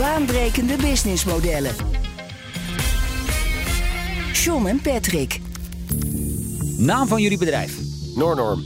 Baanbrekende 0.00 0.76
businessmodellen. 0.76 1.70
John 4.32 4.66
en 4.66 4.80
Patrick. 4.82 5.40
Naam 6.78 7.06
van 7.06 7.22
jullie 7.22 7.38
bedrijf. 7.38 7.78
Noornorm. 8.14 8.62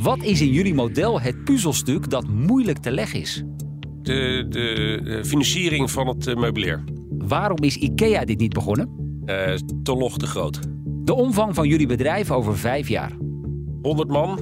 Wat 0.00 0.22
is 0.22 0.40
in 0.40 0.52
jullie 0.52 0.74
model 0.74 1.20
het 1.20 1.44
puzzelstuk 1.44 2.10
dat 2.10 2.28
moeilijk 2.28 2.78
te 2.78 2.90
leggen 2.90 3.20
is? 3.20 3.44
De, 4.02 4.46
de 4.48 5.22
financiering 5.24 5.90
van 5.90 6.08
het 6.08 6.26
eh, 6.26 6.36
meubilair. 6.36 6.84
Waarom 7.10 7.58
is 7.62 7.76
IKEA 7.76 8.24
dit 8.24 8.38
niet 8.38 8.52
begonnen? 8.52 8.90
Eh 9.24 9.54
te 9.82 9.94
log 9.94 10.18
te 10.18 10.26
groot. 10.26 10.60
De 10.84 11.14
omvang 11.14 11.54
van 11.54 11.68
jullie 11.68 11.86
bedrijf 11.86 12.30
over 12.30 12.58
vijf 12.58 12.88
jaar. 12.88 13.12
100 13.82 14.08
man, 14.08 14.40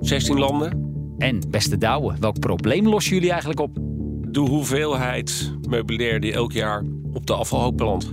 16 0.00 0.38
landen. 0.38 0.84
En 1.18 1.40
beste 1.50 1.78
Douwe, 1.78 2.14
welk 2.20 2.38
probleem 2.38 2.88
lossen 2.88 3.14
jullie 3.14 3.30
eigenlijk 3.30 3.60
op? 3.60 3.84
De 4.28 4.40
hoeveelheid 4.40 5.52
meubilair 5.68 6.20
die 6.20 6.32
elk 6.32 6.52
jaar 6.52 6.84
op 7.12 7.26
de 7.26 7.34
afvalhoop 7.34 7.76
belandt. 7.76 8.12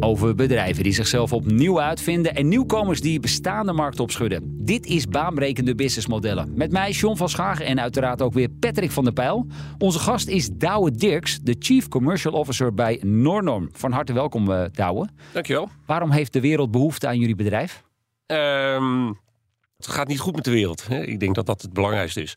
Over 0.00 0.34
bedrijven 0.34 0.82
die 0.82 0.92
zichzelf 0.92 1.32
opnieuw 1.32 1.80
uitvinden 1.80 2.34
en 2.34 2.48
nieuwkomers 2.48 3.00
die 3.00 3.20
bestaande 3.20 3.72
markt 3.72 4.00
opschudden. 4.00 4.64
Dit 4.64 4.86
is 4.86 5.06
baanbrekende 5.06 5.74
businessmodellen. 5.74 6.52
Met 6.54 6.72
mij 6.72 6.90
John 6.90 7.16
van 7.16 7.28
Schagen 7.28 7.66
en 7.66 7.80
uiteraard 7.80 8.22
ook 8.22 8.32
weer 8.32 8.48
Patrick 8.48 8.90
van 8.90 9.04
der 9.04 9.12
Pijl. 9.12 9.46
Onze 9.78 9.98
gast 9.98 10.28
is 10.28 10.48
Douwe 10.52 10.90
Dirks, 10.90 11.40
de 11.40 11.56
Chief 11.58 11.88
Commercial 11.88 12.34
Officer 12.34 12.74
bij 12.74 13.00
Nornorm. 13.04 13.68
Van 13.72 13.92
harte 13.92 14.12
welkom 14.12 14.52
eh, 14.52 14.64
Douwe. 14.72 15.08
Dankjewel. 15.32 15.68
Waarom 15.86 16.10
heeft 16.10 16.32
de 16.32 16.40
wereld 16.40 16.70
behoefte 16.70 17.06
aan 17.06 17.18
jullie 17.18 17.36
bedrijf? 17.36 17.82
Ehm, 18.26 19.06
het 19.76 19.86
gaat 19.86 20.08
niet 20.08 20.20
goed 20.20 20.34
met 20.34 20.44
de 20.44 20.50
wereld. 20.50 20.86
Hè? 20.88 21.02
Ik 21.02 21.20
denk 21.20 21.34
dat 21.34 21.46
dat 21.46 21.62
het 21.62 21.72
belangrijkste 21.72 22.22
is. 22.22 22.36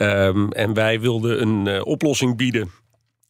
Ehm, 0.00 0.48
en 0.48 0.74
wij 0.74 1.00
wilden 1.00 1.42
een 1.42 1.66
eh, 1.66 1.84
oplossing 1.84 2.36
bieden 2.36 2.70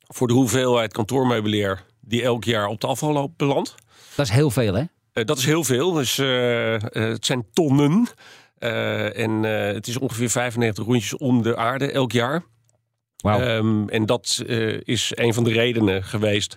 voor 0.06 0.28
de 0.28 0.34
hoeveelheid 0.34 0.92
kantoormeubilair 0.92 1.84
die 2.00 2.22
elk 2.22 2.44
jaar 2.44 2.66
op 2.66 2.80
de 2.80 2.86
afvalhoop 2.86 3.32
belandt. 3.36 3.74
Dat 4.14 4.26
is 4.26 4.32
heel 4.32 4.50
veel 4.50 4.74
hè? 4.74 4.84
Eh, 5.12 5.24
dat 5.24 5.38
is 5.38 5.44
heel 5.44 5.64
veel. 5.64 5.92
Dus, 5.92 6.18
eh, 6.18 6.74
het 6.80 7.26
zijn 7.26 7.46
tonnen. 7.52 8.08
En 8.58 9.42
het 9.42 9.86
is 9.86 9.98
ongeveer 9.98 10.30
95 10.30 10.84
rondjes 10.84 11.16
om 11.16 11.42
de 11.42 11.56
aarde 11.56 11.92
elk 11.92 12.12
jaar. 12.12 12.42
Wauw. 13.16 13.40
Ehm, 13.40 13.88
en 13.88 14.06
dat 14.06 14.44
is 14.84 15.12
een 15.14 15.34
van 15.34 15.44
de 15.44 15.52
redenen 15.52 16.04
geweest. 16.04 16.56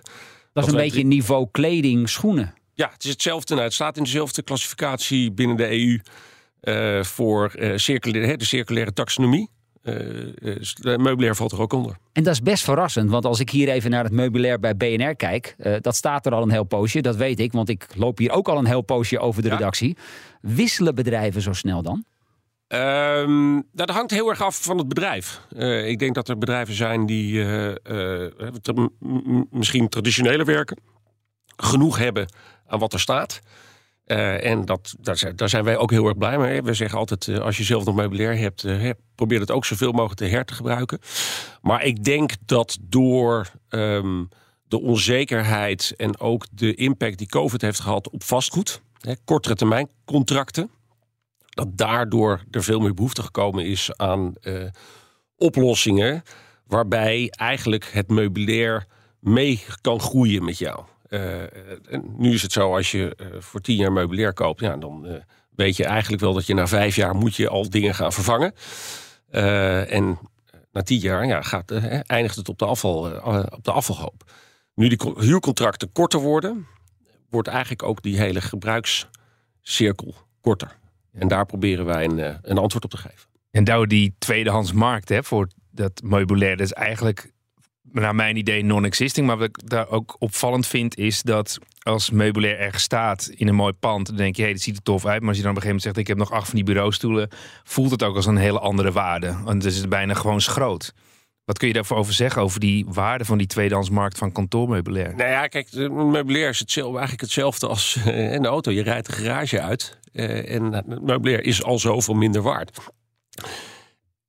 dat 0.52 0.66
is 0.66 0.72
een 0.72 0.78
beetje 0.78 1.04
niveau 1.04 1.48
kleding, 1.50 2.08
schoenen. 2.08 2.54
Ja, 2.74 2.90
het 2.92 3.04
is 3.04 3.10
hetzelfde. 3.10 3.54
Nou, 3.54 3.66
het 3.66 3.74
staat 3.74 3.96
in 3.96 4.02
dezelfde 4.02 4.42
klassificatie 4.42 5.32
binnen 5.32 5.56
de 5.56 5.70
EU 5.70 6.00
voor 7.04 7.52
circulaire, 7.74 8.36
de 8.36 8.44
circulaire 8.44 8.92
taxonomie. 8.92 9.50
De 9.84 10.96
meubilair 10.98 11.36
valt 11.36 11.52
er 11.52 11.60
ook 11.60 11.72
onder. 11.72 11.96
En 12.12 12.22
dat 12.22 12.32
is 12.32 12.42
best 12.42 12.64
verrassend, 12.64 13.10
want 13.10 13.24
als 13.24 13.40
ik 13.40 13.50
hier 13.50 13.68
even 13.68 13.90
naar 13.90 14.04
het 14.04 14.12
meubilair 14.12 14.60
bij 14.60 14.76
BNR 14.76 15.16
kijk, 15.16 15.56
dat 15.80 15.96
staat 15.96 16.26
er 16.26 16.32
al 16.32 16.42
een 16.42 16.50
heel 16.50 16.64
poosje, 16.64 17.00
dat 17.02 17.16
weet 17.16 17.40
ik, 17.40 17.52
want 17.52 17.68
ik 17.68 17.86
loop 17.96 18.18
hier 18.18 18.30
ook 18.30 18.48
al 18.48 18.58
een 18.58 18.66
heel 18.66 18.80
poosje 18.82 19.18
over 19.18 19.42
de 19.42 19.48
Ja. 19.48 19.54
redactie. 19.56 19.96
Wisselen 20.40 20.94
bedrijven 20.94 21.42
zo 21.42 21.52
snel 21.52 21.82
dan? 21.82 22.04
Ehm, 22.66 23.52
nou, 23.52 23.62
dat 23.72 23.90
hangt 23.90 24.10
heel 24.10 24.28
erg 24.28 24.42
af 24.42 24.62
van 24.62 24.78
het 24.78 24.88
bedrijf. 24.88 25.40
Ik 25.86 25.98
denk 25.98 26.14
dat 26.14 26.28
er 26.28 26.38
bedrijven 26.38 26.74
zijn 26.74 27.06
die 27.06 27.44
misschien 29.50 29.88
traditioneler 29.88 30.46
werken, 30.46 30.78
genoeg 31.56 31.98
hebben 31.98 32.26
aan 32.66 32.78
wat 32.78 32.92
er 32.92 33.00
staat. 33.00 33.40
Eh, 34.04 34.50
en 34.50 34.64
dat, 34.64 34.94
daar, 35.00 35.48
zijn, 35.48 35.64
wij 35.64 35.76
ook 35.76 35.90
heel 35.90 36.06
erg 36.06 36.18
blij 36.18 36.38
mee. 36.38 36.62
We 36.62 36.74
zeggen 36.74 36.98
altijd, 36.98 37.28
eh, 37.28 37.38
als 37.38 37.56
je 37.56 37.64
zelf 37.64 37.84
nog 37.84 37.94
meubilair 37.94 38.38
hebt, 38.38 38.64
eh, 38.64 38.90
probeer 39.14 39.40
het 39.40 39.50
ook 39.50 39.64
zoveel 39.64 39.92
mogelijk 39.92 40.20
te 40.20 40.26
her 40.26 40.44
te 40.44 40.54
gebruiken. 40.54 40.98
Maar 41.62 41.84
ik 41.84 42.04
denk 42.04 42.32
dat 42.46 42.78
door 42.80 43.50
ehm, 43.68 44.24
de 44.68 44.80
onzekerheid 44.80 45.92
en 45.96 46.20
ook 46.20 46.46
de 46.50 46.74
impact 46.74 47.18
die 47.18 47.26
COVID 47.26 47.60
heeft 47.60 47.80
gehad 47.80 48.10
op 48.10 48.22
vastgoed, 48.22 48.82
hè, 49.00 49.12
kortere 49.24 49.54
termijn 49.54 49.88
contracten, 50.04 50.70
dat 51.48 51.76
daardoor 51.76 52.44
er 52.50 52.62
veel 52.62 52.80
meer 52.80 52.94
behoefte 52.94 53.22
gekomen 53.22 53.64
is 53.66 53.96
aan 53.96 54.34
oplossingen 55.36 56.22
waarbij 56.66 57.28
eigenlijk 57.30 57.90
het 57.92 58.08
meubilair 58.08 58.86
mee 59.20 59.64
kan 59.80 60.00
groeien 60.00 60.44
met 60.44 60.58
jou. 60.58 60.84
Eh, 61.14 61.98
nu 62.16 62.32
is 62.32 62.42
het 62.42 62.52
zo, 62.52 62.74
als 62.74 62.90
je 62.90 63.14
eh, 63.16 63.26
voor 63.38 63.60
tien 63.60 63.76
jaar 63.76 63.92
meubilair 63.92 64.32
koopt, 64.32 64.60
ja, 64.60 64.76
dan 64.76 65.06
eh, 65.06 65.14
weet 65.50 65.76
je 65.76 65.84
eigenlijk 65.84 66.22
wel 66.22 66.32
dat 66.32 66.46
je 66.46 66.54
na 66.54 66.66
vijf 66.66 66.96
jaar 66.96 67.14
moet 67.14 67.36
je 67.36 67.48
al 67.48 67.70
dingen 67.70 67.94
gaan 67.94 68.12
vervangen. 68.12 68.54
En 69.88 70.18
na 70.72 70.82
tien 70.82 70.98
jaar 70.98 71.26
ja, 71.26 71.42
gaat, 71.42 71.70
eindigt 72.06 72.36
het 72.36 72.48
op 72.48 72.58
de, 72.58 72.64
afval, 72.64 73.10
op 73.50 73.64
de 73.64 73.72
afvalhoop. 73.72 74.32
Nu 74.74 74.88
die 74.88 74.98
co- 74.98 75.20
huurcontracten 75.20 75.92
korter 75.92 76.20
worden, 76.20 76.66
wordt 77.30 77.48
eigenlijk 77.48 77.82
ook 77.82 78.02
die 78.02 78.18
hele 78.18 78.40
gebruikscirkel 78.40 80.14
korter. 80.40 80.78
En 81.12 81.28
daar 81.28 81.46
proberen 81.46 81.84
wij 81.84 82.04
een, 82.04 82.38
een 82.42 82.58
antwoord 82.58 82.84
op 82.84 82.90
te 82.90 82.96
geven. 82.96 83.28
En 83.50 83.64
Douwe, 83.64 83.86
die 83.86 84.14
tweedehands 84.18 84.72
markt 84.72 85.08
hè, 85.08 85.22
voor 85.24 85.48
dat 85.70 86.02
meubilair, 86.04 86.56
dat 86.56 86.66
is 86.66 86.72
eigenlijk 86.72 87.32
naar 87.92 88.14
mijn 88.14 88.36
idee 88.36 88.64
non-existing. 88.64 89.26
Maar 89.26 89.36
wat 89.36 89.48
ik 89.48 89.68
daar 89.68 89.88
ook 89.88 90.16
opvallend 90.18 90.66
vind, 90.66 90.96
is 90.98 91.22
dat 91.22 91.58
als 91.82 92.10
meubilair 92.10 92.58
ergens 92.58 92.82
staat 92.82 93.30
in 93.34 93.48
een 93.48 93.54
mooi 93.54 93.72
pand, 93.72 94.06
dan 94.06 94.16
denk 94.16 94.36
je, 94.36 94.40
hé, 94.40 94.48
hey, 94.48 94.56
dat 94.56 94.64
ziet 94.64 94.76
er 94.76 94.82
tof 94.82 95.06
uit. 95.06 95.20
Maar 95.20 95.28
als 95.28 95.36
je 95.36 95.42
dan 95.42 95.50
op 95.50 95.56
een 95.56 95.62
gegeven 95.62 95.66
moment 95.66 95.82
zegt, 95.82 95.96
ik 95.96 96.06
heb 96.06 96.16
nog 96.16 96.38
acht 96.38 96.46
van 96.46 96.54
die 96.54 96.64
bureaustoelen, 96.64 97.28
voelt 97.64 97.90
het 97.90 98.02
ook 98.02 98.16
als 98.16 98.26
een 98.26 98.36
hele 98.36 98.58
andere 98.58 98.92
waarde. 98.92 99.36
Want 99.44 99.64
het 99.64 99.72
is 99.72 99.88
bijna 99.88 100.14
gewoon 100.14 100.40
schroot. 100.40 100.92
Wat 101.44 101.58
kun 101.58 101.68
je 101.68 101.74
daarvoor 101.74 101.96
over 101.96 102.12
zeggen, 102.12 102.42
over 102.42 102.60
die 102.60 102.86
waarde 102.88 103.24
van 103.24 103.38
die 103.38 103.46
tweedehandsmarkt 103.46 104.18
van 104.18 104.32
kantoormeubilair? 104.32 105.14
Nou 105.16 105.30
ja, 105.30 105.46
kijk, 105.46 105.72
meubilair 105.90 106.48
is 106.48 106.58
hetzelfde, 106.58 106.92
eigenlijk 106.92 107.20
hetzelfde 107.20 107.66
als 107.66 107.96
eh, 108.04 108.32
een 108.32 108.46
auto. 108.46 108.70
Je 108.70 108.82
rijdt 108.82 109.06
de 109.06 109.12
garage 109.12 109.60
uit 109.60 109.98
eh, 110.12 110.54
en 110.54 110.84
meubilair 111.02 111.44
is 111.44 111.62
al 111.62 111.78
zoveel 111.78 112.14
minder 112.14 112.42
waard. 112.42 112.78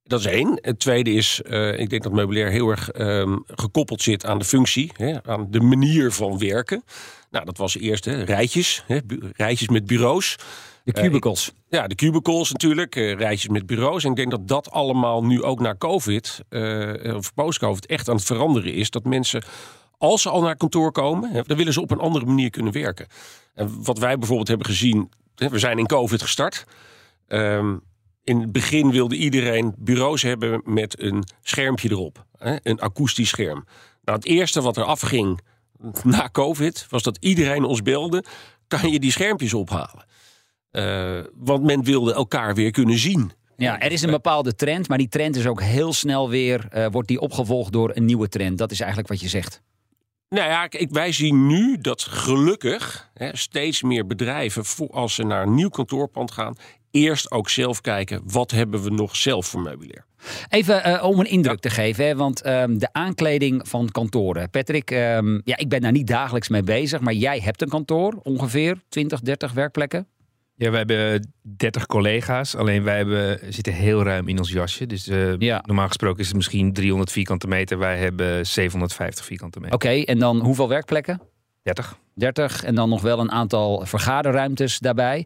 Dat 0.07 0.19
is 0.19 0.25
één. 0.25 0.57
Het 0.61 0.79
tweede 0.79 1.11
is, 1.11 1.41
eh, 1.41 1.79
ik 1.79 1.89
denk 1.89 2.03
dat 2.03 2.11
meubilair 2.11 2.49
heel 2.49 2.69
erg 2.69 2.89
ehm, 2.91 3.37
gekoppeld 3.47 4.01
zit 4.01 4.25
aan 4.25 4.39
de 4.39 4.45
functie, 4.45 4.91
hè, 4.97 5.23
aan 5.23 5.47
de 5.49 5.59
manier 5.59 6.11
van 6.11 6.37
werken. 6.37 6.83
Nou, 7.31 7.45
dat 7.45 7.57
was 7.57 7.77
eerst 7.77 8.05
hè, 8.05 8.23
rijtjes, 8.23 8.83
hè, 8.87 8.99
rijtjes 9.35 9.67
met 9.69 9.85
bureaus. 9.85 10.35
De 10.83 10.91
Eh, 10.93 11.03
cubicles. 11.03 11.51
Ja, 11.69 11.87
de 11.87 11.95
cubicles 11.95 12.51
natuurlijk, 12.51 12.95
eh, 12.95 13.13
rijtjes 13.13 13.49
met 13.49 13.65
bureaus. 13.65 14.03
En 14.03 14.09
ik 14.09 14.15
denk 14.15 14.31
dat 14.31 14.47
dat 14.47 14.71
allemaal 14.71 15.23
nu 15.23 15.43
ook 15.43 15.59
na 15.59 15.75
COVID, 15.77 16.39
of 17.15 17.33
post-COVID, 17.33 17.85
echt 17.85 18.09
aan 18.09 18.15
het 18.15 18.25
veranderen 18.25 18.73
is. 18.73 18.89
Dat 18.89 19.03
mensen, 19.03 19.43
als 19.97 20.21
ze 20.21 20.29
al 20.29 20.41
naar 20.41 20.55
kantoor 20.57 20.91
komen, 20.91 21.31
hè, 21.31 21.41
dan 21.41 21.57
willen 21.57 21.73
ze 21.73 21.81
op 21.81 21.91
een 21.91 21.99
andere 21.99 22.25
manier 22.25 22.49
kunnen 22.49 22.73
werken. 22.73 23.07
En 23.53 23.83
wat 23.83 23.97
wij 23.99 24.17
bijvoorbeeld 24.17 24.47
hebben 24.47 24.67
gezien, 24.67 25.09
hè, 25.35 25.49
we 25.49 25.59
zijn 25.59 25.77
in 25.79 25.85
COVID 25.85 26.21
gestart. 26.21 26.65
Ehm, 27.27 27.75
in 28.25 28.39
het 28.41 28.51
begin 28.51 28.91
wilde 28.91 29.15
iedereen 29.15 29.73
bureaus 29.77 30.21
hebben 30.21 30.61
met 30.63 31.01
een 31.01 31.23
schermpje 31.41 31.89
erop. 31.91 32.25
Hè, 32.37 32.55
een 32.63 32.79
akoestisch 32.79 33.29
scherm. 33.29 33.65
Nou, 34.03 34.17
het 34.17 34.27
eerste 34.27 34.61
wat 34.61 34.77
er 34.77 34.83
afging 34.83 35.39
na 36.03 36.29
COVID 36.31 36.85
was 36.89 37.03
dat 37.03 37.17
iedereen 37.19 37.63
ons 37.63 37.81
belde. 37.81 38.23
Kan 38.67 38.91
je 38.91 38.99
die 38.99 39.11
schermpjes 39.11 39.53
ophalen? 39.53 40.05
Eh, 40.71 41.19
want 41.33 41.63
men 41.63 41.83
wilde 41.83 42.13
elkaar 42.13 42.55
weer 42.55 42.71
kunnen 42.71 42.97
zien. 42.97 43.31
Ja, 43.57 43.79
er 43.79 43.91
is 43.91 44.01
een 44.01 44.11
bepaalde 44.11 44.55
trend, 44.55 44.87
maar 44.87 44.97
die 44.97 45.07
trend 45.07 45.35
is 45.35 45.47
ook 45.47 45.61
heel 45.61 45.93
snel 45.93 46.29
weer, 46.29 46.67
eh, 46.69 46.85
wordt 46.91 47.07
die 47.07 47.19
opgevolgd 47.19 47.71
door 47.71 47.91
een 47.93 48.05
nieuwe 48.05 48.27
trend. 48.27 48.57
Dat 48.57 48.71
is 48.71 48.79
eigenlijk 48.79 49.09
wat 49.09 49.21
je 49.21 49.29
zegt. 49.29 49.61
Nou 50.29 50.49
ja, 50.49 50.67
kijk, 50.67 50.91
wij 50.91 51.11
zien 51.11 51.47
nu 51.47 51.77
dat 51.77 52.01
gelukkig 52.01 53.09
hè, 53.13 53.37
steeds 53.37 53.81
meer 53.81 54.07
bedrijven, 54.07 54.65
voor- 54.65 54.89
als 54.89 55.15
ze 55.15 55.23
naar 55.23 55.43
een 55.43 55.55
nieuw 55.55 55.69
kantoorpand 55.69 56.31
gaan, 56.31 56.55
eerst 56.95 57.31
ook 57.31 57.49
zelf 57.49 57.81
kijken 57.81 58.21
wat 58.25 58.51
hebben 58.51 58.83
we 58.83 58.89
nog 58.89 59.15
zelf 59.15 59.45
voor 59.45 59.61
meubilair. 59.61 60.05
Even 60.49 60.83
eh, 60.83 61.03
om 61.03 61.19
een 61.19 61.29
indruk 61.29 61.59
te 61.59 61.69
geven, 61.69 62.05
hè, 62.05 62.15
want 62.15 62.41
ehm, 62.41 62.77
de 62.77 62.89
aankleding 62.91 63.67
van 63.67 63.89
kantoren. 63.91 64.49
Patrick, 64.49 64.91
ehm, 64.91 65.39
ja, 65.43 65.57
ik 65.57 65.69
ben 65.69 65.81
daar 65.81 65.91
niet 65.91 66.07
dagelijks 66.07 66.49
mee 66.49 66.63
bezig, 66.63 66.99
maar 66.99 67.13
jij 67.13 67.39
hebt 67.39 67.61
een 67.61 67.69
kantoor, 67.69 68.19
ongeveer 68.23 68.81
20, 68.89 69.19
30 69.19 69.51
werkplekken. 69.51 70.07
Ja, 70.57 70.69
wij 70.69 70.77
hebben 70.87 71.33
30 71.41 71.85
collega's. 71.85 72.55
Alleen 72.55 72.83
wij 72.83 72.97
hebben, 72.97 73.39
zitten 73.53 73.73
heel 73.73 74.03
ruim 74.03 74.27
in 74.27 74.37
ons 74.37 74.51
jasje. 74.51 74.85
Dus 74.85 75.07
eh, 75.07 75.37
Ja. 75.37 75.63
normaal 75.65 75.87
gesproken 75.87 76.19
is 76.19 76.27
het 76.27 76.35
misschien 76.35 76.73
300 76.73 77.11
vierkante 77.11 77.47
meter. 77.47 77.77
Wij 77.77 77.97
hebben 77.97 78.45
750 78.47 79.25
vierkante 79.25 79.59
meter. 79.59 79.75
Oké, 79.75 79.89
en 79.89 80.19
dan 80.19 80.39
hoeveel 80.39 80.67
werkplekken? 80.69 81.21
30. 81.63 81.97
30 82.13 82.63
en 82.63 82.75
dan 82.75 82.89
nog 82.89 83.01
wel 83.01 83.19
een 83.19 83.31
aantal 83.31 83.85
vergaderruimtes 83.85 84.79
daarbij. 84.79 85.25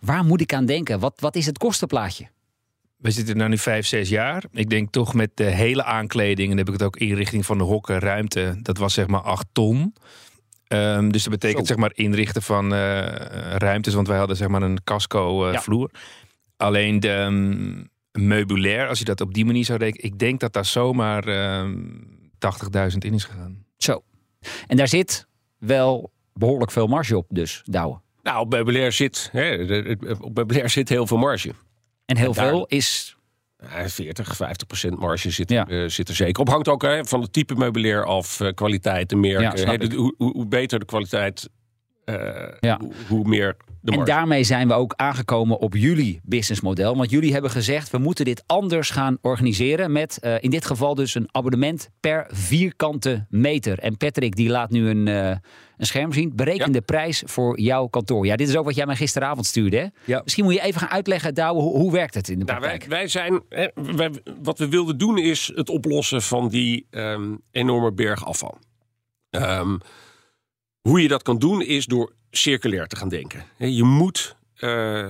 Waar 0.00 0.24
moet 0.24 0.40
ik 0.40 0.52
aan 0.52 0.66
denken? 0.66 0.98
Wat, 0.98 1.20
wat 1.20 1.36
is 1.36 1.46
het 1.46 1.58
kostenplaatje? 1.58 2.28
We 2.96 3.10
zitten 3.10 3.36
nu 3.36 3.48
nu 3.48 3.58
vijf, 3.58 3.86
zes 3.86 4.08
jaar. 4.08 4.44
Ik 4.52 4.70
denk 4.70 4.90
toch 4.90 5.14
met 5.14 5.30
de 5.34 5.44
hele 5.44 5.84
aankleding, 5.84 6.50
en 6.50 6.56
dan 6.56 6.58
heb 6.58 6.66
ik 6.66 6.72
het 6.72 6.82
ook 6.82 6.96
inrichting 6.96 7.46
van 7.46 7.58
de 7.58 7.64
hokken, 7.64 7.98
ruimte, 7.98 8.58
dat 8.62 8.78
was 8.78 8.94
zeg 8.94 9.06
maar 9.06 9.20
8 9.20 9.46
ton. 9.52 9.94
Ehm, 10.66 11.08
dus 11.08 11.22
dat 11.22 11.32
betekent 11.32 11.66
Zo. 11.66 11.72
zeg 11.72 11.76
maar 11.82 11.90
inrichten 11.94 12.42
van 12.42 12.74
eh, 12.74 13.06
ruimtes, 13.56 13.94
want 13.94 14.06
wij 14.08 14.18
hadden 14.18 14.36
zeg 14.36 14.48
maar 14.48 14.62
een 14.62 14.84
casco 14.84 15.46
eh, 15.46 15.52
Ja. 15.52 15.60
vloer. 15.60 15.90
Alleen 16.56 17.00
de 17.00 17.10
ehm, 17.10 17.84
meubilair, 18.26 18.88
als 18.88 18.98
je 18.98 19.04
dat 19.04 19.20
op 19.20 19.34
die 19.34 19.44
manier 19.44 19.64
zou 19.64 19.78
rekenen, 19.78 20.04
ik 20.12 20.18
denk 20.18 20.40
dat 20.40 20.52
daar 20.52 20.64
zomaar 20.64 21.24
ehm 21.28 21.76
80.000 22.38 23.04
in 23.04 23.14
is 23.14 23.24
gegaan. 23.24 23.64
Zo. 23.76 24.02
En 24.66 24.76
daar 24.76 24.88
zit 24.88 25.26
wel 25.58 26.12
behoorlijk 26.32 26.70
veel 26.70 26.86
marge 26.86 27.16
op 27.16 27.26
dus, 27.28 27.62
Douwe. 27.64 28.00
Nou, 28.28 28.40
op 28.40 28.50
meubilair 28.50 28.92
zit, 28.92 29.28
hè, 29.32 29.54
op 30.20 30.34
meubilair 30.34 30.70
zit 30.70 30.88
heel 30.88 31.06
veel 31.06 31.16
marge. 31.16 31.52
En 32.06 32.16
heel 32.16 32.26
En 32.28 32.32
daar- 32.32 32.48
veel 32.48 32.66
is... 32.66 33.16
Ja, 33.62 33.88
40, 33.88 34.36
50 34.36 34.66
procent 34.66 34.98
marge 34.98 35.30
zit, 35.30 35.50
Ja. 35.50 35.66
eh, 35.68 35.88
zit 35.88 36.08
er 36.08 36.14
zeker 36.14 36.40
op. 36.40 36.48
Hangt 36.48 36.68
ook 36.68 36.82
hè, 36.82 37.04
van 37.04 37.20
het 37.20 37.32
type 37.32 37.54
meubilair 37.54 38.04
af, 38.04 38.40
eh, 38.40 38.52
kwaliteit, 38.54 39.08
de 39.08 39.16
merken. 39.16 39.78
Ja, 39.80 39.96
hoe, 39.96 40.14
hoe, 40.16 40.46
beter 40.46 40.78
de 40.78 40.84
kwaliteit, 40.84 41.48
Ja. 42.60 42.78
hoe, 42.80 42.92
hoe 43.08 43.28
meer 43.28 43.56
de 43.80 43.90
En 43.90 43.96
marge. 43.98 44.12
daarmee 44.12 44.44
zijn 44.44 44.68
we 44.68 44.74
ook 44.74 44.92
aangekomen 44.96 45.58
op 45.58 45.74
jullie 45.74 46.20
businessmodel. 46.24 46.96
Want 46.96 47.10
jullie 47.10 47.32
hebben 47.32 47.50
gezegd, 47.50 47.90
we 47.90 47.98
moeten 47.98 48.24
dit 48.24 48.42
anders 48.46 48.90
gaan 48.90 49.18
organiseren. 49.20 49.92
Met 49.92 50.18
eh, 50.18 50.34
in 50.40 50.50
dit 50.50 50.66
geval 50.66 50.94
dus 50.94 51.14
een 51.14 51.28
abonnement 51.30 51.90
per 52.00 52.26
vierkante 52.30 53.26
meter. 53.28 53.78
En 53.78 53.96
Patrick 53.96 54.36
die 54.36 54.48
laat 54.48 54.70
nu 54.70 54.88
een, 54.88 55.08
eh, 55.08 55.28
een 55.76 55.86
scherm 55.86 56.12
zien. 56.12 56.32
Bereken 56.34 56.72
de 56.72 56.80
prijs 56.80 57.22
voor 57.26 57.60
jouw 57.60 57.86
kantoor. 57.86 58.26
Ja, 58.26 58.36
dit 58.36 58.48
is 58.48 58.56
ook 58.56 58.64
wat 58.64 58.74
jij 58.74 58.86
mij 58.86 58.96
gisteravond 58.96 59.46
stuurde. 59.46 59.76
Hè? 59.76 59.86
Ja. 60.04 60.20
Misschien 60.24 60.44
moet 60.44 60.54
je 60.54 60.60
even 60.62 60.80
gaan 60.80 60.90
uitleggen, 60.90 61.34
Douwe, 61.34 61.60
hoe, 61.62 61.76
hoe 61.76 61.92
werkt 61.92 62.14
het 62.14 62.28
in 62.28 62.38
de 62.38 62.44
Nou, 62.44 62.60
wij, 62.60 62.68
praktijk? 62.68 62.90
wij 62.90 63.08
zijn, 63.08 63.42
hè, 63.48 63.68
wij, 63.96 64.10
wat 64.42 64.58
we 64.58 64.68
wilden 64.68 64.98
doen 64.98 65.18
is 65.18 65.52
het 65.54 65.68
oplossen 65.68 66.22
van 66.22 66.48
die 66.48 66.86
ehm, 66.90 67.34
enorme 67.50 67.92
berg 67.92 68.26
afval. 68.26 68.58
Ehm, 69.30 69.76
hoe 70.88 71.02
je 71.02 71.08
dat 71.08 71.22
kan 71.22 71.38
doen 71.38 71.62
is 71.62 71.86
door 71.86 72.12
circulair 72.30 72.86
te 72.86 72.96
gaan 72.96 73.08
denken. 73.08 73.44
Je 73.56 73.82
moet 73.84 74.36
eh, 74.54 75.08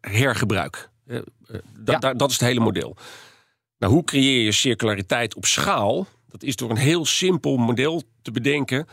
hergebruik. 0.00 0.90
Eh, 1.06 1.18
da- 1.78 1.92
Ja. 1.92 1.98
da- 1.98 2.14
dat 2.14 2.30
is 2.30 2.38
het 2.38 2.48
hele 2.48 2.60
model. 2.60 2.96
Nou, 3.78 3.92
hoe 3.92 4.04
creëer 4.04 4.44
je 4.44 4.52
circulariteit 4.52 5.34
op 5.34 5.44
schaal? 5.44 6.06
Dat 6.28 6.42
is 6.42 6.56
door 6.56 6.70
een 6.70 6.76
heel 6.76 7.06
simpel 7.06 7.56
model 7.56 8.02
te 8.22 8.30
bedenken 8.30 8.86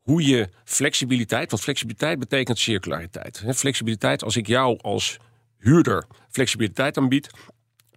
hoe 0.00 0.26
je 0.26 0.48
flexibiliteit, 0.64 1.50
want 1.50 1.62
flexibiliteit 1.62 2.18
betekent 2.18 2.58
circulariteit. 2.58 3.42
Flexibiliteit, 3.54 4.22
als 4.24 4.36
ik 4.36 4.46
jou 4.46 4.78
als 4.80 5.16
huurder 5.58 6.04
flexibiliteit 6.30 6.96
aanbied, 6.96 7.30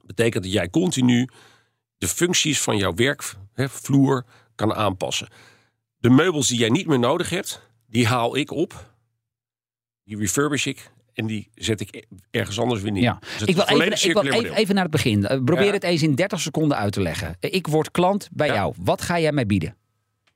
betekent 0.06 0.44
dat 0.44 0.54
jij 0.54 0.70
continu 0.70 1.30
de 1.98 2.08
functies 2.08 2.62
van 2.62 2.78
jouw 2.78 2.94
werkvloer 2.94 4.26
kan 4.56 4.74
aanpassen. 4.74 5.28
De 6.02 6.10
meubels 6.10 6.48
die 6.48 6.60
jij 6.60 6.70
niet 6.70 6.88
meer 6.88 7.00
nodig 7.00 7.30
hebt, 7.30 7.70
die 7.88 8.08
haal 8.08 8.36
ik 8.38 8.52
op, 8.52 8.92
die 10.04 10.18
refurbish 10.18 10.66
ik 10.66 10.92
en 11.14 11.26
die 11.28 11.50
zet 11.56 11.80
ik 11.82 12.06
ergens 12.32 12.60
anders 12.60 12.82
weer 12.82 12.92
neer. 12.92 13.02
Ja, 13.02 13.20
Dus 13.20 13.48
ik 13.48 13.56
wil, 13.56 13.66
even, 13.68 14.10
ik 14.10 14.14
wil 14.14 14.44
even, 14.54 14.74
naar 14.76 14.84
het 14.84 14.92
begin. 14.92 15.26
Eh, 15.26 15.44
Probeer 15.44 15.66
Ja. 15.66 15.72
het 15.72 15.84
eens 15.84 16.02
in 16.04 16.16
30 16.16 16.40
seconden 16.40 16.78
uit 16.78 16.94
te 16.94 17.02
leggen. 17.02 17.36
Eh, 17.40 17.54
Ik 17.54 17.68
word 17.68 17.92
klant 17.92 18.30
bij 18.32 18.48
Ja. 18.48 18.54
jou. 18.54 18.74
Wat 18.78 19.02
ga 19.02 19.20
jij 19.20 19.32
mij 19.32 19.46
bieden? 19.46 19.76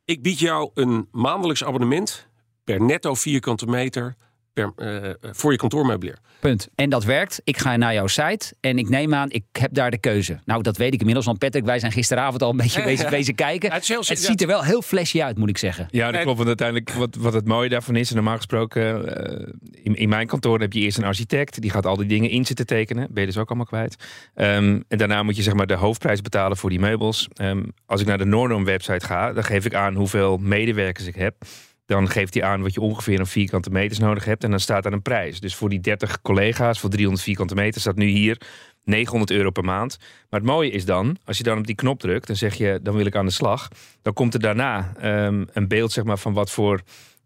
Ik 0.06 0.22
bied 0.22 0.40
jou 0.40 0.72
een 0.74 1.08
maandelijks 1.12 1.64
abonnement 1.64 2.28
per 2.64 2.82
netto 2.82 3.14
vierkante 3.14 3.66
meter 3.66 4.16
per, 4.56 4.72
eh, 4.76 5.10
voor 5.22 5.52
je 5.52 5.58
kantoormeubilair. 5.58 6.18
Punt. 6.40 6.68
En 6.76 6.90
dat 6.90 7.04
werkt. 7.04 7.42
Ik 7.44 7.58
ga 7.58 7.76
naar 7.76 7.94
jouw 7.94 8.08
site 8.08 8.54
en 8.60 8.78
ik 8.78 8.90
neem 8.90 9.14
aan, 9.14 9.32
ik 9.32 9.44
heb 9.52 9.74
daar 9.74 9.92
de 9.92 9.98
keuze. 9.98 10.40
Nou, 10.46 10.62
dat 10.62 10.78
weet 10.78 10.94
ik 10.94 11.00
inmiddels, 11.00 11.26
want 11.26 11.40
Patrick, 11.40 11.66
wij 11.66 11.80
zijn 11.80 11.92
gisteravond 11.92 12.42
al 12.42 12.50
een 12.50 12.58
beetje 12.58 12.80
Ja, 12.80 12.86
bezig, 12.92 13.04
ja. 13.04 13.10
bezig 13.10 13.36
kijken. 13.36 13.72
Het 13.72 13.88
heel- 13.88 14.04
Het 14.06 14.20
ziet 14.20 14.42
er 14.42 14.48
wel 14.48 14.64
heel 14.64 14.82
flashy 14.82 15.22
uit, 15.22 15.38
moet 15.38 15.50
ik 15.50 15.58
zeggen. 15.58 15.88
Ja, 15.90 16.12
dat 16.12 16.22
klopt. 16.22 16.36
Want 16.38 16.48
uiteindelijk, 16.48 16.92
wat, 16.92 17.16
wat 17.16 17.34
het 17.34 17.48
mooie 17.48 17.70
daarvan 17.70 17.96
is, 17.96 18.10
en 18.10 18.16
normaal 18.16 18.36
gesproken, 18.36 19.16
eh, 19.26 19.54
in, 19.84 19.96
in 19.96 20.10
mijn 20.10 20.28
kantoor 20.28 20.60
heb 20.60 20.74
je 20.74 20.80
eerst 20.80 20.98
een 20.98 21.04
architect, 21.04 21.62
die 21.62 21.72
gaat 21.72 21.86
al 21.86 21.96
die 21.98 22.08
dingen 22.08 22.30
in 22.30 22.46
zitten 22.46 22.66
tekenen. 22.66 23.08
Ben 23.12 23.22
je 23.22 23.28
dus 23.28 23.38
ook 23.38 23.48
allemaal 23.48 23.66
kwijt. 23.66 23.96
Ehm, 24.34 24.82
en 24.88 24.98
daarna 24.98 25.24
moet 25.24 25.36
je 25.36 25.42
zeg 25.44 25.54
maar 25.54 25.68
de 25.68 25.74
hoofdprijs 25.76 26.22
betalen 26.22 26.58
voor 26.58 26.70
die 26.70 26.80
meubels. 26.80 27.28
Ehm, 27.34 27.64
als 27.86 28.02
ik 28.02 28.08
naar 28.08 28.18
de 28.18 28.26
Noordom 28.26 28.64
website 28.66 29.06
ga, 29.06 29.34
dan 29.34 29.44
geef 29.44 29.66
ik 29.66 29.74
aan 29.74 29.96
hoeveel 29.96 30.38
medewerkers 30.38 31.08
ik 31.08 31.16
heb. 31.16 31.36
Dan 31.86 32.10
geeft 32.10 32.34
hij 32.34 32.44
aan 32.44 32.62
wat 32.62 32.74
je 32.74 32.82
ongeveer 32.82 33.20
een 33.20 33.28
vierkante 33.28 33.70
meters 33.70 34.00
nodig 34.00 34.26
hebt. 34.26 34.44
En 34.44 34.50
dan 34.50 34.60
staat 34.60 34.84
daar 34.84 34.94
een 34.94 35.02
prijs. 35.02 35.40
Dus 35.40 35.56
voor 35.56 35.70
die 35.70 35.80
30 35.80 36.22
collega's, 36.22 36.80
voor 36.80 36.90
300 36.90 37.24
vierkante 37.24 37.56
meter, 37.56 37.82
staat 37.82 37.96
nu 37.96 38.06
hier 38.06 38.42
900 38.84 39.32
euro 39.32 39.50
per 39.50 39.64
maand. 39.64 39.98
Maar 40.30 40.40
het 40.40 40.50
mooie 40.50 40.72
is 40.72 40.86
dan, 40.86 41.18
als 41.24 41.38
je 41.38 41.44
dan 41.44 41.58
op 41.58 41.68
die 41.68 41.76
knop 41.76 42.00
drukt, 42.00 42.28
dan 42.28 42.36
zeg 42.36 42.54
je, 42.54 42.80
dan 42.84 42.96
wil 42.96 43.06
ik 43.06 43.16
aan 43.16 43.26
de 43.26 43.32
slag. 43.32 43.68
Dan 44.02 44.14
komt 44.14 44.34
er 44.34 44.40
daarna 44.40 44.94
ehm, 45.00 45.44
een 45.54 45.68
beeld 45.68 45.92
zeg 45.92 46.04
maar, 46.04 46.18
van 46.18 46.34
wat 46.34 46.52
voor 46.52 46.82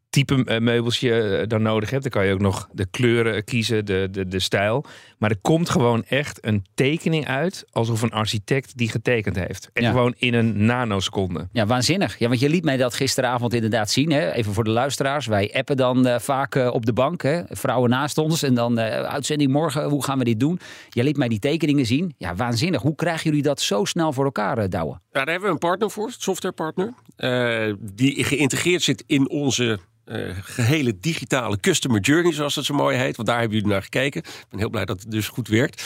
type 0.10 0.44
eh, 0.46 0.60
meubels 0.60 1.00
je 1.00 1.22
eh, 1.22 1.48
dan 1.48 1.62
nodig 1.62 1.90
hebt. 1.90 2.02
Dan 2.04 2.12
kan 2.12 2.26
je 2.26 2.34
ook 2.34 2.40
nog 2.40 2.70
de 2.72 2.86
kleuren 2.86 3.44
kiezen, 3.44 3.86
de, 3.86 4.08
de, 4.12 4.28
de 4.28 4.40
stijl. 4.40 4.86
Maar 5.18 5.30
er 5.30 5.38
komt 5.42 5.70
gewoon 5.70 6.04
echt 6.04 6.46
een 6.46 6.66
tekening 6.74 7.28
uit, 7.28 7.66
alsof 7.72 8.02
een 8.02 8.12
architect 8.12 8.78
die 8.78 8.90
getekend 8.90 9.36
heeft. 9.36 9.70
En 9.74 9.84
Ja. 9.84 9.90
gewoon 9.90 10.14
in 10.18 10.34
een 10.34 10.66
nanoseconde. 10.66 11.48
Ja, 11.52 11.66
waanzinnig. 11.66 12.18
Ja, 12.20 12.28
want 12.28 12.40
je 12.40 12.50
liet 12.50 12.64
mij 12.64 12.78
dat 12.78 12.94
gisteravond 12.94 13.54
inderdaad 13.54 13.90
zien. 13.92 14.12
Hè? 14.12 14.32
Even 14.32 14.54
voor 14.54 14.64
de 14.64 14.70
luisteraars. 14.70 15.26
Wij 15.26 15.54
appen 15.54 15.78
dan 15.78 16.08
eh, 16.08 16.20
vaak 16.20 16.56
eh, 16.56 16.74
op 16.74 16.86
de 16.86 16.94
bank. 16.94 17.22
Hè? 17.22 17.42
Vrouwen 17.50 17.90
naast 17.90 18.18
ons. 18.18 18.44
En 18.44 18.54
dan 18.54 18.78
eh, 18.80 19.04
uitzending 19.04 19.52
morgen. 19.52 19.84
Hoe 19.90 20.04
gaan 20.04 20.18
we 20.18 20.24
dit 20.24 20.40
doen? 20.40 20.60
Je 20.90 21.04
liet 21.04 21.18
mij 21.18 21.28
die 21.28 21.40
tekeningen 21.40 21.86
zien. 21.86 22.14
Ja, 22.18 22.36
waanzinnig. 22.36 22.82
Hoe 22.82 22.96
krijgen 22.96 23.24
jullie 23.30 23.44
dat 23.44 23.62
zo 23.62 23.86
snel 23.86 24.14
voor 24.14 24.26
elkaar, 24.26 24.58
eh, 24.58 24.70
Douwe? 24.70 24.90
Nou, 24.90 25.00
daar 25.12 25.28
hebben 25.28 25.46
we 25.48 25.54
een 25.54 25.58
partner 25.60 25.92
voor, 25.92 26.12
softwarepartner, 26.18 26.94
eh, 27.16 27.74
die 27.94 28.24
geïntegreerd 28.24 28.82
zit 28.82 29.04
in 29.08 29.30
onze 29.30 29.80
eh, 30.10 30.36
gehele 30.42 31.00
digitale 31.00 31.60
customer 31.60 32.02
journey, 32.02 32.34
zoals 32.34 32.56
dat 32.56 32.66
zo 32.66 32.74
mooi 32.74 32.98
heet. 32.98 33.16
Want 33.16 33.28
daar 33.28 33.40
hebben 33.40 33.58
jullie 33.58 33.74
naar 33.74 33.84
gekeken. 33.84 34.22
Ik 34.22 34.46
ben 34.50 34.60
heel 34.60 34.70
blij 34.70 34.86
dat 34.86 35.02
het 35.02 35.12
dus 35.12 35.28
goed 35.28 35.48
werkt. 35.48 35.84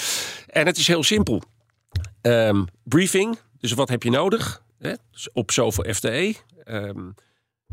En 0.48 0.66
het 0.66 0.78
is 0.78 0.88
heel 0.88 1.04
simpel. 1.04 1.42
Ehm, 2.22 2.64
briefing, 2.84 3.38
dus 3.60 3.72
wat 3.72 3.90
heb 3.90 4.04
je 4.04 4.10
nodig? 4.10 4.64
Hè? 4.80 4.94
Dus 5.12 5.32
op 5.32 5.52
zoveel 5.52 5.94
FTE. 5.94 6.36
Ehm, 6.64 7.10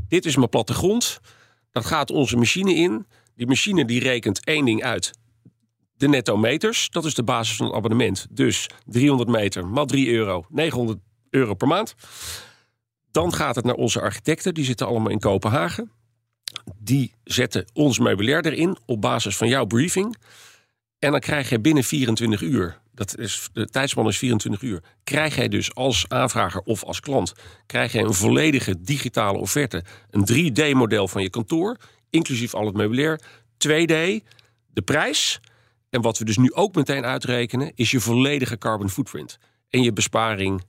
dit 0.08 0.24
is 0.24 0.36
mijn 0.36 0.48
plattegrond. 0.48 1.20
Dat 1.72 1.84
gaat 1.84 2.10
onze 2.10 2.36
machine 2.36 2.74
in. 2.74 3.06
Die 3.34 3.46
machine 3.46 3.84
die 3.84 4.00
rekent 4.00 4.44
één 4.44 4.64
ding 4.64 4.82
uit. 4.82 5.10
De 5.96 6.08
netto 6.08 6.36
meters, 6.36 6.88
dat 6.90 7.04
is 7.04 7.14
de 7.14 7.22
basis 7.22 7.56
van 7.56 7.66
het 7.66 7.74
abonnement. 7.74 8.26
Dus 8.30 8.66
300 8.86 9.28
meter 9.28 9.66
maal 9.66 9.86
3 9.86 10.10
euro, 10.10 10.44
900 10.48 10.98
euro 11.30 11.54
per 11.54 11.68
maand. 11.68 11.94
Dan 13.10 13.34
gaat 13.34 13.54
het 13.54 13.64
naar 13.64 13.74
onze 13.74 14.00
architecten, 14.00 14.54
die 14.54 14.64
zitten 14.64 14.86
allemaal 14.86 15.10
in 15.10 15.18
Kopenhagen. 15.18 15.90
Die 16.78 17.14
zetten 17.24 17.64
ons 17.72 17.98
meubilair 17.98 18.46
erin 18.46 18.76
op 18.86 19.00
basis 19.00 19.36
van 19.36 19.48
jouw 19.48 19.64
briefing. 19.64 20.16
En 20.98 21.10
dan 21.10 21.20
krijg 21.20 21.48
je 21.48 21.60
binnen 21.60 21.84
24 21.84 22.40
uur, 22.40 22.80
dat 22.94 23.18
is, 23.18 23.48
de 23.52 23.66
tijdspan 23.66 24.06
is 24.06 24.18
24 24.18 24.62
uur, 24.62 24.82
krijg 25.04 25.36
jij 25.36 25.48
dus 25.48 25.74
als 25.74 26.04
aanvrager 26.08 26.60
of 26.60 26.84
als 26.84 27.00
klant, 27.00 27.32
krijg 27.66 27.92
je 27.92 27.98
een 27.98 28.14
volledige 28.14 28.80
digitale 28.80 29.38
offerte. 29.38 29.84
Een 30.10 30.52
3D-model 30.52 31.08
van 31.08 31.22
je 31.22 31.30
kantoor, 31.30 31.76
inclusief 32.10 32.54
al 32.54 32.66
het 32.66 32.76
meubilair. 32.76 33.20
2D, 33.52 34.24
de 34.66 34.82
prijs. 34.84 35.40
En 35.90 36.00
wat 36.00 36.18
we 36.18 36.24
dus 36.24 36.36
nu 36.36 36.52
ook 36.52 36.74
meteen 36.74 37.04
uitrekenen, 37.04 37.72
is 37.74 37.90
je 37.90 38.00
volledige 38.00 38.58
carbon 38.58 38.90
footprint. 38.90 39.38
En 39.68 39.82
je 39.82 39.92
besparing 39.92 40.62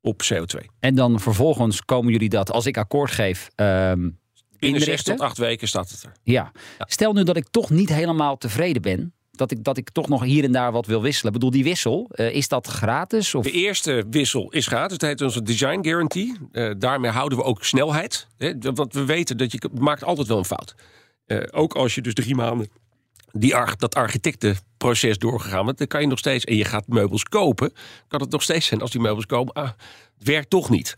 op 0.00 0.22
CO2. 0.32 0.66
En 0.80 0.94
dan 0.94 1.20
vervolgens 1.20 1.84
komen 1.84 2.12
jullie 2.12 2.28
dat, 2.28 2.50
als 2.50 2.66
ik 2.66 2.76
akkoord 2.76 3.10
geef, 3.10 3.50
ehm 3.54 4.08
Binnen 4.72 4.82
zes 4.82 5.02
tot 5.02 5.20
acht 5.20 5.38
weken 5.38 5.68
staat 5.68 5.90
het 5.90 6.02
er. 6.02 6.12
Ja. 6.22 6.52
Stel 6.78 7.12
nu 7.12 7.22
dat 7.22 7.36
ik 7.36 7.48
toch 7.50 7.70
niet 7.70 7.88
helemaal 7.88 8.36
tevreden 8.36 8.82
ben. 8.82 9.14
Dat 9.30 9.50
ik, 9.50 9.64
dat 9.64 9.76
ik 9.76 9.90
toch 9.90 10.08
nog 10.08 10.22
hier 10.22 10.44
en 10.44 10.52
daar 10.52 10.72
wat 10.72 10.86
wil 10.86 11.02
wisselen. 11.02 11.32
Ik 11.32 11.38
bedoel, 11.38 11.54
die 11.54 11.64
wissel, 11.64 12.10
eh, 12.10 12.34
is 12.34 12.48
dat 12.48 12.66
gratis? 12.66 13.34
Of... 13.34 13.44
De 13.44 13.50
eerste 13.50 14.04
wissel 14.10 14.50
is 14.50 14.66
gratis. 14.66 14.92
Het 14.92 15.02
heet 15.02 15.20
onze 15.20 15.42
design 15.42 15.82
guarantee. 15.82 16.36
Eh, 16.52 16.70
daarmee 16.78 17.10
houden 17.10 17.38
we 17.38 17.44
ook 17.44 17.64
snelheid. 17.64 18.26
Hè, 18.36 18.52
want 18.58 18.92
we 18.92 19.04
weten 19.04 19.36
dat 19.36 19.52
je 19.52 19.70
maakt 19.80 20.04
altijd 20.04 20.28
wel 20.28 20.38
een 20.38 20.44
fout. 20.44 20.74
Eh, 21.26 21.38
ook 21.50 21.74
als 21.74 21.94
je 21.94 22.00
dus 22.00 22.14
drie 22.14 22.34
maanden 22.34 22.68
die 23.32 23.56
arch- 23.56 23.76
dat 23.76 23.94
architectenproces 23.94 25.18
doorgegaan 25.18 25.64
bent, 25.64 25.78
dan 25.78 25.86
kan 25.86 26.00
je 26.00 26.06
nog 26.06 26.18
steeds 26.18 26.44
en 26.44 26.56
je 26.56 26.64
gaat 26.64 26.86
meubels 26.86 27.22
kopen, 27.22 27.72
kan 28.08 28.20
het 28.20 28.30
nog 28.30 28.42
steeds 28.42 28.66
zijn 28.66 28.80
als 28.80 28.90
die 28.90 29.00
meubels 29.00 29.26
komen, 29.26 29.52
ah, 29.52 29.70
het 30.18 30.28
werkt 30.28 30.50
toch 30.50 30.70
niet. 30.70 30.96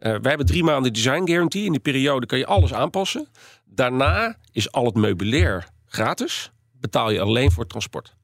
Eh, 0.00 0.10
wij 0.10 0.28
hebben 0.28 0.46
drie 0.46 0.64
maanden 0.64 0.92
design 0.92 1.26
guarantee. 1.26 1.64
In 1.64 1.72
die 1.72 1.80
periode 1.80 2.26
kan 2.26 2.38
je 2.38 2.46
alles 2.46 2.74
aanpassen. 2.74 3.28
Daarna 3.64 4.36
is 4.52 4.72
al 4.72 4.84
het 4.84 4.94
meubilair 4.94 5.68
gratis. 5.86 6.50
betaal 6.72 7.10
je 7.10 7.20
alleen 7.20 7.50
voor 7.50 7.66
transport. 7.66 8.16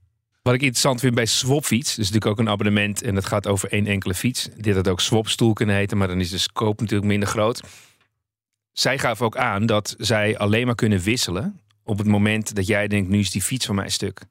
Wat 0.43 0.55
ik 0.55 0.61
interessant 0.61 1.01
vind 1.01 1.15
bij 1.15 1.27
Swapfiets, 1.27 1.95
dus 1.95 2.11
natuurlijk 2.11 2.27
ook 2.27 2.39
een 2.39 2.53
abonnement 2.53 3.03
en 3.03 3.15
het 3.15 3.27
gaat 3.27 3.47
over 3.47 3.69
één 3.73 3.87
enkele 3.87 4.15
fiets. 4.15 4.49
Dit 4.57 4.75
had 4.75 4.89
ook 4.89 5.01
Swapstoel 5.01 5.53
kunnen 5.53 5.75
heten, 5.75 5.99
maar 5.99 6.09
dan 6.09 6.21
is 6.21 6.31
de 6.31 6.39
scope 6.39 6.83
natuurlijk 6.83 7.09
minder 7.09 7.29
groot. 7.29 7.61
Zij 8.73 8.99
gaven 8.99 9.27
ook 9.27 9.37
aan 9.37 9.67
dat 9.67 9.95
zij 9.99 10.39
alleen 10.39 10.67
maar 10.67 10.75
kunnen 10.75 11.01
wisselen 11.01 11.61
op 11.85 11.99
het 11.99 12.07
moment 12.07 12.55
dat 12.55 12.67
jij 12.67 12.89
denkt, 12.89 13.09
nu 13.09 13.19
is 13.19 13.31
die 13.31 13.43
fiets 13.43 13.67
van 13.67 13.75
mij 13.75 13.89
stuk. 13.89 14.27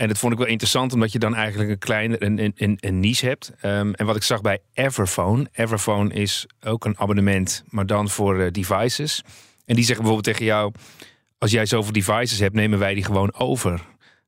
En 0.00 0.08
dat 0.08 0.18
vond 0.18 0.32
ik 0.32 0.38
wel 0.38 0.46
interessant, 0.46 0.92
omdat 0.92 1.12
je 1.12 1.18
dan 1.18 1.34
eigenlijk 1.34 1.70
een 1.70 1.78
kleine 1.78 2.24
een, 2.24 2.52
een, 2.56 2.76
een, 2.80 3.00
niche 3.00 3.26
hebt. 3.26 3.52
Um, 3.64 3.94
en 3.94 4.06
wat 4.06 4.16
ik 4.16 4.22
zag 4.22 4.40
bij 4.40 4.58
Everphone. 4.72 5.46
Everphone 5.52 6.14
is 6.14 6.46
ook 6.60 6.84
een 6.84 6.98
abonnement, 6.98 7.64
maar 7.68 7.86
dan 7.86 8.08
voor 8.08 8.40
uh, 8.40 8.50
devices. 8.50 9.22
En 9.64 9.74
die 9.74 9.84
zeggen 9.84 10.04
bijvoorbeeld 10.04 10.24
tegen 10.24 10.44
jou: 10.44 10.72
als 11.38 11.50
jij 11.50 11.66
zoveel 11.66 11.92
devices 11.92 12.38
hebt, 12.38 12.54
nemen 12.54 12.78
wij 12.78 12.94
die 12.94 13.04
gewoon 13.04 13.34
over. 13.34 13.72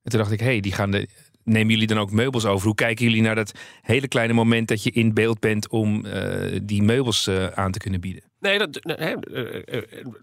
En 0.02 0.10
toen 0.10 0.18
dacht 0.18 0.32
ik, 0.32 0.40
hé, 0.40 0.46
hey, 0.46 0.60
die 0.60 0.72
gaan 0.72 0.90
de, 0.90 1.08
nemen 1.44 1.72
jullie 1.72 1.86
dan 1.86 1.98
ook 1.98 2.10
meubels 2.10 2.44
over? 2.44 2.66
Hoe 2.66 2.74
kijken 2.74 3.04
jullie 3.04 3.22
naar 3.22 3.34
dat 3.34 3.52
hele 3.82 4.08
kleine 4.08 4.32
moment 4.32 4.68
dat 4.68 4.82
je 4.82 4.90
in 4.90 5.14
beeld 5.14 5.40
bent 5.40 5.68
om 5.68 6.06
uh, 6.06 6.58
die 6.62 6.82
meubels 6.82 7.28
uh, 7.28 7.46
aan 7.46 7.72
te 7.72 7.78
kunnen 7.78 8.00
bieden? 8.00 8.22
Nee, 8.40 8.58
dat, 8.58 8.76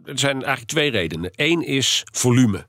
er 0.04 0.20
zijn 0.20 0.34
eigenlijk 0.34 0.66
twee 0.66 0.92
redenen. 0.92 1.32
Eén 1.36 1.66
is 1.66 2.04
volume. 2.12 2.68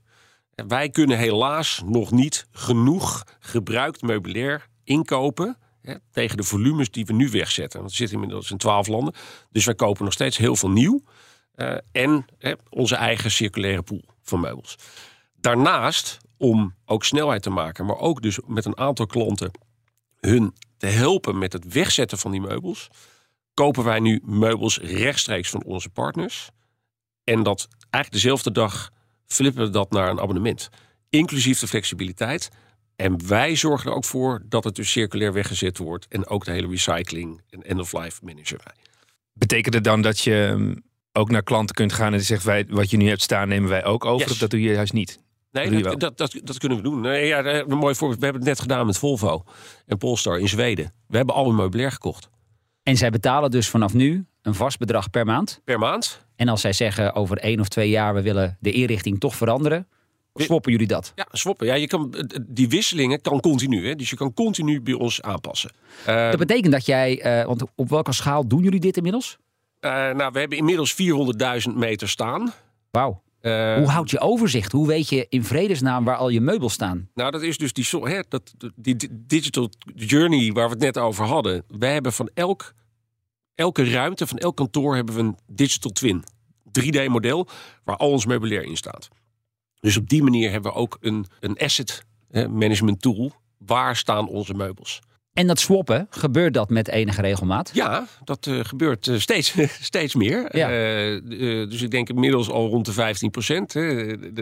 Wij 0.68 0.90
kunnen 0.90 1.18
helaas 1.18 1.82
nog 1.86 2.10
niet 2.10 2.46
genoeg 2.50 3.24
gebruikt 3.40 4.02
meubilair 4.02 4.68
inkopen 4.84 5.58
hè, 5.82 5.94
tegen 6.10 6.36
de 6.36 6.42
volumes 6.42 6.90
die 6.90 7.04
we 7.04 7.12
nu 7.12 7.28
wegzetten. 7.28 7.78
Want 7.78 7.90
we 7.90 7.96
zitten 7.96 8.16
inmiddels 8.16 8.50
in 8.50 8.56
twaalf 8.56 8.86
landen. 8.86 9.14
Dus 9.50 9.64
wij 9.64 9.74
kopen 9.74 10.04
nog 10.04 10.12
steeds 10.12 10.36
heel 10.36 10.56
veel 10.56 10.70
nieuw. 10.70 11.02
Uh, 11.56 11.76
en 11.92 12.24
hè, 12.38 12.52
onze 12.68 12.96
eigen 12.96 13.30
circulaire 13.30 13.82
pool 13.82 14.04
van 14.22 14.40
meubels. 14.40 14.76
Daarnaast, 15.34 16.18
om 16.36 16.74
ook 16.84 17.04
snelheid 17.04 17.42
te 17.42 17.50
maken, 17.50 17.86
maar 17.86 17.98
ook 17.98 18.22
dus 18.22 18.38
met 18.46 18.64
een 18.64 18.78
aantal 18.78 19.06
klanten 19.06 19.50
hun 20.20 20.54
te 20.76 20.86
helpen 20.86 21.38
met 21.38 21.52
het 21.52 21.72
wegzetten 21.72 22.18
van 22.18 22.30
die 22.30 22.40
meubels, 22.40 22.88
kopen 23.54 23.84
wij 23.84 24.00
nu 24.00 24.20
meubels 24.24 24.78
rechtstreeks 24.78 25.50
van 25.50 25.64
onze 25.64 25.90
partners. 25.90 26.50
En 27.24 27.42
dat 27.42 27.68
eigenlijk 27.90 28.12
dezelfde 28.22 28.52
dag 28.52 28.90
flippen 29.32 29.64
we 29.64 29.70
dat 29.70 29.90
naar 29.90 30.10
een 30.10 30.20
abonnement. 30.20 30.68
Inclusief 31.08 31.58
de 31.58 31.66
flexibiliteit. 31.66 32.48
En 32.96 33.28
wij 33.28 33.56
zorgen 33.56 33.90
er 33.90 33.96
ook 33.96 34.04
voor 34.04 34.42
dat 34.44 34.64
het 34.64 34.74
dus 34.74 34.90
circulair 34.90 35.32
weggezet 35.32 35.78
wordt. 35.78 36.06
En 36.08 36.26
ook 36.26 36.44
de 36.44 36.50
hele 36.50 36.68
recycling 36.68 37.40
en 37.50 37.62
end-of-life 37.62 38.24
managen 38.24 38.58
wij. 38.64 38.74
Betekent 39.32 39.74
het 39.74 39.84
dan 39.84 40.02
dat 40.02 40.20
je 40.20 40.74
ook 41.12 41.30
naar 41.30 41.42
klanten 41.42 41.74
kunt 41.74 41.92
gaan 41.92 42.12
en 42.12 42.20
zegt 42.20 42.44
wij 42.44 42.66
wat 42.68 42.90
je 42.90 42.96
nu 42.96 43.08
hebt 43.08 43.22
staan 43.22 43.48
nemen 43.48 43.68
wij 43.68 43.84
ook 43.84 44.04
over? 44.04 44.20
Yes. 44.20 44.30
Of 44.30 44.38
dat 44.38 44.50
doe 44.50 44.62
je 44.62 44.72
juist 44.72 44.92
niet? 44.92 45.20
Nee, 45.52 45.82
dat, 45.82 46.00
dat, 46.00 46.18
dat, 46.18 46.40
dat, 46.44 46.58
kunnen 46.58 46.78
we 46.78 46.84
doen. 46.84 47.00
Nee, 47.00 47.26
ja, 47.26 47.44
een 47.44 47.78
mooi 47.78 47.94
voorbeeld. 47.94 48.20
We 48.20 48.24
hebben 48.24 48.42
het 48.42 48.50
net 48.50 48.60
gedaan 48.60 48.86
met 48.86 48.98
Volvo 48.98 49.44
en 49.86 49.98
Polestar 49.98 50.38
in 50.38 50.48
Zweden. 50.48 50.92
We 51.06 51.16
hebben 51.16 51.34
al 51.34 51.46
hun 51.46 51.54
meubilair 51.54 51.92
gekocht. 51.92 52.28
En 52.82 52.96
zij 52.96 53.10
betalen 53.10 53.50
dus 53.50 53.68
vanaf 53.68 53.94
nu 53.94 54.26
een 54.42 54.54
vast 54.54 54.78
bedrag 54.78 55.10
per 55.10 55.24
maand? 55.24 55.60
Per 55.64 55.78
maand. 55.78 56.26
En 56.40 56.48
als 56.48 56.60
zij 56.60 56.72
zeggen 56.72 57.14
over 57.14 57.38
één 57.38 57.60
of 57.60 57.68
twee 57.68 57.88
jaar 57.88 58.14
we 58.14 58.22
willen 58.22 58.56
de 58.60 58.72
inrichting 58.72 59.20
toch 59.20 59.36
veranderen, 59.36 59.86
swappen 60.34 60.72
jullie 60.72 60.86
dat? 60.86 61.12
Ja, 61.14 61.26
swappen. 61.32 61.66
Ja, 61.66 61.74
je 61.74 61.86
kan, 61.86 62.14
die 62.46 62.68
wisselingen 62.68 63.20
kan 63.20 63.40
continu. 63.40 63.86
Hè? 63.86 63.94
Dus 63.94 64.10
je 64.10 64.16
kan 64.16 64.34
continu 64.34 64.80
bij 64.80 64.94
ons 64.94 65.22
aanpassen. 65.22 65.70
Dat 66.04 66.38
betekent 66.38 66.72
dat 66.72 66.86
jij, 66.86 67.40
uh, 67.40 67.46
want 67.46 67.64
op 67.74 67.88
welke 67.88 68.12
schaal 68.12 68.48
doen 68.48 68.62
jullie 68.62 68.80
dit 68.80 68.96
inmiddels? 68.96 69.38
Uh, 69.80 69.90
nou, 69.90 70.32
we 70.32 70.38
hebben 70.38 70.58
inmiddels 70.58 70.96
400.000 71.68 71.74
meter 71.74 72.08
staan. 72.08 72.52
Wauw. 72.90 73.22
Uh, 73.42 73.74
Hoe 73.74 73.88
houd 73.88 74.10
je 74.10 74.20
overzicht? 74.20 74.72
Hoe 74.72 74.86
weet 74.86 75.08
je 75.08 75.26
in 75.28 75.44
vredesnaam 75.44 76.04
waar 76.04 76.16
al 76.16 76.28
je 76.28 76.40
meubels 76.40 76.72
staan? 76.72 77.08
Nou, 77.14 77.30
dat 77.30 77.42
is 77.42 77.58
dus 77.58 77.72
die, 77.72 77.86
hè, 78.02 78.20
dat, 78.28 78.54
die 78.76 78.96
digital 79.10 79.70
journey 79.94 80.52
waar 80.52 80.66
we 80.66 80.74
het 80.74 80.82
net 80.82 80.98
over 80.98 81.24
hadden. 81.24 81.64
Wij 81.78 81.92
hebben 81.92 82.12
van 82.12 82.30
elk, 82.34 82.74
elke 83.54 83.90
ruimte, 83.90 84.26
van 84.26 84.38
elk 84.38 84.56
kantoor 84.56 84.94
hebben 84.94 85.14
we 85.14 85.20
een 85.20 85.36
digital 85.46 85.90
twin. 85.90 86.24
3D-model 86.80 87.48
waar 87.84 87.96
al 87.96 88.10
ons 88.10 88.26
meubilair 88.26 88.62
in 88.62 88.76
staat. 88.76 89.08
Dus 89.80 89.96
op 89.96 90.08
die 90.08 90.22
manier 90.22 90.50
hebben 90.50 90.72
we 90.72 90.78
ook 90.78 90.98
een, 91.00 91.26
een 91.40 91.58
asset 91.58 92.04
management 92.32 93.02
tool. 93.02 93.32
Waar 93.58 93.96
staan 93.96 94.28
onze 94.28 94.54
meubels? 94.54 95.00
En 95.32 95.46
dat 95.46 95.58
swappen, 95.58 96.06
gebeurt 96.10 96.54
dat 96.54 96.70
met 96.70 96.88
enige 96.88 97.20
regelmaat? 97.20 97.70
Ja, 97.74 98.06
dat 98.24 98.46
uh, 98.46 98.64
gebeurt 98.64 99.06
uh, 99.06 99.18
steeds, 99.18 99.54
steeds 99.80 100.14
meer. 100.14 100.56
Ja. 100.56 100.70
Uh, 100.70 101.70
dus 101.70 101.82
ik 101.82 101.90
denk 101.90 102.08
inmiddels 102.08 102.50
al 102.50 102.68
rond 102.68 102.86
de 102.86 102.92
15 102.92 103.30
procent 103.30 103.72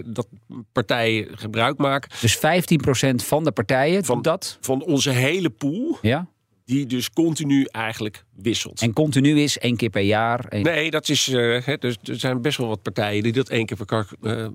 dat 0.04 0.28
partijen 0.72 1.38
gebruik 1.38 1.78
maken. 1.78 2.10
Dus 2.20 2.36
15 2.36 2.80
procent 2.80 3.24
van 3.24 3.44
de 3.44 3.52
partijen 3.52 4.04
van, 4.04 4.22
dat? 4.22 4.58
Van 4.60 4.82
onze 4.82 5.10
hele 5.10 5.50
pool. 5.50 5.98
Ja. 6.02 6.26
Die 6.68 6.86
dus 6.86 7.10
continu 7.10 7.64
eigenlijk 7.64 8.24
wisselt. 8.36 8.80
En 8.80 8.92
continu 8.92 9.40
is 9.40 9.58
één 9.58 9.76
keer 9.76 9.90
per 9.90 10.02
jaar? 10.02 10.44
Één... 10.48 10.62
Nee, 10.62 10.90
dat 10.90 11.08
is. 11.08 11.26
Hè, 11.26 11.76
dus 11.78 11.96
er 12.02 12.18
zijn 12.18 12.42
best 12.42 12.58
wel 12.58 12.68
wat 12.68 12.82
partijen 12.82 13.22
die 13.22 13.32
dat 13.32 13.48
één 13.48 13.66
keer 13.66 13.76
per, 13.84 14.08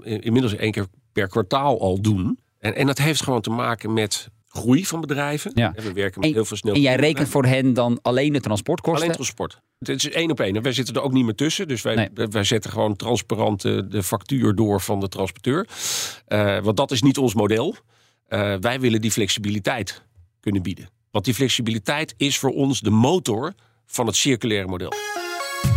inmiddels 0.03 0.55
één 0.55 0.71
keer 0.71 0.85
per 1.11 1.27
kwartaal 1.27 1.81
al 1.81 2.01
doen. 2.01 2.39
En, 2.59 2.75
en 2.75 2.85
dat 2.87 2.97
heeft 2.97 3.23
gewoon 3.23 3.41
te 3.41 3.49
maken 3.49 3.93
met 3.93 4.29
groei 4.47 4.85
van 4.85 5.01
bedrijven. 5.01 5.51
Ja. 5.55 5.73
En 5.75 5.83
we 5.83 5.93
werken 5.93 6.19
met 6.19 6.29
en, 6.29 6.35
heel 6.35 6.45
veel 6.45 6.57
snel. 6.57 6.73
En 6.73 6.81
jij 6.81 6.95
rekent 6.95 7.29
voor 7.29 7.45
hen 7.45 7.73
dan 7.73 7.99
alleen 8.01 8.33
de 8.33 8.39
transportkosten? 8.39 9.01
Alleen 9.01 9.15
transport. 9.15 9.61
Het 9.79 9.89
is 9.89 10.09
één 10.09 10.31
op 10.31 10.39
één. 10.39 10.61
Wij 10.61 10.73
zitten 10.73 10.95
er 10.95 11.01
ook 11.01 11.11
niet 11.11 11.25
meer 11.25 11.35
tussen. 11.35 11.67
Dus 11.67 11.81
wij, 11.81 11.95
nee. 11.95 12.27
wij 12.27 12.43
zetten 12.43 12.71
gewoon 12.71 12.95
transparant 12.95 13.61
de, 13.61 13.87
de 13.87 14.03
factuur 14.03 14.55
door 14.55 14.81
van 14.81 14.99
de 14.99 15.07
transporteur. 15.07 15.67
Uh, 16.27 16.59
want 16.59 16.77
dat 16.77 16.91
is 16.91 17.01
niet 17.01 17.17
ons 17.17 17.33
model. 17.33 17.75
Uh, 18.29 18.55
wij 18.59 18.79
willen 18.79 19.01
die 19.01 19.11
flexibiliteit 19.11 20.03
kunnen 20.39 20.61
bieden. 20.61 20.89
Want 21.13 21.25
die 21.25 21.33
flexibiliteit 21.33 22.13
is 22.17 22.39
voor 22.39 22.49
ons 22.49 22.79
de 22.79 22.89
motor 22.89 23.53
van 23.85 24.07
het 24.07 24.15
circulaire 24.15 24.67
model. 24.67 24.91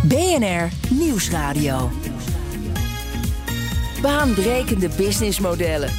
BNR 0.03 0.69
Nieuwsradio. 0.89 1.89
Baanbrekende 4.01 4.89
businessmodellen. 4.97 5.91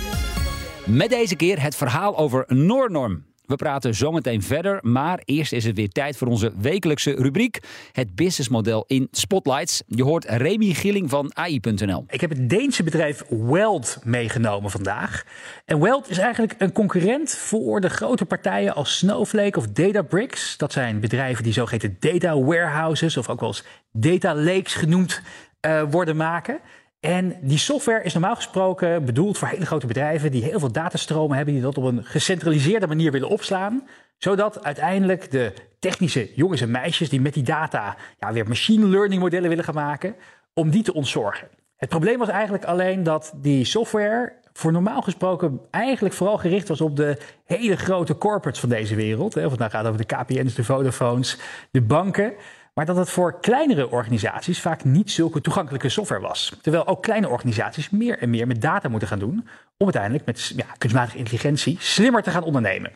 Met 0.87 1.11
deze 1.11 1.37
keer 1.37 1.63
het 1.63 1.77
verhaal 1.77 2.17
over 2.19 2.45
Noornorm. 2.47 3.28
We 3.49 3.57
praten 3.57 3.95
zometeen 3.95 4.43
verder, 4.43 4.79
maar 4.83 5.21
eerst 5.25 5.53
is 5.53 5.65
het 5.65 5.77
weer 5.77 5.89
tijd 5.89 6.17
voor 6.17 6.29
onze 6.29 6.53
wekelijkse 6.59 7.15
rubriek. 7.15 7.59
Het 7.93 8.15
businessmodel 8.15 8.85
in 8.87 9.09
Spotlights. 9.11 9.83
Je 9.87 10.05
hoort 10.05 10.25
Remy 10.25 10.73
Gilling 10.73 11.11
van 11.11 11.31
AI.nl. 11.35 12.05
Ik 12.09 12.21
heb 12.21 12.31
het 12.31 12.51
Deense 12.51 12.83
bedrijf 12.83 13.25
Weld 13.29 13.99
meegenomen 14.05 14.71
vandaag. 14.71 15.25
En 15.65 15.81
Weld 15.81 16.11
is 16.11 16.19
eigenlijk 16.19 16.55
een 16.59 16.73
concurrent 16.73 17.35
voor 17.35 17.81
de 17.81 17.91
grote 17.91 18.25
partijen 18.25 18.75
als 18.75 18.99
Snowflake 18.99 19.59
of 19.59 19.69
Databricks. 19.69 20.57
Dat 20.57 20.73
zijn 20.73 21.01
bedrijven 21.01 21.45
die 21.45 21.53
zogeheten 21.53 21.97
data 22.01 22.39
warehouses 22.39 23.17
of 23.17 23.29
ook 23.29 23.41
wel 23.41 23.49
eens 23.49 23.65
data 23.93 24.35
lakes 24.35 24.75
genoemd 24.75 25.23
uh, 25.67 25.83
worden 25.91 26.17
maken. 26.17 26.61
En 27.01 27.37
die 27.43 27.59
software 27.59 28.03
is 28.03 28.13
normaal 28.13 28.35
gesproken 28.35 29.05
bedoeld 29.05 29.39
voor 29.39 29.49
hele 29.49 29.67
grote 29.67 29.87
bedrijven 29.87 30.31
die 30.31 30.43
heel 30.43 30.59
veel 30.59 30.73
datastromen 30.73 31.37
hebben, 31.37 31.55
die 31.55 31.63
dat 31.63 31.79
op 31.79 31.85
een 31.85 32.05
gecentraliseerde 32.05 32.87
manier 32.87 33.13
willen 33.13 33.29
opslaan. 33.29 33.89
Zodat 34.17 34.65
uiteindelijk 34.65 35.31
de 35.31 35.53
technische 35.79 36.31
jongens 36.35 36.61
en 36.61 36.71
meisjes 36.71 37.09
die 37.09 37.21
met 37.21 37.35
die 37.35 37.43
data 37.43 37.97
ja, 38.19 38.33
weer 38.33 38.49
machine 38.49 38.87
learning 38.87 39.21
modellen 39.21 39.49
willen 39.49 39.65
gaan 39.65 39.75
maken, 39.75 40.15
om 40.55 40.71
die 40.71 40.83
te 40.83 40.95
ontzorgen. 40.95 41.49
Het 41.77 41.89
probleem 41.89 42.19
was 42.19 42.29
eigenlijk 42.29 42.65
alleen 42.65 43.03
dat 43.03 43.33
die 43.37 43.65
software 43.65 44.33
voor 44.53 44.73
normaal 44.73 45.03
gesproken 45.03 45.61
eigenlijk 45.71 46.15
vooral 46.15 46.39
gericht 46.39 46.69
was 46.69 46.81
op 46.81 46.97
de 46.97 47.19
hele 47.45 47.77
grote 47.77 48.19
corporates 48.19 48.61
van 48.61 48.69
deze 48.69 48.95
wereld. 48.95 49.37
Of 49.37 49.51
het 49.51 49.59
nou 49.59 49.71
gaat 49.71 49.87
over 49.87 50.07
de 50.07 50.17
KPN's, 50.17 50.55
de 50.55 50.65
Vodafones, 50.65 51.39
de 51.71 51.83
banken. 51.83 52.33
Maar 52.79 52.87
dat 52.87 52.97
het 52.97 53.11
voor 53.11 53.41
kleinere 53.41 53.91
organisaties 53.91 54.61
vaak 54.61 54.85
niet 54.85 55.11
zulke 55.11 55.41
toegankelijke 55.41 55.89
software 55.89 56.21
was. 56.21 56.53
Terwijl 56.63 56.87
ook 56.87 57.03
kleine 57.03 57.29
organisaties 57.29 57.91
meer 57.91 58.19
en 58.19 58.31
meer 58.31 58.47
met 58.47 58.63
data 58.63 58.89
moeten 58.89 59.09
gaan 59.09 59.19
doen. 59.19 59.49
om 59.77 59.85
uiteindelijk 59.85 60.25
met 60.25 60.53
ja, 60.57 60.67
kunstmatige 60.79 61.19
intelligentie 61.19 61.77
slimmer 61.81 62.23
te 62.23 62.31
gaan 62.31 62.43
ondernemen. 62.43 62.91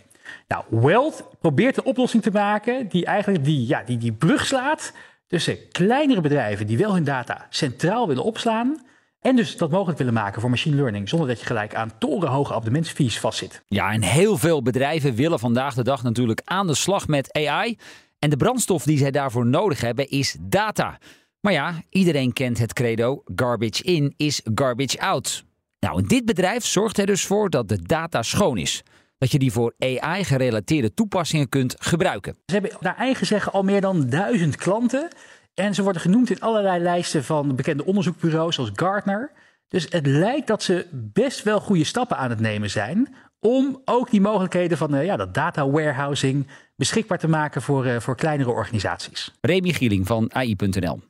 Nou, 0.49 0.65
Weld 0.71 1.25
probeert 1.41 1.77
een 1.77 1.85
oplossing 1.85 2.23
te 2.23 2.31
maken 2.31 2.89
die 2.89 3.05
eigenlijk 3.05 3.45
die, 3.45 3.67
ja, 3.67 3.83
die, 3.83 3.99
die 3.99 4.13
brug 4.13 4.47
slaat 4.47 4.93
tussen 5.27 5.59
kleinere 5.73 6.21
bedrijven 6.21 6.67
die 6.67 6.79
wel 6.79 6.95
hun 6.95 7.05
data 7.05 7.47
centraal 7.51 8.09
willen 8.09 8.25
opslaan. 8.25 8.83
En 9.21 9.37
dus 9.37 9.57
dat 9.57 9.71
mogelijk 9.71 9.99
willen 9.99 10.15
maken 10.15 10.41
voor 10.41 10.51
machine 10.51 10.77
learning, 10.77 11.09
zonder 11.09 11.29
dat 11.29 11.41
je 11.41 11.47
gelijk 11.47 11.75
aan 11.75 11.99
torenhoge 11.99 12.53
abonnementsfees 12.53 13.19
vastzit. 13.19 13.63
Ja, 13.69 13.93
en 13.93 14.03
heel 14.03 14.39
veel 14.39 14.63
bedrijven 14.63 15.15
willen 15.15 15.39
vandaag 15.39 15.75
de 15.75 15.85
dag 15.85 16.03
natuurlijk 16.03 16.41
aan 16.45 16.67
de 16.67 16.75
slag 16.75 17.09
met 17.09 17.33
AI. 17.33 17.79
En 18.23 18.31
de 18.31 18.37
brandstof 18.37 18.85
die 18.85 18.99
zij 18.99 19.11
daarvoor 19.11 19.47
nodig 19.47 19.81
hebben 19.81 20.09
is 20.09 20.37
data. 20.41 20.99
Maar 21.41 21.53
ja, 21.53 21.83
iedereen 21.89 22.33
kent 22.33 22.59
het 22.59 22.73
credo: 22.73 23.23
garbage 23.35 23.83
in 23.83 24.15
is 24.17 24.41
garbage 24.55 25.01
out. 25.01 25.45
Nou, 25.81 26.07
dit 26.07 26.25
bedrijf 26.25 26.65
zorgt 26.65 26.99
er 26.99 27.07
dus 27.07 27.27
voor 27.27 27.51
dat 27.51 27.69
de 27.69 27.83
data 27.83 28.23
schoon 28.23 28.59
is. 28.59 28.83
Dat 29.19 29.31
je 29.31 29.39
die 29.39 29.53
voor 29.53 29.75
AI-gerelateerde 29.79 30.95
toepassingen 30.95 31.49
kunt 31.49 31.75
gebruiken. 31.79 32.37
Ze 32.47 32.53
hebben 32.53 32.77
naar 32.81 32.97
eigen 32.97 33.27
zeggen 33.27 33.53
al 33.53 33.63
meer 33.63 33.81
dan 33.81 34.09
duizend 34.09 34.57
klanten. 34.57 35.09
En 35.55 35.75
ze 35.75 35.83
worden 35.83 36.03
genoemd 36.03 36.31
in 36.31 36.41
allerlei 36.41 36.83
lijsten 36.83 37.25
van 37.25 37.57
bekende 37.57 37.85
onderzoekbureaus 37.85 38.55
zoals 38.55 38.71
Gartner. 38.75 39.33
Dus 39.69 39.87
het 39.91 40.07
lijkt 40.07 40.47
dat 40.47 40.63
ze 40.63 40.87
best 40.93 41.43
wel 41.43 41.61
goede 41.61 41.85
stappen 41.85 42.17
aan 42.17 42.31
het 42.31 42.41
nemen 42.41 42.71
zijn 42.71 43.15
om 43.45 43.81
ook 43.85 44.11
die 44.11 44.21
mogelijkheden 44.21 44.79
van 44.79 44.95
uh, 44.95 45.05
ja, 45.05 45.17
dat 45.17 45.35
data 45.35 45.71
warehousing 45.71 46.47
beschikbaar 46.77 47.19
te 47.19 47.29
maken 47.29 47.63
voor, 47.63 47.87
uh, 47.87 48.01
voor 48.01 48.17
kleinere 48.17 48.51
organisaties. 48.51 49.33
Remy 49.41 49.73
Gieling 49.73 50.07
van 50.07 50.35
AI.nl. 50.35 51.01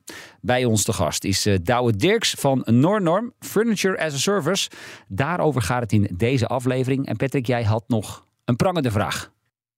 Bij 0.41 0.65
ons 0.65 0.83
te 0.83 0.93
gast 0.93 1.23
is 1.23 1.47
uh, 1.47 1.57
Douwe 1.63 1.95
Dirks 1.95 2.31
van 2.31 2.61
Nornorm, 2.65 3.33
Furniture 3.39 3.99
as 3.99 4.13
a 4.13 4.17
Service. 4.17 4.69
Daarover 5.07 5.61
gaat 5.61 5.81
het 5.81 5.91
in 5.91 6.09
deze 6.13 6.47
aflevering. 6.47 7.05
En 7.07 7.15
Patrick, 7.15 7.45
jij 7.45 7.63
had 7.63 7.83
nog 7.87 8.25
een 8.45 8.55
prangende 8.55 8.91
vraag. 8.91 9.31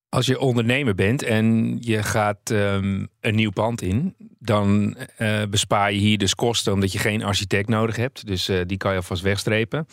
Als 0.09 0.25
je 0.25 0.39
ondernemer 0.39 0.95
bent 0.95 1.23
en 1.23 1.77
je 1.81 2.03
gaat 2.03 2.49
um, 2.49 3.07
een 3.19 3.35
nieuw 3.35 3.51
pand 3.51 3.81
in, 3.81 4.15
dan 4.39 4.97
uh, 5.19 5.43
bespaar 5.49 5.91
je 5.91 5.99
hier 5.99 6.17
dus 6.17 6.35
kosten 6.35 6.73
omdat 6.73 6.91
je 6.91 6.99
geen 6.99 7.23
architect 7.23 7.67
nodig 7.67 7.95
hebt. 7.95 8.25
Dus 8.27 8.49
uh, 8.49 8.61
die 8.65 8.77
kan 8.77 8.91
je 8.91 8.97
alvast 8.97 9.21
wegstrepen. 9.21 9.87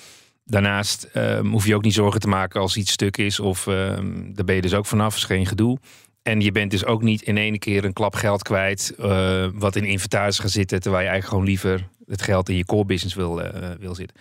Daarnaast 0.52 1.08
um, 1.14 1.50
hoef 1.50 1.66
je 1.66 1.74
ook 1.74 1.82
niet 1.82 1.94
zorgen 1.94 2.20
te 2.20 2.28
maken 2.28 2.60
als 2.60 2.76
iets 2.76 2.92
stuk 2.92 3.16
is 3.16 3.40
of 3.40 3.66
um, 3.66 4.34
daar 4.34 4.44
ben 4.44 4.54
je 4.54 4.60
dus 4.60 4.74
ook 4.74 4.86
vanaf, 4.86 5.16
is 5.16 5.24
geen 5.24 5.46
gedoe. 5.46 5.78
En 6.22 6.40
je 6.40 6.52
bent 6.52 6.70
dus 6.70 6.84
ook 6.84 7.02
niet 7.02 7.22
in 7.22 7.36
één 7.36 7.58
keer 7.58 7.84
een 7.84 7.92
klap 7.92 8.14
geld 8.14 8.42
kwijt 8.42 8.94
uh, 8.98 9.46
wat 9.54 9.76
in 9.76 9.84
inventaris 9.84 10.38
gaat 10.38 10.50
zitten, 10.50 10.80
terwijl 10.80 11.02
je 11.02 11.10
eigenlijk 11.10 11.28
gewoon 11.28 11.54
liever 11.54 11.88
het 12.06 12.22
geld 12.22 12.48
in 12.48 12.56
je 12.56 12.64
core 12.64 12.84
business 12.84 13.14
wil, 13.14 13.42
wil 13.78 13.94
zitten. 13.94 14.16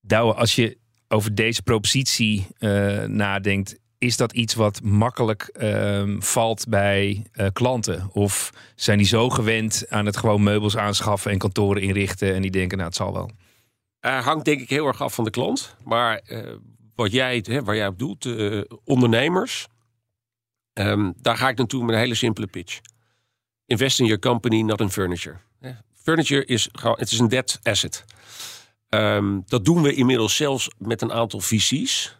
Douwe, 0.00 0.34
als 0.34 0.54
je 0.54 0.76
over 1.08 1.34
deze 1.34 1.62
propositie 1.62 2.46
nadenkt, 3.06 3.78
is 3.98 4.16
dat 4.16 4.32
iets 4.32 4.54
wat 4.54 4.82
makkelijk 4.82 5.56
um, 5.60 6.22
valt 6.22 6.64
bij 6.68 7.26
klanten? 7.52 8.10
Of 8.12 8.52
zijn 8.74 8.98
die 8.98 9.06
zo 9.06 9.30
gewend 9.30 9.84
aan 9.88 10.06
het 10.06 10.16
gewoon 10.16 10.42
meubels 10.42 10.76
aanschaffen 10.76 11.30
en 11.30 11.38
kantoren 11.38 11.82
inrichten 11.82 12.34
en 12.34 12.42
die 12.42 12.50
denken, 12.50 12.76
nou 12.76 12.88
het 12.88 12.98
zal 12.98 13.12
wel? 13.12 13.30
Uh, 14.06 14.24
hangt 14.24 14.44
denk 14.44 14.60
ik 14.60 14.70
heel 14.70 14.86
erg 14.86 15.02
af 15.02 15.14
van 15.14 15.24
de 15.24 15.30
klant. 15.30 15.76
Maar 15.84 16.20
uh, 16.26 16.52
wat 16.94 17.12
jij, 17.12 17.44
hè, 17.48 17.62
waar 17.62 17.76
jij 17.76 17.86
op 17.86 17.98
doelt, 17.98 18.28
ondernemers, 18.84 19.66
um, 20.72 21.14
daar 21.20 21.36
ga 21.36 21.48
ik 21.48 21.56
naartoe 21.56 21.84
met 21.84 21.94
een 21.94 22.00
hele 22.00 22.14
simpele 22.14 22.46
pitch. 22.46 22.80
Invest 23.64 24.00
in 24.00 24.06
your 24.06 24.20
company, 24.20 24.62
not 24.62 24.80
in 24.80 24.90
furniture. 24.90 25.36
Furniture 25.94 26.44
is, 26.44 26.68
het 26.80 27.10
is 27.12 27.18
een 27.18 27.28
dead 27.28 27.58
asset. 27.62 28.04
Um, 28.88 29.42
dat 29.46 29.64
doen 29.64 29.82
we 29.82 29.94
inmiddels 29.94 30.36
zelfs 30.36 30.70
met 30.78 31.02
een 31.02 31.12
aantal 31.12 31.40
VC's. 31.40 32.16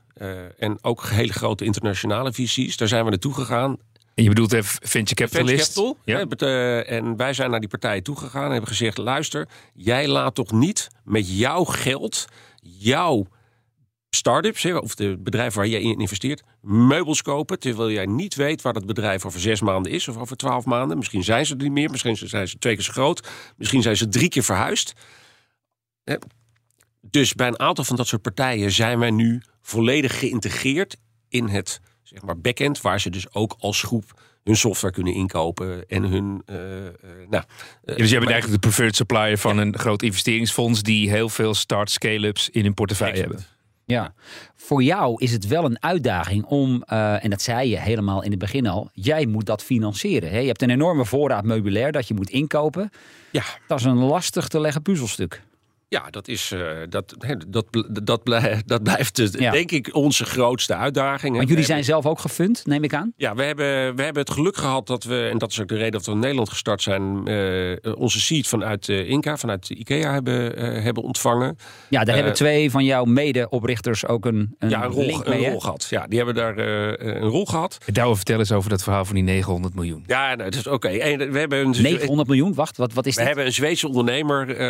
En 0.58 0.78
ook 0.82 1.06
hele 1.06 1.32
grote 1.32 1.64
internationale 1.64 2.32
visies. 2.32 2.76
Daar 2.76 2.88
zijn 2.88 3.04
we 3.04 3.10
naartoe 3.10 3.34
gegaan. 3.34 3.76
Je 4.22 4.28
bedoelt 4.28 4.52
even 4.52 4.88
venture 4.88 5.14
capitalist? 5.14 5.72
Venture 5.72 5.96
capital. 6.04 6.48
Ja. 6.48 6.86
Uh, 6.86 6.90
en 6.90 7.16
wij 7.16 7.32
zijn 7.32 7.50
naar 7.50 7.60
die 7.60 7.68
partijen 7.68 8.02
toegegaan 8.02 8.44
en 8.44 8.50
hebben 8.50 8.68
gezegd... 8.68 8.98
luister, 8.98 9.48
jij 9.74 10.08
laat 10.08 10.34
toch 10.34 10.52
niet 10.52 10.88
met 11.04 11.38
jouw 11.38 11.64
geld... 11.64 12.24
jouw 12.62 13.26
start-ups, 14.10 14.64
of 14.64 14.94
de 14.94 15.16
bedrijven 15.18 15.58
waar 15.58 15.68
jij 15.68 15.80
in 15.80 15.98
investeert... 15.98 16.42
meubels 16.60 17.22
kopen, 17.22 17.58
terwijl 17.58 17.90
jij 17.90 18.06
niet 18.06 18.34
weet... 18.34 18.62
waar 18.62 18.72
dat 18.72 18.86
bedrijf 18.86 19.24
over 19.24 19.40
zes 19.40 19.60
maanden 19.60 19.92
is 19.92 20.08
of 20.08 20.16
over 20.16 20.36
twaalf 20.36 20.64
maanden. 20.64 20.96
Misschien 20.96 21.24
zijn 21.24 21.46
ze 21.46 21.56
er 21.56 21.62
niet 21.62 21.72
meer, 21.72 21.90
misschien 21.90 22.16
zijn 22.16 22.48
ze 22.48 22.58
twee 22.58 22.74
keer 22.74 22.84
zo 22.84 22.92
groot... 22.92 23.28
misschien 23.56 23.82
zijn 23.82 23.96
ze 23.96 24.08
drie 24.08 24.28
keer 24.28 24.44
verhuisd. 24.44 24.92
Dus 27.00 27.34
bij 27.34 27.46
een 27.46 27.60
aantal 27.60 27.84
van 27.84 27.96
dat 27.96 28.06
soort 28.06 28.22
partijen 28.22 28.72
zijn 28.72 28.98
wij 28.98 29.10
nu 29.10 29.42
volledig 29.62 30.18
geïntegreerd 30.18 30.96
in 31.28 31.48
het 31.48 31.80
zeg 32.08 32.22
maar, 32.22 32.38
backend, 32.38 32.80
waar 32.80 33.00
ze 33.00 33.10
dus 33.10 33.34
ook 33.34 33.56
als 33.58 33.82
groep 33.82 34.22
hun 34.44 34.56
software 34.56 34.94
kunnen 34.94 35.14
inkopen 35.14 35.88
en 35.88 36.02
hun. 36.02 36.42
Uh, 36.46 36.56
uh, 36.56 36.90
nou, 37.28 37.44
uh, 37.84 37.96
dus 37.96 38.10
je 38.10 38.18
bent 38.18 38.30
eigenlijk 38.30 38.62
de 38.62 38.68
preferred 38.68 38.96
supplier 38.96 39.38
van 39.38 39.56
ja. 39.56 39.62
een 39.62 39.78
groot 39.78 40.02
investeringsfonds 40.02 40.82
die 40.82 41.10
heel 41.10 41.28
veel 41.28 41.54
start 41.54 41.90
scale-ups 41.90 42.50
in 42.50 42.64
hun 42.64 42.74
portefeuille 42.74 43.20
hebben. 43.20 43.44
Ja, 43.84 44.14
voor 44.54 44.82
jou 44.82 45.22
is 45.22 45.32
het 45.32 45.46
wel 45.46 45.64
een 45.64 45.82
uitdaging 45.82 46.44
om, 46.44 46.82
en 46.82 47.30
dat 47.30 47.42
zei 47.42 47.68
je 47.68 47.78
helemaal 47.78 48.22
in 48.22 48.30
het 48.30 48.38
begin 48.38 48.66
al, 48.66 48.90
jij 48.92 49.26
moet 49.26 49.46
dat 49.46 49.62
financieren. 49.62 50.30
Hè? 50.30 50.38
Je 50.38 50.46
hebt 50.46 50.62
een 50.62 50.70
enorme 50.70 51.04
voorraad 51.04 51.44
meubilair 51.44 51.92
dat 51.92 52.08
je 52.08 52.14
moet 52.14 52.30
inkopen. 52.30 52.90
Ja. 53.30 53.42
Dat 53.66 53.78
is 53.78 53.84
een 53.84 53.96
lastig 53.96 54.48
te 54.48 54.60
leggen 54.60 54.82
puzzelstuk. 54.82 55.42
Ja, 55.88 56.10
dat, 56.10 56.28
is, 56.28 56.52
uh, 56.52 56.70
dat, 56.88 57.14
dat, 57.48 57.66
dat, 58.02 58.22
blijft, 58.22 58.68
dat 58.68 58.82
blijft 58.82 59.16
dus, 59.16 59.30
ja. 59.32 59.50
denk 59.50 59.70
ik 59.70 59.94
onze 59.94 60.24
grootste 60.24 60.74
uitdaging. 60.74 61.36
Maar 61.36 61.44
jullie 61.44 61.64
zijn 61.64 61.84
zelf 61.84 62.06
ook 62.06 62.18
gefund, 62.18 62.66
neem 62.66 62.84
ik 62.84 62.94
aan? 62.94 63.12
Ja, 63.16 63.34
we 63.34 63.42
hebben, 63.42 63.96
we 63.96 64.02
hebben 64.02 64.22
het 64.22 64.30
geluk 64.30 64.56
gehad 64.56 64.86
dat 64.86 65.04
we, 65.04 65.28
en 65.32 65.38
dat 65.38 65.50
is 65.50 65.60
ook 65.60 65.68
de 65.68 65.76
reden 65.76 65.92
dat 65.92 66.06
we 66.06 66.12
in 66.12 66.18
Nederland 66.18 66.48
gestart 66.48 66.82
zijn, 66.82 67.28
uh, 67.28 67.76
onze 67.96 68.20
seed 68.20 68.46
vanuit 68.46 68.88
uh, 68.88 69.08
Inca, 69.08 69.36
vanuit 69.36 69.68
IKEA 69.68 70.12
hebben, 70.12 70.58
hebben 70.82 71.02
ontvangen. 71.02 71.56
Ja, 71.88 72.04
daar 72.04 72.14
hebben 72.14 72.34
twee 72.34 72.70
van 72.70 72.84
jouw 72.84 73.04
medeoprichters 73.04 74.06
ook 74.06 74.24
een, 74.24 74.54
een, 74.58 74.68
ja, 74.68 74.84
een, 74.84 74.90
rol, 74.90 75.06
link 75.06 75.28
mee, 75.28 75.44
een 75.44 75.50
rol 75.50 75.60
gehad. 75.60 75.86
Ja, 75.90 76.06
die 76.06 76.16
hebben 76.16 76.34
daar 76.34 76.58
een 76.58 77.28
rol 77.28 77.46
gehad. 77.46 77.78
Douwe, 77.92 78.16
vertel 78.16 78.38
eens 78.38 78.52
over 78.52 78.70
dat 78.70 78.82
verhaal 78.82 79.04
van 79.04 79.14
die 79.14 79.24
900 79.24 79.74
miljoen. 79.74 80.04
Ja, 80.06 80.34
nou, 80.34 80.50
dat 80.50 80.54
is 80.54 80.66
oké. 80.66 80.88
Okay. 80.88 81.16
We 81.30 81.38
hebben 81.38 81.58
een 81.58 81.82
900 81.82 82.28
miljoen? 82.28 82.54
Wacht, 82.54 82.76
wat, 82.76 82.92
wat 82.92 83.06
is 83.06 83.12
we 83.14 83.18
dit? 83.18 83.28
hebben 83.28 83.46
een 83.46 83.52
Zweedse 83.52 83.88
ondernemer 83.88 84.60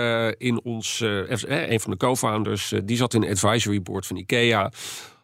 in 0.40 0.60
ons 0.62 1.04
een 1.46 1.80
van 1.80 1.90
de 1.90 1.96
co-founders, 1.96 2.72
die 2.84 2.96
zat 2.96 3.14
in 3.14 3.22
het 3.22 3.30
advisory 3.30 3.82
board 3.82 4.06
van 4.06 4.16
IKEA. 4.16 4.72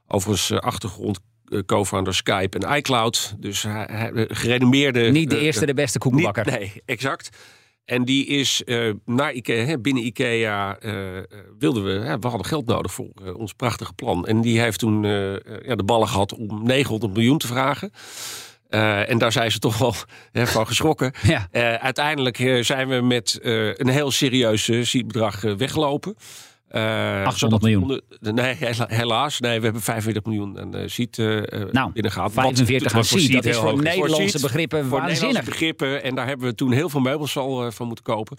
Overigens 0.07 0.61
achtergrond 0.61 1.21
co-founder 1.67 2.15
Skype 2.15 2.59
en 2.59 2.77
iCloud. 2.77 3.35
Dus 3.39 3.63
hij, 3.63 4.11
gerenommeerde... 4.29 5.01
Niet 5.01 5.31
de 5.31 5.39
eerste, 5.39 5.67
de 5.67 5.75
beste 5.75 5.99
koekenbakker. 5.99 6.45
Niet, 6.45 6.59
nee, 6.59 6.73
exact. 6.85 7.37
En 7.85 8.05
die 8.05 8.27
is 8.27 8.63
uh, 8.65 8.93
naar 9.05 9.33
Ikea, 9.33 9.79
binnen 9.79 10.07
Ikea 10.07 10.83
uh, 10.83 10.93
wilden 11.59 11.85
we, 11.85 12.17
we 12.21 12.29
hadden 12.29 12.45
geld 12.45 12.67
nodig 12.67 12.93
voor 12.93 13.11
ons 13.37 13.53
prachtige 13.53 13.93
plan. 13.93 14.27
En 14.27 14.41
die 14.41 14.61
heeft 14.61 14.79
toen 14.79 15.03
ja, 15.63 15.75
de 15.75 15.85
ballen 15.85 16.09
gehad 16.09 16.35
om 16.35 16.67
900 16.67 17.13
miljoen 17.13 17.39
te 17.39 17.47
vragen. 17.47 17.91
Uh, 18.75 19.11
en 19.11 19.19
daar 19.19 19.33
zijn 19.33 19.51
ze 19.51 19.59
toch 19.59 19.79
wel 19.79 19.95
van 20.47 20.67
geschrokken. 20.67 21.13
Ja. 21.23 21.49
Uh, 21.53 21.75
uiteindelijk 21.75 22.37
zijn 22.61 22.89
we 22.89 23.01
met 23.01 23.39
een 23.43 23.89
heel 23.89 24.11
serieus 24.11 24.93
bedrag 24.93 25.41
weggelopen. 25.41 26.17
800 26.69 27.63
miljoen? 27.63 28.01
Nee, 28.21 28.57
helaas. 28.87 29.41
Nee, 29.41 29.59
we 29.59 29.65
hebben 29.65 29.83
45 29.83 30.25
miljoen 30.25 30.61
aan 30.61 30.89
seed 30.89 31.17
nou, 31.71 31.93
binnengehaald. 31.93 32.33
45 32.33 32.95
aan 32.95 33.05
seed, 33.05 33.33
dat 33.33 33.45
is 33.45 33.57
voor 33.57 33.83
Nederlandse 33.83 34.41
begrippen 34.41 34.87
voor. 34.87 35.03
Nederlandse 35.03 35.43
begrippen. 35.43 36.03
En 36.03 36.15
daar 36.15 36.27
hebben 36.27 36.47
we 36.47 36.55
toen 36.55 36.73
heel 36.73 36.89
veel 36.89 37.01
meubels 37.01 37.37
al 37.37 37.73
van 37.73 37.87
moeten 37.87 38.05
kopen. 38.05 38.37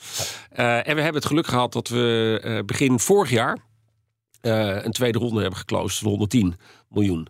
en 0.50 0.96
we 0.96 1.02
hebben 1.02 1.14
het 1.14 1.26
geluk 1.26 1.48
gehad 1.48 1.74
dat 1.74 1.88
we 1.88 2.64
begin 2.66 3.00
vorig 3.00 3.30
jaar... 3.30 3.58
een 4.42 4.92
tweede 4.92 5.20
ronde 5.20 5.42
hebben 5.42 5.60
geclosed 5.60 6.00
van 6.00 6.10
110 6.10 6.56
miljoen. 6.90 7.28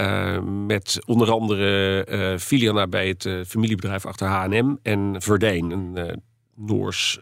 Uh, 0.00 0.38
met 0.66 1.00
onder 1.06 1.30
andere 1.30 2.36
Filiana 2.40 2.86
bij 2.86 3.08
het 3.08 3.24
uh, 3.24 3.44
familiebedrijf 3.46 4.06
achter 4.06 4.26
H&M 4.26 4.74
en 4.82 5.22
Verdeen, 5.22 5.70
een 5.70 6.22
Noors 6.54 7.18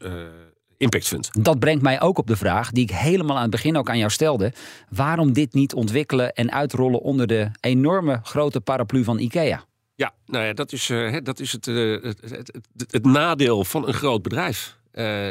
impact 0.77 1.07
fund. 1.07 1.31
Dat 1.45 1.59
brengt 1.59 1.83
mij 1.83 2.01
ook 2.01 2.19
op 2.19 2.27
de 2.27 2.37
vraag 2.37 2.71
die 2.71 2.83
ik 2.83 2.91
helemaal 2.91 3.37
aan 3.37 3.43
het 3.43 3.51
begin 3.51 3.77
ook 3.77 3.91
aan 3.91 3.99
jou 3.99 4.11
stelde. 4.11 4.53
Waarom 4.88 5.33
dit 5.33 5.55
niet 5.55 5.75
ontwikkelen 5.75 6.33
en 6.33 6.53
uitrollen 6.53 7.01
onder 7.01 7.27
de 7.27 7.51
enorme 7.61 8.21
grote 8.23 8.61
paraplu 8.61 9.05
van 9.05 9.19
IKEA? 9.19 9.64
Ja, 9.95 10.14
nou 10.27 10.45
ja, 10.45 10.53
dat 10.53 10.73
is, 10.73 10.93
dat 11.23 11.41
is 11.41 11.53
het, 11.53 11.67
het, 11.67 12.21
het, 12.31 12.53
het, 12.91 13.05
nadeel 13.05 13.64
van 13.64 13.88
een 13.88 13.95
groot 13.95 14.23
bedrijf. 14.23 14.77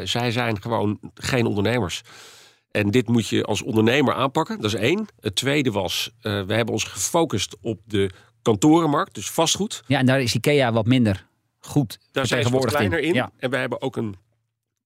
zij 0.04 0.30
zijn 0.30 0.62
gewoon 0.62 0.98
geen 1.14 1.46
ondernemers. 1.46 2.02
En 2.70 2.90
dit 2.90 3.08
moet 3.08 3.28
je 3.28 3.44
als 3.44 3.62
ondernemer 3.62 4.14
aanpakken. 4.14 4.60
Dat 4.60 4.74
is 4.74 4.80
één. 4.80 5.06
Het 5.20 5.34
tweede 5.34 5.70
was, 5.70 6.10
uh, 6.16 6.22
we 6.22 6.54
hebben 6.54 6.74
ons 6.74 6.84
gefocust 6.84 7.56
op 7.60 7.80
de 7.84 8.10
kantorenmarkt, 8.42 9.14
dus 9.14 9.30
vastgoed. 9.30 9.82
Ja, 9.86 9.98
en 9.98 10.06
daar 10.06 10.20
is 10.20 10.34
IKEA 10.34 10.72
wat 10.72 10.86
minder 10.86 11.26
goed 11.60 11.98
Daar 12.12 12.26
zijn 12.26 12.44
ze 12.44 12.50
wat 12.50 12.64
kleiner 12.64 13.00
in. 13.00 13.14
Ja. 13.14 13.30
En 13.36 13.50
we 13.50 13.56
hebben 13.56 13.82
ook 13.82 13.96
een, 13.96 14.16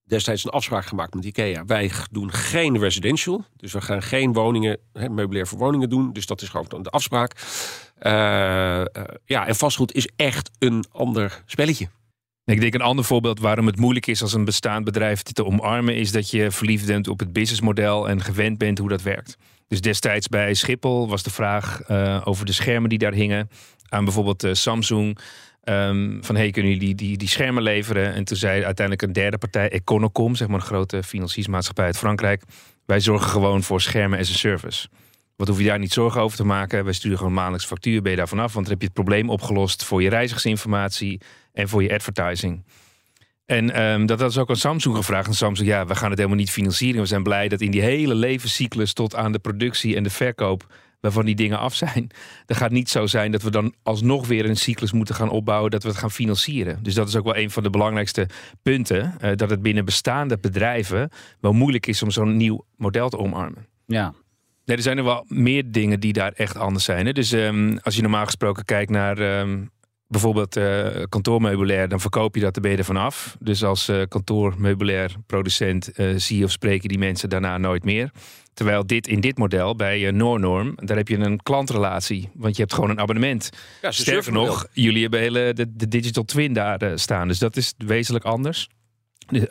destijds 0.05 0.45
een 0.45 0.51
afspraak 0.51 0.85
gemaakt 0.85 1.15
met 1.15 1.25
IKEA. 1.25 1.65
Wij 1.65 1.91
doen 2.11 2.33
geen 2.33 2.79
residential. 2.79 3.45
Dus 3.57 3.73
we 3.73 3.81
gaan 3.81 4.03
geen 4.03 4.33
woningen, 4.33 4.79
hè, 4.93 5.09
meubilair 5.09 5.47
voor 5.47 5.59
woningen 5.59 5.89
doen. 5.89 6.13
Dus 6.13 6.27
dat 6.27 6.43
is 6.43 6.49
gewoon 6.49 6.83
de 6.83 6.91
afspraak. 6.91 7.35
Uh, 8.03 8.13
uh, 8.13 8.85
ja, 9.25 9.47
en 9.47 9.57
vastgoed 9.57 9.95
is 9.95 10.09
echt 10.17 10.51
een 10.59 10.85
ander 10.93 11.43
spelletje. 11.47 11.89
Ik 12.53 12.61
denk 12.61 12.75
een 12.75 12.81
ander 12.81 13.05
voorbeeld 13.05 13.41
waarom 13.41 13.67
het 13.67 13.79
moeilijk 13.79 14.07
is 14.07 14.23
als 14.23 14.33
een 14.33 14.45
bestaand 14.45 14.85
bedrijf 14.85 15.23
te 15.23 15.45
omarmen, 15.45 15.97
is 15.97 16.13
dat 16.13 16.31
je 16.31 16.51
verliefd 16.51 16.87
bent 16.87 17.09
op 17.09 17.19
het 17.19 17.33
businessmodel 17.33 18.09
en 18.09 18.21
gewend 18.21 18.59
bent 18.59 18.79
hoe 18.79 18.89
dat 18.89 19.03
werkt. 19.03 19.37
Dus 19.69 19.81
destijds 19.81 20.29
bij 20.29 20.55
Schiphol 20.55 21.09
was 21.09 21.23
de 21.23 21.31
vraag 21.31 21.81
uh, 21.89 22.21
over 22.25 22.47
de 22.47 22.53
schermen 22.53 22.89
die 22.89 22.99
daar 22.99 23.13
hingen 23.13 23.51
aan 23.89 24.05
bijvoorbeeld 24.05 24.45
uh, 24.45 24.53
Samsung. 24.53 25.19
Um, 25.65 26.19
van 26.25 26.37
hey, 26.37 26.51
kunnen 26.51 26.73
jullie 26.73 26.87
die, 26.87 27.09
die, 27.09 27.17
die 27.17 27.29
schermen 27.29 27.63
leveren? 27.63 28.15
En 28.15 28.25
toen 28.25 28.37
zei 28.37 28.65
uiteindelijk 28.65 29.07
een 29.07 29.13
derde 29.13 29.39
partij, 29.39 29.71
Econocom, 29.71 30.35
zeg 30.35 30.49
maar 30.49 30.61
een 30.61 30.67
grote 30.67 31.03
financiersmaatschappij 31.03 31.85
uit 31.85 31.99
Frankrijk. 31.99 32.43
Wij 32.87 33.01
zorgen 33.01 33.31
gewoon 33.31 33.63
voor 33.63 33.81
schermen 33.81 34.19
as 34.19 34.31
a 34.31 34.35
service. 34.35 34.89
Wat 35.37 35.49
hoef 35.49 35.59
je 35.59 35.65
daar 35.65 35.79
niet 35.79 35.93
zorgen 35.93 36.21
over 36.21 36.37
te 36.37 36.45
maken? 36.45 36.85
Wij 36.85 36.93
sturen 36.93 37.19
gewoon 37.19 37.33
maandelijks 37.33 37.67
factuur, 37.67 38.03
ben 38.03 38.11
je 38.11 38.17
daar 38.17 38.29
vanaf. 38.29 38.53
Want 38.53 38.65
dan 38.65 38.73
heb 38.73 38.81
je 38.81 38.87
het 38.87 39.05
probleem 39.05 39.31
opgelost 39.31 39.85
voor 39.85 40.03
je 40.03 40.09
reizigersinformatie 40.09 41.21
en 41.53 41.69
voor 41.69 41.83
je 41.83 41.95
advertising. 41.95 42.65
En 43.47 43.71
ehm, 43.71 44.07
dat 44.07 44.33
ze 44.33 44.41
ook 44.41 44.51
aan 44.51 44.57
Samsung 44.57 44.97
gevraagd. 44.97 45.27
En 45.27 45.35
Samsung, 45.35 45.69
ja, 45.69 45.87
we 45.87 45.95
gaan 45.95 46.09
het 46.09 46.19
helemaal 46.19 46.39
niet 46.39 46.51
financieren. 46.51 47.01
We 47.01 47.07
zijn 47.07 47.23
blij 47.23 47.49
dat 47.49 47.61
in 47.61 47.71
die 47.71 47.83
hele 47.83 48.15
levenscyclus 48.15 48.93
tot 48.93 49.15
aan 49.15 49.33
de 49.33 49.39
productie 49.39 49.97
en 49.97 50.03
de 50.03 50.11
verkoop 50.11 50.67
waarvan 51.01 51.25
die 51.25 51.35
dingen 51.35 51.59
af 51.59 51.75
zijn. 51.75 52.11
Er 52.47 52.55
gaat 52.55 52.71
niet 52.71 52.91
zo 52.91 53.07
zijn 53.07 53.33
dat 53.33 53.43
we 53.43 53.51
dan 53.51 53.75
alsnog 53.83 54.27
weer 54.27 54.45
een 54.49 54.57
cyclus 54.57 54.93
moeten 54.93 55.15
gaan 55.15 55.31
opbouwen, 55.31 55.71
dat 55.71 55.83
we 55.83 55.89
het 55.89 55.99
gaan 55.99 56.11
financieren. 56.11 56.83
Dus 56.83 56.95
dat 56.95 57.09
is 57.09 57.17
ook 57.17 57.25
wel 57.25 57.37
een 57.37 57.51
van 57.51 57.63
de 57.63 57.71
belangrijkste 57.71 58.29
punten. 58.63 59.15
eh, 59.21 59.31
dat 59.37 59.51
het 59.51 59.63
binnen 59.63 59.85
bestaande 59.85 60.39
bedrijven 60.39 61.11
wel 61.41 61.53
moeilijk 61.53 61.87
is 61.87 62.03
om 62.03 62.11
zo'n 62.11 62.37
nieuw 62.37 62.65
model 62.77 63.09
te 63.09 63.19
omarmen. 63.19 63.67
Ja. 63.87 64.15
Nee, 64.65 64.77
er 64.77 64.83
zijn 64.83 64.99
er 64.99 65.05
wel 65.05 65.25
meer 65.29 65.71
dingen 65.71 66.01
die 66.01 66.13
daar 66.13 66.33
echt 66.33 66.57
anders 66.57 66.85
zijn. 66.85 67.07
Hè? 67.07 67.13
Dus 67.13 67.33
ehm, 67.33 67.77
als 67.83 67.97
je 67.97 68.03
normaal 68.03 68.25
gesproken 68.25 68.65
kijkt 68.65 68.91
naar 68.91 69.19
ehm, 69.19 69.61
bijvoorbeeld 70.13 70.57
eh, 70.57 70.87
kantoormeubilair, 71.09 71.89
dan 71.89 72.01
verkoop 72.01 72.35
je 72.35 72.41
dat, 72.41 72.55
dan 72.55 72.63
ben 72.63 72.73
je 72.73 72.79
er 72.79 72.85
vanaf. 72.85 73.37
Dus 73.41 73.65
als 73.65 73.89
eh 73.89 74.03
kantoormeubilair 74.09 75.15
producent 75.27 75.93
eh, 75.93 76.07
zie 76.17 76.39
je 76.39 76.45
of 76.45 76.51
spreken 76.51 76.89
die 76.89 76.99
mensen 76.99 77.29
daarna 77.29 77.59
nooit 77.59 77.85
meer. 77.85 78.11
Terwijl 78.55 78.87
dit 78.87 79.07
in 79.07 79.21
dit 79.21 79.39
model 79.39 79.77
bij 79.77 80.01
uh, 80.01 80.13
Noornorm, 80.13 80.73
daar 80.77 80.97
heb 80.97 81.09
je 81.09 81.19
een 81.19 81.43
klantrelatie. 81.43 82.31
Want 82.35 82.57
je 82.57 82.63
hebt 82.63 82.75
gewoon 82.75 82.91
een 82.91 83.01
abonnement. 83.01 83.51
Ja, 83.83 83.91
Sterker 83.91 84.33
nog, 84.33 84.67
jullie 84.73 85.03
hebben 85.03 85.21
hele, 85.21 85.53
de, 85.53 85.77
de 85.77 85.89
digital 85.89 86.25
twin 86.25 86.53
daar 86.53 86.99
staan. 86.99 87.29
Dus 87.29 87.39
dat 87.39 87.57
is 87.57 87.75
wezenlijk 87.77 88.25
anders. 88.25 88.69
Dus, 89.31 89.47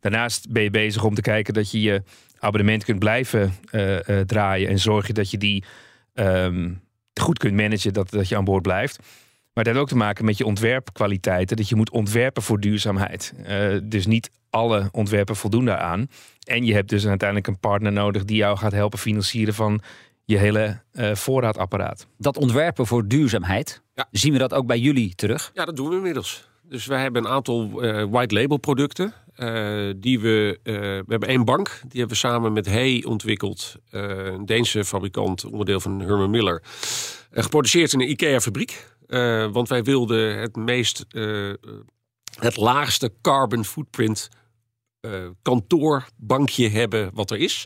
daarnaast 0.00 0.50
ben 0.50 0.62
je 0.62 0.70
bezig 0.70 1.04
om 1.04 1.14
te 1.14 1.20
kijken 1.20 1.54
dat 1.54 1.70
je 1.70 1.80
je 1.80 2.02
abonnement 2.46 2.84
kunt 2.84 2.98
blijven 2.98 3.52
eh, 3.70 4.08
eh, 4.20 4.26
draaien. 4.26 4.68
En 4.68 4.78
zorg 4.78 5.06
je 5.06 5.12
dat 5.12 5.30
je 5.30 5.38
die 5.38 5.64
ehm, 6.14 6.72
goed 7.20 7.38
kunt 7.38 7.54
managen, 7.54 7.92
dat, 7.92 8.10
dat 8.10 8.28
je 8.28 8.36
aan 8.36 8.44
boord 8.44 8.62
blijft. 8.62 8.98
Maar 9.52 9.64
dat 9.64 9.66
heeft 9.74 9.78
ook 9.78 9.88
te 9.88 9.96
maken 10.04 10.24
met 10.24 10.38
je 10.38 10.44
ontwerpkwaliteiten. 10.46 11.56
Dat 11.56 11.68
je 11.68 11.76
moet 11.76 11.90
ontwerpen 11.90 12.42
voor 12.42 12.60
duurzaamheid. 12.60 13.34
Eh, 13.44 13.76
dus 13.82 14.06
niet 14.06 14.30
alle 14.50 14.88
ontwerpen 14.92 15.36
voldoen 15.36 15.64
daaraan. 15.64 16.08
En 16.46 16.64
je 16.64 16.74
hebt 16.74 16.88
dus 16.88 17.06
uiteindelijk 17.06 17.48
een 17.48 17.58
partner 17.58 17.92
nodig 17.92 18.24
die 18.24 18.36
jou 18.36 18.56
gaat 18.56 18.72
helpen 18.72 18.98
financieren 18.98 19.54
van 19.54 19.80
je 20.24 20.36
hele 20.38 20.80
eh, 20.92 21.14
voorraadapparaat. 21.14 22.06
Dat 22.18 22.36
ontwerpen 22.36 22.86
voor 22.86 23.08
duurzaamheid, 23.08 23.82
Ja. 23.94 24.06
zien 24.10 24.32
we 24.32 24.38
dat 24.38 24.54
ook 24.54 24.66
bij 24.66 24.78
jullie 24.78 25.14
terug? 25.14 25.50
Ja, 25.54 25.64
dat 25.64 25.76
doen 25.76 25.88
we 25.88 25.96
inmiddels. 25.96 26.48
Dus 26.62 26.86
wij 26.86 27.00
hebben 27.00 27.24
een 27.24 27.30
aantal 27.30 27.82
eh, 27.82 28.04
white 28.10 28.34
label 28.34 28.56
producten. 28.56 29.12
Eh, 29.36 29.90
die 29.96 30.20
we, 30.20 30.58
eh, 30.62 30.74
we 30.74 31.04
hebben 31.06 31.28
één 31.28 31.44
bank. 31.44 31.68
Die 31.68 31.98
hebben 32.00 32.08
we 32.08 32.14
samen 32.14 32.52
met 32.52 32.66
Hey 32.66 33.04
ontwikkeld. 33.04 33.76
eh, 33.90 34.02
een 34.24 34.46
Deense 34.46 34.84
fabrikant, 34.84 35.44
onderdeel 35.44 35.80
van 35.80 36.00
Herman 36.00 36.30
Miller. 36.30 36.62
geproduceerd 37.30 37.92
in 37.92 38.00
een 38.00 38.10
IKEA-fabriek. 38.10 38.94
Want 39.52 39.68
wij 39.68 39.82
wilden 39.82 40.38
het 40.38 40.56
meest, 40.56 41.06
het 42.38 42.56
laagste 42.56 43.12
carbon 43.22 43.64
footprint 43.64 44.28
kantoorbankje 45.42 46.68
hebben 46.68 47.10
wat 47.14 47.30
er 47.30 47.38
is. 47.38 47.64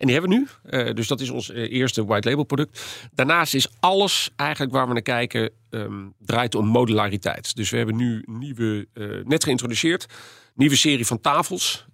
En 0.00 0.06
die 0.06 0.14
hebben 0.14 0.30
we 0.30 0.36
nu. 0.36 0.48
Eh, 0.78 0.94
dus 0.94 1.06
dat 1.06 1.20
is 1.20 1.30
ons 1.30 1.50
eh, 1.50 1.72
eerste 1.72 2.04
white 2.04 2.28
label 2.28 2.44
product. 2.44 2.84
Daarnaast 3.12 3.54
is 3.54 3.68
alles 3.80 4.30
eigenlijk 4.36 4.72
waar 4.72 4.86
we 4.86 4.92
naar 4.92 5.02
kijken, 5.02 5.50
ehm, 5.70 6.08
draait 6.18 6.54
om 6.54 6.66
modulariteit. 6.66 7.56
Dus 7.56 7.70
we 7.70 7.76
hebben 7.76 7.96
nu 7.96 8.22
nieuwe, 8.26 8.88
eh, 8.92 9.06
net 9.24 9.44
geïntroduceerd, 9.44 10.06
nieuwe 10.54 10.76
serie 10.76 11.06
van 11.06 11.20
tafels 11.20 11.86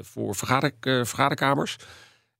voor 0.00 0.34
vergader, 0.34 0.72
vergaderkamers. 0.80 1.76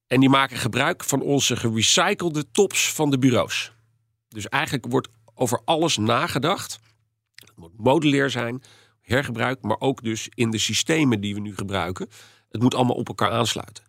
En 0.06 0.20
die 0.20 0.28
maken 0.28 0.56
gebruik 0.56 1.04
van 1.04 1.20
onze 1.20 1.56
gerecyclede 1.56 2.50
tops 2.50 2.92
van 2.92 3.10
de 3.10 3.18
bureaus. 3.18 3.72
Dus 4.28 4.48
eigenlijk 4.48 4.86
wordt 4.86 5.08
over 5.34 5.60
alles 5.64 5.96
nagedacht. 5.96 6.78
Het 7.34 7.56
moet 7.56 7.72
modulair 7.76 8.30
zijn, 8.30 8.62
hergebruik, 9.00 9.62
maar 9.62 9.80
ook 9.80 10.02
dus 10.02 10.28
in 10.34 10.50
de 10.50 10.58
systemen 10.58 11.20
die 11.20 11.34
we 11.34 11.40
nu 11.40 11.54
gebruiken. 11.54 12.08
Het 12.48 12.62
moet 12.62 12.74
allemaal 12.74 12.96
op 12.96 13.08
elkaar 13.08 13.30
aansluiten. 13.30 13.85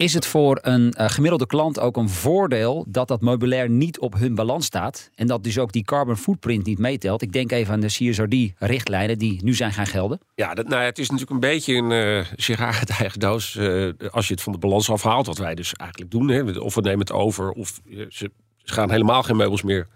Is 0.00 0.14
het 0.14 0.26
voor 0.26 0.58
een 0.62 0.92
eh, 0.92 1.08
gemiddelde 1.08 1.46
klant 1.46 1.80
ook 1.80 1.96
een 1.96 2.08
voordeel 2.08 2.84
dat 2.88 3.08
dat 3.08 3.20
meubilair 3.20 3.70
niet 3.70 3.98
op 3.98 4.14
hun 4.14 4.34
balans 4.34 4.66
staat 4.66 5.10
en 5.14 5.26
dat 5.26 5.44
dus 5.44 5.58
ook 5.58 5.72
die 5.72 5.84
carbon 5.84 6.16
footprint 6.16 6.66
niet 6.66 6.78
meetelt? 6.78 7.22
Ik 7.22 7.32
denk 7.32 7.52
even 7.52 7.72
aan 7.72 7.80
de 7.80 7.86
CSRD-richtlijnen 7.86 9.18
die 9.18 9.44
nu 9.44 9.54
zijn 9.54 9.72
gaan 9.72 9.86
gelden. 9.86 10.20
Ja, 10.34 10.54
dat, 10.54 10.68
nou, 10.68 10.82
het 10.82 10.98
is 10.98 11.10
natuurlijk 11.10 11.30
een 11.44 11.50
beetje 11.50 11.74
een 11.74 11.92
eh 11.92 12.26
sigaar 12.36 12.76
uit 12.78 12.90
eigen 12.90 13.20
doos. 13.20 13.56
eh, 13.56 13.88
als 14.10 14.28
je 14.28 14.34
het 14.34 14.42
van 14.42 14.52
de 14.52 14.58
balans 14.58 14.90
afhaalt, 14.90 15.26
wat 15.26 15.38
wij 15.38 15.54
dus 15.54 15.72
eigenlijk 15.74 16.10
doen. 16.10 16.28
Hè, 16.28 16.58
of 16.58 16.74
we 16.74 16.80
nemen 16.80 17.00
het 17.00 17.12
over, 17.12 17.50
of 17.50 17.80
eh, 17.90 18.06
ze, 18.08 18.30
gaan 18.64 18.90
helemaal 18.90 19.22
geen 19.22 19.36
meubels 19.36 19.62
meer 19.62 19.86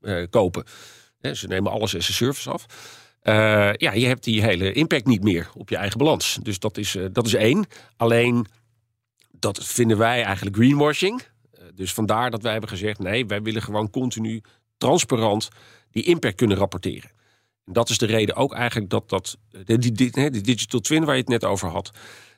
eh, 0.00 0.26
kopen. 0.30 0.64
Ze 1.32 1.46
nemen 1.46 1.72
alles 1.72 1.96
as 1.96 2.08
a 2.08 2.12
service 2.12 2.50
af. 2.50 2.66
Eh, 3.24 3.34
ja, 3.72 3.92
je 3.92 4.06
hebt 4.06 4.24
die 4.24 4.42
hele 4.42 4.72
impact 4.72 5.06
niet 5.06 5.22
meer 5.22 5.50
op 5.54 5.68
je 5.68 5.76
eigen 5.76 5.98
balans. 5.98 6.38
Dus 6.42 6.58
dat 6.58 6.76
is, 6.76 6.94
eh, 6.94 7.04
dat 7.12 7.26
is 7.26 7.34
één. 7.34 7.66
Alleen, 7.96 8.46
dat 9.44 9.64
vinden 9.64 9.98
wij 9.98 10.22
eigenlijk 10.22 10.56
greenwashing. 10.56 11.22
Eh, 11.22 11.64
dus 11.74 11.92
vandaar 11.92 12.30
dat 12.30 12.42
wij 12.42 12.52
hebben 12.52 12.70
gezegd... 12.70 12.98
nee, 12.98 13.26
wij 13.26 13.42
willen 13.42 13.62
gewoon 13.62 13.90
continu 13.90 14.42
transparant 14.76 15.48
die 15.90 16.02
impact 16.02 16.34
kunnen 16.34 16.56
rapporteren. 16.56 17.10
En 17.64 17.72
dat 17.72 17.88
is 17.88 17.98
de 17.98 18.06
reden 18.06 18.36
ook 18.36 18.54
eigenlijk 18.54 18.90
dat, 18.90 19.08
dat 19.08 19.38
de, 19.64 19.78
die, 19.78 20.30
digital 20.42 20.80
twin 20.80 21.04
waar 21.04 21.14
je 21.14 21.20
het 21.20 21.30
net 21.30 21.44
over 21.44 21.68
had... 21.68 21.90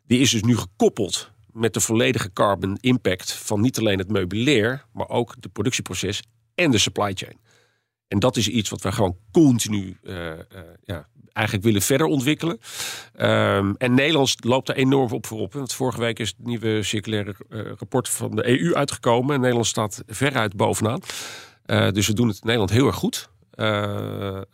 die 0.06 0.20
is 0.20 0.30
dus 0.30 0.42
nu 0.42 0.56
gekoppeld 0.56 1.30
met 1.52 1.74
de 1.74 1.80
volledige 1.80 2.32
carbon 2.32 2.78
impact... 2.80 3.32
van 3.32 3.60
niet 3.60 3.78
alleen 3.78 3.98
het 3.98 4.10
meubilair, 4.10 4.84
maar 4.92 5.08
ook 5.08 5.34
de 5.40 5.48
productieproces 5.48 6.22
en 6.54 6.70
de 6.70 6.78
supply 6.78 7.12
chain. 7.14 7.38
En 8.08 8.18
dat 8.18 8.36
is 8.36 8.48
iets 8.48 8.70
wat 8.70 8.82
wij 8.82 8.92
gewoon 8.92 9.16
continu 9.30 9.98
eh, 10.02 10.32
eh, 10.32 10.38
ja, 10.82 11.08
eigenlijk 11.36 11.66
willen 11.66 11.82
verder 11.82 12.06
ontwikkelen. 12.06 12.58
Ehm, 13.14 13.72
en 13.78 13.94
Nederland 13.94 14.44
loopt 14.44 14.68
er 14.68 14.76
enorm 14.76 15.12
op 15.12 15.26
voorop. 15.26 15.52
Want 15.52 15.72
vorige 15.72 16.00
week 16.00 16.18
is 16.18 16.28
het 16.28 16.46
nieuwe 16.46 16.82
circulaire 16.82 17.34
eh, 17.48 17.60
rapport 17.78 18.08
van 18.08 18.36
de 18.36 18.60
EU 18.60 18.74
uitgekomen. 18.74 19.34
En 19.34 19.40
Nederland 19.40 19.66
staat 19.66 20.02
veruit 20.06 20.56
bovenaan. 20.56 21.00
Eh, 21.66 21.90
dus 21.90 22.06
we 22.06 22.12
doen 22.12 22.28
het 22.28 22.36
in 22.36 22.42
Nederland 22.44 22.70
heel 22.70 22.86
erg 22.86 22.96
goed. 22.96 23.28
Eh, 23.50 24.36
ehm, 24.36 24.44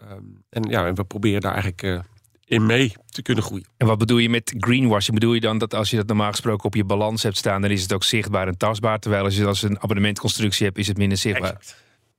en 0.51 0.63
ja, 0.69 0.87
en 0.87 0.95
we 0.95 1.05
proberen 1.05 1.41
daar 1.41 1.53
eigenlijk 1.53 1.83
eh, 1.83 1.99
in 2.45 2.67
mee 2.67 2.93
te 3.07 3.23
kunnen 3.23 3.45
groeien. 3.45 3.67
En 3.77 3.87
wat 3.87 3.99
bedoel 3.99 4.19
je 4.19 4.29
met 4.29 4.55
greenwashing? 4.59 5.19
Bedoel 5.19 5.35
je 5.35 5.41
dan 5.41 5.59
dat 5.59 5.75
als 5.75 5.91
je 5.91 5.97
dat 5.97 6.07
normaal 6.07 6.31
gesproken 6.31 6.65
op 6.65 6.75
je 6.75 6.85
balans 6.85 7.23
hebt 7.23 7.37
staan, 7.37 7.63
dan 7.63 7.71
is 7.71 7.83
het 7.83 7.93
ook 7.93 8.05
zichtbaar 8.05 8.49
en 8.49 8.57
tastbaar? 8.57 8.99
Terwijl 8.99 9.25
als 9.25 9.37
je 9.37 9.47
als 9.47 9.63
een 9.63 9.81
abonnementconstructie 9.81 10.67
hebt, 10.67 10.79
is 10.79 10.87
het 10.87 10.97
minder 10.97 11.19
zichtbaar. 11.19 11.57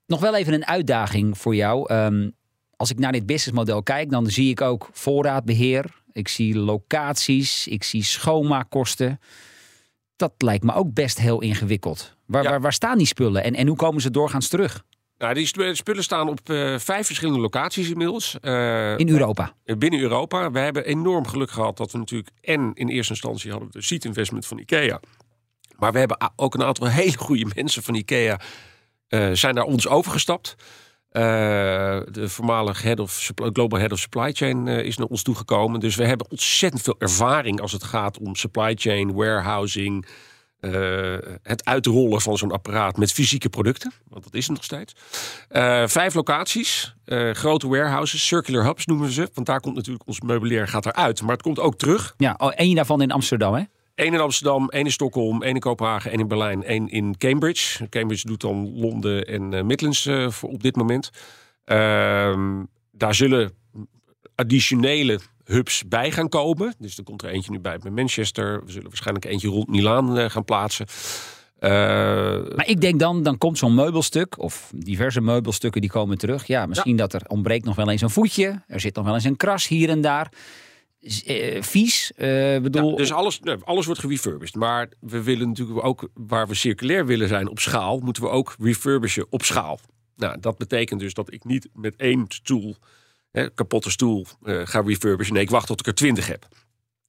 Nog 0.08 0.19
wel 0.19 0.36
even 0.36 0.54
een 0.54 0.65
uitdaging 0.65 1.38
voor 1.38 1.56
jou. 1.56 1.89
Ehm, 1.89 2.30
als 2.75 2.91
ik 2.91 2.99
naar 2.99 3.12
dit 3.12 3.25
businessmodel 3.25 3.83
kijk, 3.83 4.09
dan 4.09 4.25
zie 4.29 4.49
ik 4.49 4.62
ook 4.62 4.89
voorraadbeheer. 4.91 5.86
Ik 6.12 6.27
zie 6.27 6.57
locaties, 6.57 7.67
ik 7.67 7.83
zie 7.83 8.03
schoonmaakkosten. 8.03 9.19
Dat 10.15 10.33
lijkt 10.38 10.63
me 10.63 10.73
ook 10.73 10.93
best 10.93 11.19
heel 11.19 11.41
ingewikkeld. 11.41 12.15
Waar, 12.25 12.43
Ja. 12.43 12.49
waar, 12.49 12.62
waar 12.62 12.73
staan 12.73 12.97
die 12.97 13.07
spullen 13.07 13.43
en, 13.43 13.55
en 13.55 13.67
hoe 13.67 13.75
komen 13.77 14.01
ze 14.01 14.12
doorgaans 14.12 14.47
terug 14.47 14.83
Nou, 15.17 15.33
die 15.33 15.45
sp- 15.45 15.69
spullen 15.75 16.03
staan 16.03 16.29
op 16.29 16.49
eh, 16.49 16.77
vijf 16.79 17.05
verschillende 17.05 17.39
locaties 17.41 17.89
inmiddels. 17.89 18.39
Eh, 18.39 18.97
in 18.97 19.09
Europa? 19.09 19.53
binnen 19.77 19.99
Europa. 19.99 20.51
We 20.51 20.59
hebben 20.59 20.86
enorm 20.86 21.27
geluk 21.27 21.51
gehad 21.51 21.77
dat 21.77 21.91
we 21.91 21.97
natuurlijk... 21.97 22.29
en 22.41 22.71
in 22.73 22.88
eerste 22.89 23.12
instantie 23.13 23.51
hadden 23.51 23.69
we 23.71 23.79
de 23.79 23.86
seed 23.86 24.05
investment 24.05 24.45
van 24.45 24.57
IKEA. 24.59 24.99
Maar 25.77 25.91
we 25.91 25.99
hebben 25.99 26.17
ook 26.36 26.53
een 26.53 26.63
aantal 26.63 26.88
hele 27.01 27.17
goede 27.17 27.45
mensen 27.55 27.83
van 27.83 27.95
IKEA... 27.95 28.39
eh, 29.07 29.29
zijn 29.31 29.55
naar 29.55 29.63
ons 29.63 29.88
overgestapt. 29.88 30.55
Eh, 31.13 31.21
de 32.12 32.30
voormalige 32.30 32.88
head 32.88 32.99
of 32.99 33.32
global 33.36 33.80
head 33.80 33.91
of 33.91 33.99
supply 33.99 34.32
chain 34.32 34.67
eh, 34.67 34.86
is 34.86 34.97
naar 34.97 35.08
ons 35.08 35.23
toegekomen. 35.23 35.80
Dus 35.80 35.95
we 35.95 36.06
hebben 36.06 36.30
ontzettend 36.30 36.82
veel 36.82 36.95
ervaring 36.97 37.62
als 37.62 37.71
het 37.71 37.84
gaat 37.84 38.17
om 38.17 38.36
supply 38.36 38.73
chain, 38.76 39.13
warehousing, 39.13 40.06
eh, 40.60 40.71
het 41.43 41.65
uitrollen 41.65 42.21
van 42.21 42.38
zo'n 42.38 42.52
apparaat 42.52 42.97
met 42.97 43.12
fysieke 43.12 43.49
producten. 43.49 43.91
Want 44.10 44.23
dat 44.23 44.34
is 44.34 44.47
het 44.47 44.56
nog 44.56 44.63
steeds. 44.63 44.93
Vijf 45.91 46.13
locaties, 46.13 46.95
grote 47.32 47.67
warehouses, 47.67 48.28
circular 48.28 48.65
hubs 48.65 48.86
noemen 48.86 49.06
we 49.08 49.13
ze. 49.13 49.30
Want 49.34 49.47
daar 49.47 49.60
komt 49.60 49.76
natuurlijk 49.76 50.08
ons 50.08 50.21
meubilair 50.21 50.67
gaat 50.67 50.86
eruit. 50.86 51.21
Maar 51.21 51.32
het 51.32 51.41
komt 51.41 51.60
ook 51.60 51.78
terug. 51.78 52.13
Ja, 52.17 52.36
oh, 52.38 52.52
één 52.56 52.76
daarvan 52.76 53.02
in 53.02 53.12
Amsterdam, 53.12 53.54
hè? 53.54 53.63
Eén 53.95 54.13
in 54.13 54.19
Amsterdam, 54.19 54.69
één 54.69 54.86
in 54.86 54.91
Stockholm, 54.91 55.43
één 55.43 55.53
in 55.53 55.60
Kopenhagen, 55.60 56.12
één 56.12 56.19
in 56.19 56.27
Berlijn, 56.27 56.63
één 56.63 56.89
in 56.89 57.17
Cambridge. 57.17 57.89
Cambridge 57.89 58.27
doet 58.27 58.41
dan 58.41 58.79
Londen 58.79 59.25
en 59.25 59.53
eh, 59.53 59.63
Midlands 59.63 60.06
eh, 60.06 60.29
voor 60.29 60.49
op 60.49 60.63
dit 60.63 60.75
moment. 60.75 61.10
Ehm, 61.65 62.63
daar 62.91 63.15
zullen 63.15 63.51
additionele 64.36 65.19
hubs 65.45 65.88
bij 65.88 66.12
gaan 66.12 66.29
komen. 66.29 66.75
Dus 66.77 66.97
er 66.97 67.03
komt 67.03 67.21
er 67.21 67.29
eentje 67.29 67.51
nu 67.51 67.60
bij 67.60 67.77
bij 67.77 67.91
Manchester. 67.91 68.65
We 68.65 68.71
zullen 68.71 68.88
waarschijnlijk 68.88 69.25
eentje 69.25 69.47
rond 69.47 69.67
Milaan 69.67 70.17
eh, 70.17 70.29
gaan 70.29 70.45
plaatsen. 70.45 70.86
Maar 72.56 72.67
ik 72.67 72.82
denk 72.82 72.99
dan, 72.99 73.23
dan 73.23 73.38
komt 73.38 73.58
zo'n 73.58 73.75
meubelstuk 73.75 74.39
of 74.39 74.71
diverse 74.75 75.21
meubelstukken 75.21 75.82
die 75.82 75.89
komen 75.89 76.17
terug. 76.17 76.47
Ja, 76.47 76.65
misschien 76.65 76.95
dat 76.95 77.13
er 77.13 77.21
ontbreekt 77.27 77.65
nog 77.65 77.75
wel 77.75 77.89
eens 77.89 78.01
een 78.01 78.10
voetje. 78.10 78.62
Er 78.67 78.79
zit 78.79 78.95
nog 78.95 79.06
wel 79.06 79.13
eens 79.13 79.23
een 79.23 79.38
kras 79.38 79.67
hier 79.67 79.89
en 79.89 80.01
daar. 80.01 80.32
Eh, 81.03 81.61
vies, 81.61 82.11
eh, 82.15 82.27
bedoel... 82.59 82.95
Dus 82.95 83.11
alles, 83.11 83.39
alles 83.63 83.85
wordt 83.85 84.01
gerefurbished. 84.01 84.55
Maar 84.55 84.89
we 84.99 85.23
willen 85.23 85.47
natuurlijk 85.47 85.85
ook, 85.85 86.09
waar 86.13 86.47
we 86.47 86.53
circulair 86.53 87.05
willen 87.05 87.27
zijn 87.27 87.49
op 87.49 87.59
schaal, 87.59 87.99
moeten 87.99 88.23
we 88.23 88.29
ook 88.29 88.55
refurbishen 88.59 89.25
op 89.29 89.43
schaal. 89.43 89.79
Nou, 90.15 90.39
dat 90.39 90.57
betekent 90.57 90.99
dus 90.99 91.13
dat 91.13 91.33
ik 91.33 91.43
niet 91.43 91.69
met 91.73 91.95
één 91.95 92.25
stoel 92.27 92.75
hè, 93.31 93.49
kapotte 93.49 93.91
stoel 93.91 94.25
eh, 94.43 94.61
ga 94.63 94.81
refurbishen. 94.81 95.33
Nee, 95.33 95.43
ik 95.43 95.49
wacht 95.49 95.67
tot 95.67 95.79
ik 95.79 95.87
er 95.87 95.95
20 95.95 96.27
heb. 96.27 96.47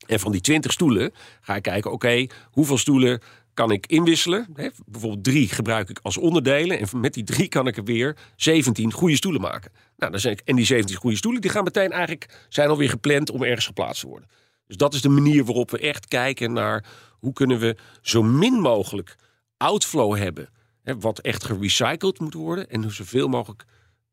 En 0.06 0.20
van 0.20 0.32
die 0.32 0.40
20 0.40 0.72
stoelen 0.72 1.12
ga 1.40 1.56
ik 1.56 1.62
kijken, 1.62 1.92
oké, 1.92 2.26
hoeveel 2.50 2.78
stoelen 2.78 3.20
kan 3.54 3.70
ik 3.70 3.86
inwisselen? 3.86 4.46
Hè, 4.54 4.68
bijvoorbeeld 4.86 5.24
drie 5.24 5.48
gebruik 5.48 5.88
ik 5.88 5.98
als 6.02 6.16
onderdelen. 6.16 6.78
En 6.78 6.86
met 7.00 7.14
die 7.14 7.24
drie 7.24 7.48
kan 7.48 7.66
ik 7.66 7.76
er 7.76 7.84
weer 7.84 8.16
17 8.36 8.92
goede 8.92 9.16
stoelen 9.16 9.40
maken. 9.40 9.72
Nou, 9.96 10.10
dan 10.10 10.20
zijn 10.20 10.38
en 10.44 10.56
die 10.56 10.64
17 10.64 10.96
goede 10.96 11.16
stoelen 11.16 11.40
die 11.40 11.50
gaan 11.50 11.64
meteen 11.64 11.92
eigenlijk 11.92 12.46
zijn 12.48 12.68
alweer 12.68 12.88
gepland 12.88 13.30
om 13.30 13.42
ergens 13.42 13.66
geplaatst 13.66 14.00
te 14.00 14.08
worden. 14.08 14.28
Dus 14.66 14.76
dat 14.76 14.94
is 14.94 15.00
de 15.00 15.08
manier 15.08 15.44
waarop 15.44 15.70
we 15.70 15.78
echt 15.78 16.06
kijken 16.06 16.52
naar 16.52 16.84
hoe 17.10 17.32
kunnen 17.32 17.58
we 17.58 17.76
zo 18.02 18.22
min 18.22 18.52
mogelijk 18.52 19.16
outflow 19.56 20.16
hebben. 20.16 20.48
Hè, 20.82 20.98
wat 20.98 21.18
echt 21.18 21.44
gerecycled 21.44 22.20
moet 22.20 22.34
worden. 22.34 22.70
En 22.70 22.90
zoveel 22.90 23.28
mogelijk 23.28 23.64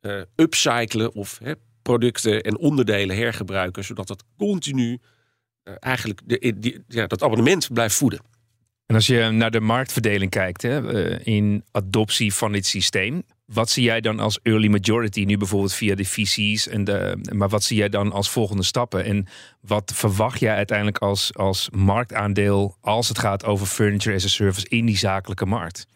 eh 0.02 0.22
upcyclen 0.36 1.14
of 1.14 1.40
hè, 1.44 1.54
producten 1.82 2.42
en 2.42 2.58
onderdelen 2.58 3.16
hergebruiken. 3.16 3.84
Zodat 3.84 4.08
dat 4.08 4.24
continu 4.38 5.00
eh, 5.64 5.74
eigenlijk 5.80 6.22
de, 6.26 6.84
ja, 6.88 7.08
dat 7.08 7.24
abonnement 7.24 7.74
blijft 7.74 7.96
voeden. 7.96 8.20
En 8.92 8.98
als 8.98 9.08
je 9.08 9.30
naar 9.30 9.52
de 9.52 9.60
marktverdeling 9.60 10.32
kijkt 10.32 10.62
hè, 10.62 11.04
eh, 11.04 11.20
in 11.24 11.64
adoptie 11.72 12.34
van 12.34 12.52
dit 12.52 12.66
systeem, 12.66 13.24
wat 13.46 13.70
zie 13.70 13.84
jij 13.84 14.02
dan 14.02 14.20
als 14.20 14.40
early 14.44 14.68
majority 14.68 15.24
nu 15.24 15.38
bijvoorbeeld 15.38 15.74
via 15.74 15.96
de 15.96 16.06
VC's? 16.06 16.68
En 16.68 16.84
de, 16.84 17.18
maar 17.34 17.50
wat 17.50 17.64
zie 17.64 17.78
jij 17.78 17.90
dan 17.90 18.12
als 18.12 18.30
volgende 18.30 18.64
stappen? 18.64 19.04
En 19.06 19.28
wat 19.62 19.92
verwacht 19.96 20.40
jij 20.40 20.56
uiteindelijk 20.56 20.98
als, 20.98 21.36
als 21.36 21.70
marktaandeel 21.76 22.78
als 22.82 23.08
het 23.08 23.20
gaat 23.20 23.46
over 23.46 23.68
furniture 23.68 24.16
as 24.16 24.26
a 24.26 24.28
service 24.28 24.68
in 24.70 24.86
die 24.86 24.98
zakelijke 24.98 25.46
markt? 25.46 25.88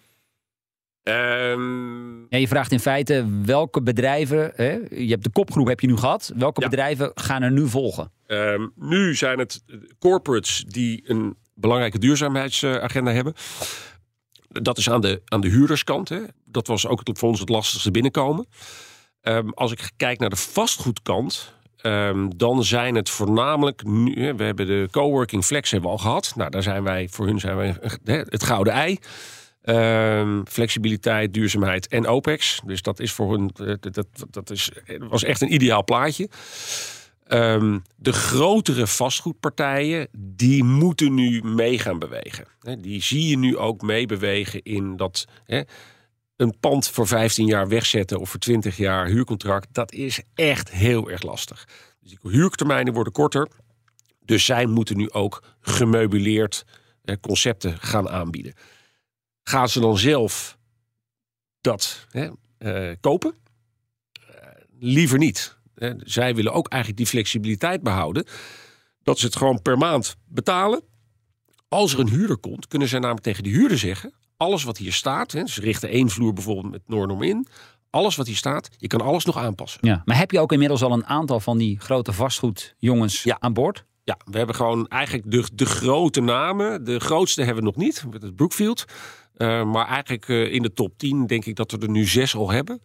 Ehm, 1.03 2.19
Ja, 2.29 2.37
je 2.37 2.47
vraagt 2.47 2.71
in 2.71 2.79
feite 2.79 3.25
welke 3.45 3.81
bedrijven, 3.81 4.51
hè, 4.55 4.71
je 4.89 5.09
hebt 5.09 5.23
de 5.23 5.29
kopgroep 5.31 5.67
heb 5.67 5.79
je 5.79 5.87
nu 5.87 5.97
gehad, 5.97 6.31
welke 6.35 6.61
Ja. 6.61 6.67
bedrijven 6.69 7.11
gaan 7.15 7.41
er 7.41 7.51
nu 7.51 7.67
volgen? 7.67 8.11
Ehm, 8.27 8.67
nu 8.75 9.15
zijn 9.15 9.39
het 9.39 9.63
corporates 9.99 10.65
die 10.67 11.03
een 11.09 11.35
belangrijke 11.55 11.99
duurzaamheidsagenda 11.99 13.11
hebben. 13.11 13.33
Dat 14.47 14.77
is 14.77 14.89
aan 14.89 15.01
de, 15.01 15.21
aan 15.25 15.41
de 15.41 15.49
huurderskant. 15.49 16.09
Hè. 16.09 16.19
Dat 16.45 16.67
was 16.67 16.87
ook 16.87 17.01
voor 17.03 17.29
ons 17.29 17.39
het 17.39 17.49
lastigste 17.49 17.91
binnenkomen. 17.91 18.47
Ehm, 19.21 19.49
als 19.49 19.71
ik 19.71 19.89
kijk 19.97 20.19
naar 20.19 20.29
de 20.29 20.35
vastgoedkant, 20.35 21.53
ehm, 21.77 22.29
dan 22.35 22.63
zijn 22.63 22.95
het 22.95 23.09
voornamelijk 23.09 23.83
nu. 23.83 24.33
We 24.33 24.43
hebben 24.43 24.67
de 24.67 24.87
coworking 24.91 25.43
flex 25.45 25.71
hebben 25.71 25.89
we 25.89 25.95
al 25.95 26.01
gehad. 26.01 26.33
Nou, 26.35 26.49
daar 26.49 26.63
zijn 26.63 26.83
wij 26.83 27.07
voor 27.11 27.25
hun 27.25 27.39
zijn 27.39 27.55
wij 27.55 27.77
het 28.05 28.43
gouden 28.43 28.73
ei. 28.73 28.99
Ehm, 29.61 30.41
flexibiliteit, 30.45 31.33
duurzaamheid 31.33 31.87
en 31.87 32.07
OPEX. 32.07 32.61
Dus 32.65 32.81
dat 32.81 32.99
is 32.99 33.11
voor 33.11 33.31
hun. 33.31 33.51
eh, 33.55 33.73
dat, 33.79 34.07
dat 34.29 34.49
is, 34.49 34.71
was 34.99 35.23
echt 35.23 35.41
een 35.41 35.53
ideaal 35.53 35.83
plaatje. 35.83 36.29
Ehm, 37.25 37.79
de 37.95 38.13
grotere 38.13 38.87
vastgoedpartijen, 38.87 40.07
die 40.17 40.63
moeten 40.63 41.13
nu 41.13 41.41
mee 41.43 41.79
gaan 41.79 41.99
bewegen. 41.99 42.47
Die 42.79 43.01
zie 43.01 43.27
je 43.27 43.37
nu 43.37 43.57
ook 43.57 43.81
meebewegen 43.81 44.63
in 44.63 44.97
dat 44.97 45.25
een 46.35 46.59
pand 46.59 46.87
voor 46.87 47.07
15 47.07 47.45
jaar 47.45 47.67
wegzetten 47.67 48.19
of 48.19 48.29
voor 48.29 48.39
20 48.39 48.77
jaar 48.77 49.07
huurcontract. 49.07 49.67
Dat 49.71 49.91
is 49.91 50.21
echt 50.33 50.71
heel 50.71 51.09
erg 51.09 51.21
lastig. 51.21 51.67
Dus 51.99 52.09
die 52.09 52.31
huurtermijnen 52.31 52.93
worden 52.93 53.13
korter. 53.13 53.47
Dus 54.25 54.45
zij 54.45 54.65
moeten 54.65 54.97
nu 54.97 55.11
ook 55.11 55.43
gemeubileerd 55.59 56.65
concepten 57.21 57.77
gaan 57.79 58.09
aanbieden. 58.09 58.53
Gaan 59.43 59.69
ze 59.69 59.79
dan 59.79 59.97
zelf 59.97 60.57
dat 61.61 62.07
eh, 62.57 62.91
kopen? 62.99 63.35
Eh, 64.11 64.47
liever 64.79 65.17
niet. 65.17 65.57
Zij 65.97 66.35
willen 66.35 66.53
ook 66.53 66.67
eigenlijk 66.67 67.01
die 67.01 67.11
flexibiliteit 67.11 67.83
behouden. 67.83 68.25
Dat 69.03 69.19
ze 69.19 69.25
het 69.25 69.35
gewoon 69.35 69.61
per 69.61 69.77
maand 69.77 70.15
betalen. 70.25 70.83
Als 71.67 71.93
er 71.93 71.99
een 71.99 72.09
huurder 72.09 72.37
komt, 72.37 72.67
kunnen 72.67 72.87
zij 72.87 72.99
namelijk 72.99 73.25
tegen 73.25 73.43
de 73.43 73.49
huurder 73.49 73.77
zeggen: 73.77 74.13
alles 74.37 74.63
wat 74.63 74.77
hier 74.77 74.93
staat, 74.93 75.31
hè, 75.31 75.47
ze 75.47 75.61
richten 75.61 75.89
één 75.89 76.09
vloer 76.09 76.33
bijvoorbeeld 76.33 76.71
met 76.71 76.81
Noornom 76.87 77.23
in. 77.23 77.47
Alles 77.89 78.15
wat 78.15 78.27
hier 78.27 78.35
staat, 78.35 78.69
je 78.77 78.87
kan 78.87 79.01
alles 79.01 79.25
nog 79.25 79.37
aanpassen. 79.37 79.79
Ja. 79.83 80.01
Maar 80.05 80.17
heb 80.17 80.31
je 80.31 80.39
ook 80.39 80.51
inmiddels 80.51 80.83
al 80.83 80.91
een 80.91 81.05
aantal 81.05 81.39
van 81.39 81.57
die 81.57 81.79
grote 81.79 82.13
vastgoedjongens 82.13 83.23
Ja. 83.23 83.37
aan 83.39 83.53
boord? 83.53 83.85
Ja, 84.03 84.17
we 84.25 84.37
hebben 84.37 84.55
gewoon 84.55 84.87
eigenlijk 84.87 85.31
de, 85.31 85.43
de 85.53 85.65
grote 85.65 86.21
namen. 86.21 86.83
De 86.83 86.99
grootste 86.99 87.43
hebben 87.43 87.63
we 87.63 87.69
nog 87.69 87.75
niet, 87.77 88.05
met 88.11 88.21
het 88.21 88.35
Brookfield. 88.35 88.85
Eh, 89.35 89.63
maar 89.63 89.87
eigenlijk 89.87 90.29
eh, 90.29 90.53
in 90.53 90.61
de 90.61 90.73
top 90.73 90.97
10 90.97 91.27
denk 91.27 91.45
ik 91.45 91.55
dat 91.55 91.71
we 91.71 91.77
er 91.77 91.89
nu 91.89 92.05
zes 92.05 92.35
al 92.35 92.49
hebben. 92.51 92.81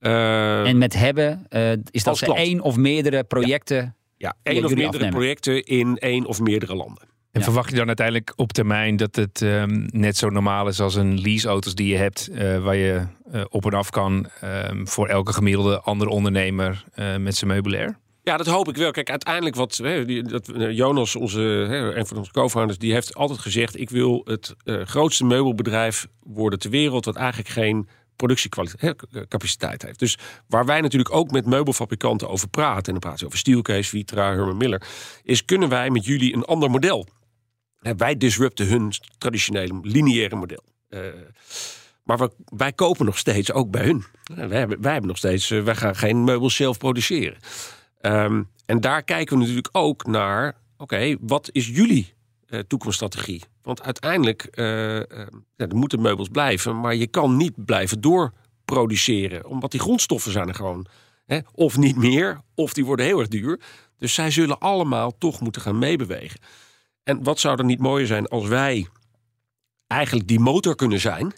Eh, 0.00 0.66
En 0.68 0.78
met 0.78 0.94
hebben, 0.94 1.46
eh, 1.48 1.72
is 1.90 2.02
dat 2.02 2.18
ze 2.18 2.24
klant. 2.24 2.38
één 2.40 2.60
of 2.60 2.76
meerdere 2.76 3.24
projecten? 3.24 3.96
ja, 4.16 4.34
één 4.42 4.64
of 4.64 4.70
meerdere 4.74 4.86
afnemen. 4.88 5.10
projecten 5.14 5.64
in 5.64 5.96
één 5.98 6.26
of 6.26 6.40
meerdere 6.40 6.74
landen. 6.74 7.02
En 7.32 7.40
Ja. 7.40 7.46
verwacht 7.46 7.70
je 7.70 7.76
dan 7.76 7.86
uiteindelijk 7.86 8.32
op 8.36 8.52
termijn 8.52 8.96
dat 8.96 9.16
het 9.16 9.42
ehm, 9.42 9.86
net 9.90 10.16
zo 10.16 10.28
normaal 10.30 10.68
is 10.68 10.80
als 10.80 10.94
een 10.94 11.20
leaseauto's 11.20 11.74
die 11.74 11.88
je 11.88 11.96
hebt, 11.96 12.28
eh, 12.28 12.58
waar 12.64 12.76
je 12.76 13.02
op 13.48 13.64
en 13.64 13.72
af 13.72 13.90
kan 13.90 14.28
ehm, 14.40 14.84
voor 14.86 15.08
elke 15.08 15.32
gemiddelde 15.32 15.80
andere 15.80 16.10
ondernemer 16.10 16.84
eh, 16.94 17.16
met 17.16 17.36
zijn 17.36 17.50
meubilair? 17.50 17.98
Ja, 18.22 18.36
dat 18.36 18.46
hoop 18.46 18.68
ik 18.68 18.76
wel. 18.76 18.90
Kijk, 18.90 19.10
uiteindelijk 19.10 19.56
wat 19.56 19.76
hè, 19.82 20.04
die, 20.04 20.22
dat, 20.22 20.50
Jonas, 20.70 21.16
onze, 21.16 21.40
hè, 21.40 21.96
een 21.96 22.06
van 22.06 22.16
onze 22.16 22.30
co-founders, 22.32 22.78
die 22.78 22.92
heeft 22.92 23.14
altijd 23.14 23.38
gezegd: 23.38 23.80
ik 23.80 23.90
wil 23.90 24.20
het 24.24 24.54
eh, 24.64 24.80
grootste 24.84 25.24
meubelbedrijf 25.24 26.06
worden 26.22 26.58
ter 26.58 26.70
wereld, 26.70 27.04
wat 27.04 27.16
eigenlijk 27.16 27.48
geen 27.48 27.88
productiecapaciteit 28.18 29.82
heeft. 29.82 29.98
Dus 29.98 30.18
waar 30.46 30.64
wij 30.64 30.80
natuurlijk 30.80 31.14
ook 31.14 31.30
met 31.30 31.46
meubelfabrikanten 31.46 32.28
over 32.28 32.48
praten, 32.48 32.84
en 32.84 32.92
dan 32.92 33.00
praten 33.00 33.26
over 33.26 33.38
Steelcase, 33.38 33.88
Vitra, 33.88 34.34
Herman 34.34 34.56
Miller, 34.56 34.82
is 35.22 35.44
kunnen 35.44 35.68
wij 35.68 35.90
met 35.90 36.04
jullie 36.04 36.34
een 36.34 36.44
ander 36.44 36.70
model? 36.70 37.06
Wij 37.96 38.16
disrupten 38.16 38.66
hun 38.66 38.92
traditionele 39.18 39.78
lineaire 39.82 40.36
model. 40.36 40.64
Eh, 40.88 41.00
maar 42.02 42.18
we, 42.18 42.30
wij 42.44 42.72
kopen 42.72 43.04
nog 43.06 43.18
steeds 43.18 43.52
ook 43.52 43.70
bij 43.70 43.84
hun. 43.84 44.04
Eh, 44.24 44.46
Wij 44.46 44.58
hebben, 44.58 44.80
wij 44.82 44.92
hebben 44.92 45.08
nog 45.08 45.18
steeds, 45.18 45.50
eh, 45.50 45.62
wij 45.62 45.74
gaan 45.74 45.96
geen 45.96 46.24
meubels 46.24 46.56
zelf 46.56 46.78
produceren. 46.78 47.38
Ehm, 48.00 48.42
en 48.66 48.80
daar 48.80 49.02
kijken 49.02 49.34
we 49.34 49.40
natuurlijk 49.40 49.68
ook 49.72 50.06
naar, 50.06 50.56
oké, 50.76 51.16
wat 51.20 51.48
is 51.52 51.66
jullie 51.66 52.14
eh, 52.48 52.60
toekomststrategie? 52.60 53.42
Want 53.62 53.82
uiteindelijk, 53.82 54.42
eh, 54.42 54.96
eh, 54.96 55.26
ja, 55.56 55.66
er 55.66 55.76
moeten 55.76 56.00
meubels 56.00 56.28
blijven, 56.28 56.80
maar 56.80 56.94
je 56.94 57.06
kan 57.06 57.36
niet 57.36 57.64
blijven 57.64 58.00
doorproduceren, 58.00 59.46
omdat 59.46 59.70
die 59.70 59.80
grondstoffen 59.80 60.32
zijn 60.32 60.48
er 60.48 60.54
gewoon 60.54 60.86
hè, 61.26 61.38
of 61.52 61.76
niet 61.76 61.96
meer, 61.96 62.40
of 62.54 62.72
die 62.72 62.84
worden 62.84 63.06
heel 63.06 63.18
erg 63.18 63.28
duur. 63.28 63.60
Dus 63.96 64.14
zij 64.14 64.30
zullen 64.30 64.58
allemaal 64.58 65.18
toch 65.18 65.40
moeten 65.40 65.62
gaan 65.62 65.78
meebewegen. 65.78 66.40
En 67.02 67.22
wat 67.22 67.40
zou 67.40 67.58
er 67.58 67.64
niet 67.64 67.80
mooier 67.80 68.06
zijn 68.06 68.26
als 68.26 68.46
wij 68.46 68.86
eigenlijk 69.86 70.28
die 70.28 70.40
motor 70.40 70.74
kunnen 70.74 71.00
zijn, 71.00 71.32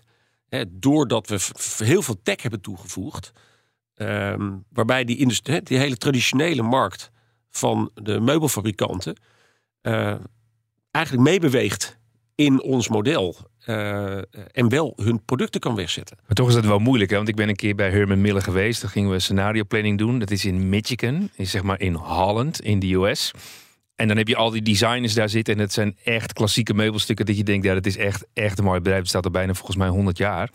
hè, 0.49 0.65
doordat 0.69 1.29
we 1.29 1.85
heel 1.85 2.03
veel 2.03 2.21
tech 2.23 2.43
hebben 2.43 2.61
toegevoegd. 2.61 3.33
Ehm, 3.95 4.57
waarbij 4.69 5.05
die, 5.05 5.43
die 5.63 5.79
hele 5.79 5.97
traditionele 5.97 6.63
markt 6.63 7.11
van 7.49 7.91
de 7.95 8.21
meubelfabrikanten 8.21 9.17
eigenlijk 10.91 11.29
meebeweegt 11.29 11.99
in 12.35 12.63
ons 12.63 12.89
model. 12.89 13.37
eh, 13.61 14.17
en 14.53 14.69
wel 14.69 14.93
hun 14.97 15.25
producten 15.25 15.61
kan 15.61 15.75
wegzetten. 15.75 16.17
Maar 16.27 16.35
toch 16.35 16.49
is 16.49 16.55
dat 16.55 16.65
wel 16.65 16.79
moeilijk, 16.79 17.11
hè? 17.11 17.17
want 17.17 17.29
ik 17.29 17.37
ben 17.37 17.49
een 17.49 17.57
keer 17.57 17.75
bij 17.75 17.91
Herman 17.91 18.21
Miller 18.21 18.43
geweest. 18.43 18.83
Daar 18.83 18.91
gingen 18.91 19.11
we 19.11 19.19
scenario 19.19 19.65
planning 19.65 19.99
doen. 19.99 20.19
Dat 20.19 20.31
is 20.31 20.45
in 20.45 20.69
Michigan, 20.69 21.31
is 21.37 21.51
zeg 21.51 21.63
maar 21.63 21.81
in 21.81 21.95
Holland, 21.95 22.61
in 22.61 22.79
de 22.79 22.95
US. 22.95 23.31
En 23.97 24.09
dan 24.09 24.17
heb 24.17 24.29
je 24.29 24.37
al 24.37 24.51
die 24.51 24.63
designers 24.63 25.15
daar 25.15 25.29
zitten. 25.29 25.55
En 25.55 25.61
het 25.61 25.73
zijn 25.73 25.97
echt 26.05 26.33
klassieke 26.33 26.75
meubelstukken 26.75 27.27
dat 27.27 27.37
je 27.37 27.43
denkt, 27.45 27.65
ja, 27.65 27.75
dat 27.75 27.87
is 27.87 27.97
echt, 27.97 28.27
echt 28.33 28.59
een 28.59 28.65
mooi 28.65 28.79
bedrijf. 28.79 29.01
Het 29.01 29.09
staat 29.09 29.25
er 29.25 29.31
bijna 29.31 29.55
volgens 29.55 29.77
mij 29.77 29.89
100 29.89 30.19
jaar. 30.19 30.51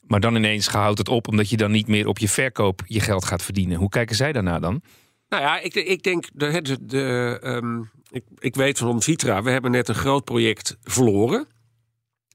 Maar 0.00 0.20
dan 0.20 0.36
ineens 0.36 0.68
houdt 0.68 0.98
het 0.98 1.08
op, 1.08 1.28
omdat 1.28 1.50
je 1.50 1.56
dan 1.56 1.70
niet 1.70 1.86
meer 1.86 2.06
op 2.06 2.18
je 2.18 2.28
verkoop 2.28 2.82
je 2.86 3.00
geld 3.00 3.24
gaat 3.24 3.42
verdienen. 3.42 3.78
Hoe 3.78 3.88
kijken 3.88 4.16
zij 4.16 4.32
daarna 4.32 4.58
dan? 4.58 4.82
Nou 5.28 5.42
ja, 5.42 5.58
ik, 5.60 5.74
ik 5.74 6.02
denk, 6.02 6.26
de, 6.32 6.78
de, 6.86 7.38
ehm, 7.42 7.80
ik, 8.10 8.24
ik 8.38 8.54
weet 8.54 8.78
van 8.78 9.02
Vitra, 9.02 9.42
we 9.42 9.50
hebben 9.50 9.70
net 9.70 9.88
een 9.88 9.94
groot 9.94 10.24
project 10.24 10.76
verloren. 10.82 11.46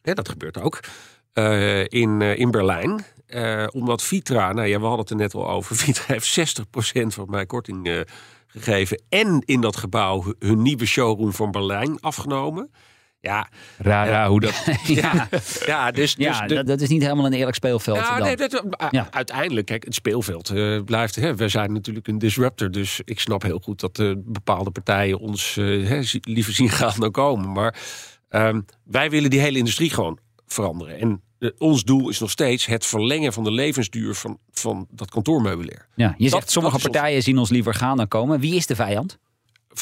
Dat 0.01 0.29
gebeurt 0.29 0.57
ook. 0.61 0.79
eh, 1.33 1.83
in, 1.87 2.21
eh, 2.21 2.37
in 2.39 2.51
Berlijn. 2.51 3.05
Eh, 3.25 3.67
omdat 3.71 4.03
Vitra, 4.03 4.53
nou 4.53 4.67
ja, 4.67 4.77
we 4.79 4.85
hadden 4.85 4.99
het 4.99 5.09
er 5.09 5.15
net 5.15 5.33
al 5.33 5.49
over. 5.49 5.75
Vitra 5.85 6.03
heeft 6.13 6.59
60% 6.59 7.13
van 7.13 7.29
mijn 7.29 7.47
korting 7.47 8.05
gegeven. 8.47 9.01
En 9.09 9.41
in 9.45 9.61
dat 9.61 9.75
gebouw 9.75 10.23
hu- 10.23 10.33
hun 10.47 10.61
nieuwe 10.61 10.85
showroom 10.85 11.33
van 11.33 11.51
Berlijn 11.51 11.99
afgenomen. 11.99 12.71
Ja, 13.21 13.49
Raar, 13.77 14.27
hoe 14.27 14.39
dat... 14.39 14.63
ja, 14.85 15.27
ja 15.65 15.91
dus, 15.91 16.15
dus 16.15 16.25
Ja, 16.25 16.47
de- 16.47 16.55
dat, 16.55 16.67
dat 16.67 16.81
is 16.81 16.89
niet 16.89 17.01
helemaal 17.01 17.25
een 17.25 17.33
eerlijk 17.33 17.55
speelveld. 17.55 17.97
ja, 17.97 18.17
dan. 18.17 18.25
nee, 18.25 18.35
dat, 18.35 18.63
Ja. 18.91 19.07
uiteindelijk, 19.11 19.65
kijk, 19.67 19.83
het 19.83 19.93
speelveld 19.95 20.49
eh, 20.49 20.81
blijft. 20.83 21.15
Hè, 21.15 21.35
we 21.35 21.47
zijn 21.49 21.73
natuurlijk 21.73 22.07
een 22.07 22.17
disruptor, 22.17 22.71
dus 22.71 23.01
ik 23.05 23.19
snap 23.19 23.41
heel 23.41 23.59
goed 23.63 23.79
dat 23.79 23.99
eh, 23.99 24.11
bepaalde 24.17 24.71
partijen 24.71 25.19
ons 25.19 25.57
eh, 25.57 25.65
hè, 25.87 26.01
liever 26.21 26.53
zien 26.53 26.69
gaan 26.69 26.93
dan 26.99 27.11
komen. 27.11 27.51
Maar 27.51 27.75
ehm, 28.29 28.61
wij 28.83 29.09
willen 29.09 29.29
die 29.29 29.39
hele 29.39 29.57
industrie 29.57 29.89
gewoon 29.89 30.17
veranderen. 30.47 30.99
En 30.99 31.21
eh, 31.39 31.49
ons 31.57 31.83
doel 31.83 32.09
is 32.09 32.19
nog 32.19 32.31
steeds 32.31 32.65
het 32.65 32.85
verlengen 32.85 33.33
van 33.33 33.43
de 33.43 33.51
levensduur 33.51 34.13
van, 34.15 34.37
van 34.51 34.87
dat 34.91 35.09
kantoormeubilair. 35.09 35.87
Ja, 35.95 36.13
je 36.17 36.23
Dat- 36.23 36.33
zegt 36.39 36.51
sommige 36.51 36.75
ons- 36.75 36.83
partijen 36.83 37.23
zien 37.23 37.37
ons 37.37 37.49
liever 37.49 37.73
gaan 37.73 37.97
dan 37.97 38.07
komen. 38.07 38.39
Wie 38.39 38.55
is 38.55 38.65
de 38.67 38.75
vijand? 38.75 39.17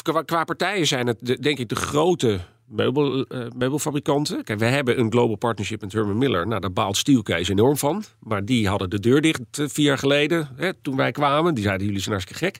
Qua, 0.02 0.22
qua 0.22 0.44
partijen 0.44 0.86
zijn 0.86 1.06
het 1.06 1.18
de- 1.20 1.38
denk 1.40 1.58
ik 1.58 1.68
de 1.68 1.74
grote 1.76 2.40
meubel, 2.70 3.24
eh, 3.24 3.46
meubelfabrikanten. 3.56 4.44
Kijk, 4.44 4.58
we 4.58 4.64
hebben 4.64 4.98
een 4.98 5.10
global 5.10 5.36
partnership 5.36 5.80
met 5.80 5.92
Herman 5.92 6.18
Miller. 6.18 6.46
Nou, 6.46 6.60
daar 6.60 6.72
baalt 6.72 6.96
Steelcase 6.96 7.50
enorm 7.50 7.76
van. 7.76 8.04
Maar 8.18 8.44
die 8.44 8.68
hadden 8.68 8.90
de 8.90 9.00
deur 9.00 9.20
dicht 9.20 9.40
eh, 9.58 9.66
vier 9.68 9.84
jaar 9.84 9.98
geleden, 9.98 10.48
hè, 10.56 10.74
toen 10.74 10.96
wij 10.96 11.12
kwamen. 11.12 11.54
Die 11.54 11.64
zeiden, 11.64 11.86
jullie 11.86 12.02
zijn 12.02 12.14
hartstikke 12.14 12.44
gek. 12.44 12.58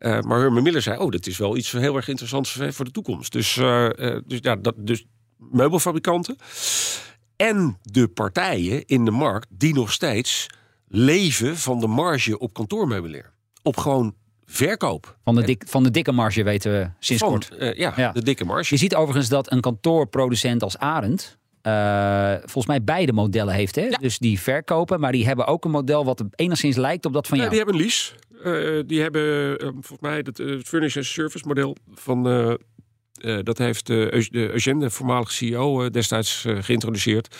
Eh, 0.00 0.20
maar 0.20 0.38
Herman 0.38 0.62
Miller 0.62 0.82
zei, 0.82 0.98
oh, 0.98 1.10
dat 1.10 1.26
is 1.26 1.38
wel 1.38 1.56
iets 1.56 1.72
heel 1.72 1.96
erg 1.96 2.08
interessants 2.08 2.58
voor 2.68 2.84
de 2.84 2.90
toekomst. 2.90 3.32
Dus, 3.32 3.56
eh, 3.56 4.14
eh, 4.14 4.22
dus, 4.26 4.38
ja, 4.42 4.56
dat, 4.56 4.74
dus 4.76 5.04
meubelfabrikanten. 5.36 6.36
En 7.36 7.78
de 7.82 8.08
partijen 8.08 8.84
in 8.84 9.04
de 9.04 9.10
markt 9.10 9.46
die 9.50 9.74
nog 9.74 9.92
steeds 9.92 10.46
leven 10.86 11.56
van 11.56 11.80
de 11.80 11.86
marge 11.86 12.38
op 12.38 12.54
kantoormeubilair. 12.54 13.32
Op 13.62 13.76
gewoon 13.76 14.14
verkoop. 14.52 15.16
Van 15.24 15.34
de, 15.34 15.42
dik, 15.42 15.62
van 15.66 15.82
de 15.82 15.90
dikke 15.90 16.12
marge 16.12 16.42
weten 16.42 16.72
we 16.72 16.90
sinds 16.98 17.22
Van, 17.22 17.30
kort. 17.30 17.56
eh, 17.56 17.74
ja, 17.74 17.92
Ja. 17.96 18.12
de 18.12 18.22
dikke 18.22 18.44
marge. 18.44 18.74
Je 18.74 18.80
ziet 18.80 18.94
overigens 18.94 19.28
dat 19.28 19.52
een 19.52 19.60
kantoorproducent 19.60 20.62
als 20.62 20.78
Arend... 20.78 21.38
eh, 21.62 22.34
volgens 22.38 22.66
mij 22.66 22.84
beide 22.84 23.12
modellen 23.12 23.54
heeft. 23.54 23.74
Hè? 23.74 23.88
Dus 24.00 24.18
die 24.18 24.40
verkopen, 24.40 25.00
maar 25.00 25.12
die 25.12 25.26
hebben 25.26 25.46
ook 25.46 25.64
een 25.64 25.70
model... 25.70 26.04
wat 26.04 26.24
enigszins 26.34 26.76
lijkt 26.76 27.04
op 27.06 27.12
dat 27.12 27.26
van 27.26 27.38
Ja, 27.38 27.42
jou. 27.44 27.56
die 27.56 27.64
hebben 27.64 27.80
een 27.80 27.86
lease. 27.86 28.12
Eh, 28.78 28.82
die 28.86 29.00
hebben 29.00 29.56
volgens 29.72 30.00
mij 30.00 30.16
het 30.16 30.38
eh, 30.38 30.46
Furniture 30.46 30.84
as 30.84 30.96
a 30.96 31.02
Service 31.02 31.46
model 31.46 31.76
van. 31.94 32.22
dat 33.42 33.58
heeft 33.58 33.86
de 33.86 34.28
Eugène, 34.32 34.80
de 34.80 34.90
voormalige 34.90 35.32
CEO, 35.32 35.90
destijds 35.90 36.44
geïntroduceerd. 36.60 37.36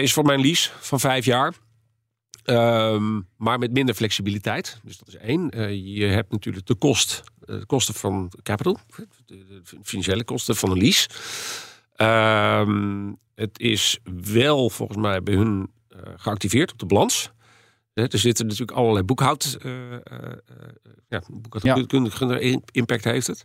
Is 0.00 0.12
voor 0.12 0.24
mijn 0.24 0.40
lease 0.40 0.70
van 0.80 1.00
vijf 1.00 1.24
jaar. 1.24 1.52
Ehm, 2.44 3.20
maar 3.36 3.58
met 3.58 3.72
minder 3.72 3.94
flexibiliteit. 3.94 4.80
Dus 4.82 4.98
dat 4.98 5.08
is 5.08 5.16
één. 5.16 5.50
Eh, 5.50 5.96
je 5.96 6.04
hebt 6.04 6.32
natuurlijk 6.32 6.66
de 6.66 6.74
kost, 6.74 7.22
eh, 7.40 7.58
de 7.58 7.66
kosten 7.66 7.94
van 7.94 8.32
capital, 8.42 8.78
de, 9.26 9.44
de 9.46 9.62
financiële 9.82 10.24
kosten 10.24 10.56
van 10.56 10.70
een 10.70 10.78
lease. 10.78 11.08
Ehm, 11.96 13.12
het 13.34 13.58
is 13.58 13.98
wel 14.32 14.70
volgens 14.70 14.98
mij 14.98 15.22
bij 15.22 15.34
hun 15.34 15.70
eh, 15.88 15.98
geactiveerd 16.16 16.72
op 16.72 16.78
de 16.78 16.86
balans. 16.86 17.30
Er 17.92 18.18
zitten 18.18 18.46
natuurlijk 18.46 18.78
allerlei 18.78 19.04
boekhoud, 19.04 19.58
ja, 21.08 21.22
boekhoudkundige 21.30 22.60
impact 22.70 23.04
heeft 23.04 23.26
het. 23.26 23.44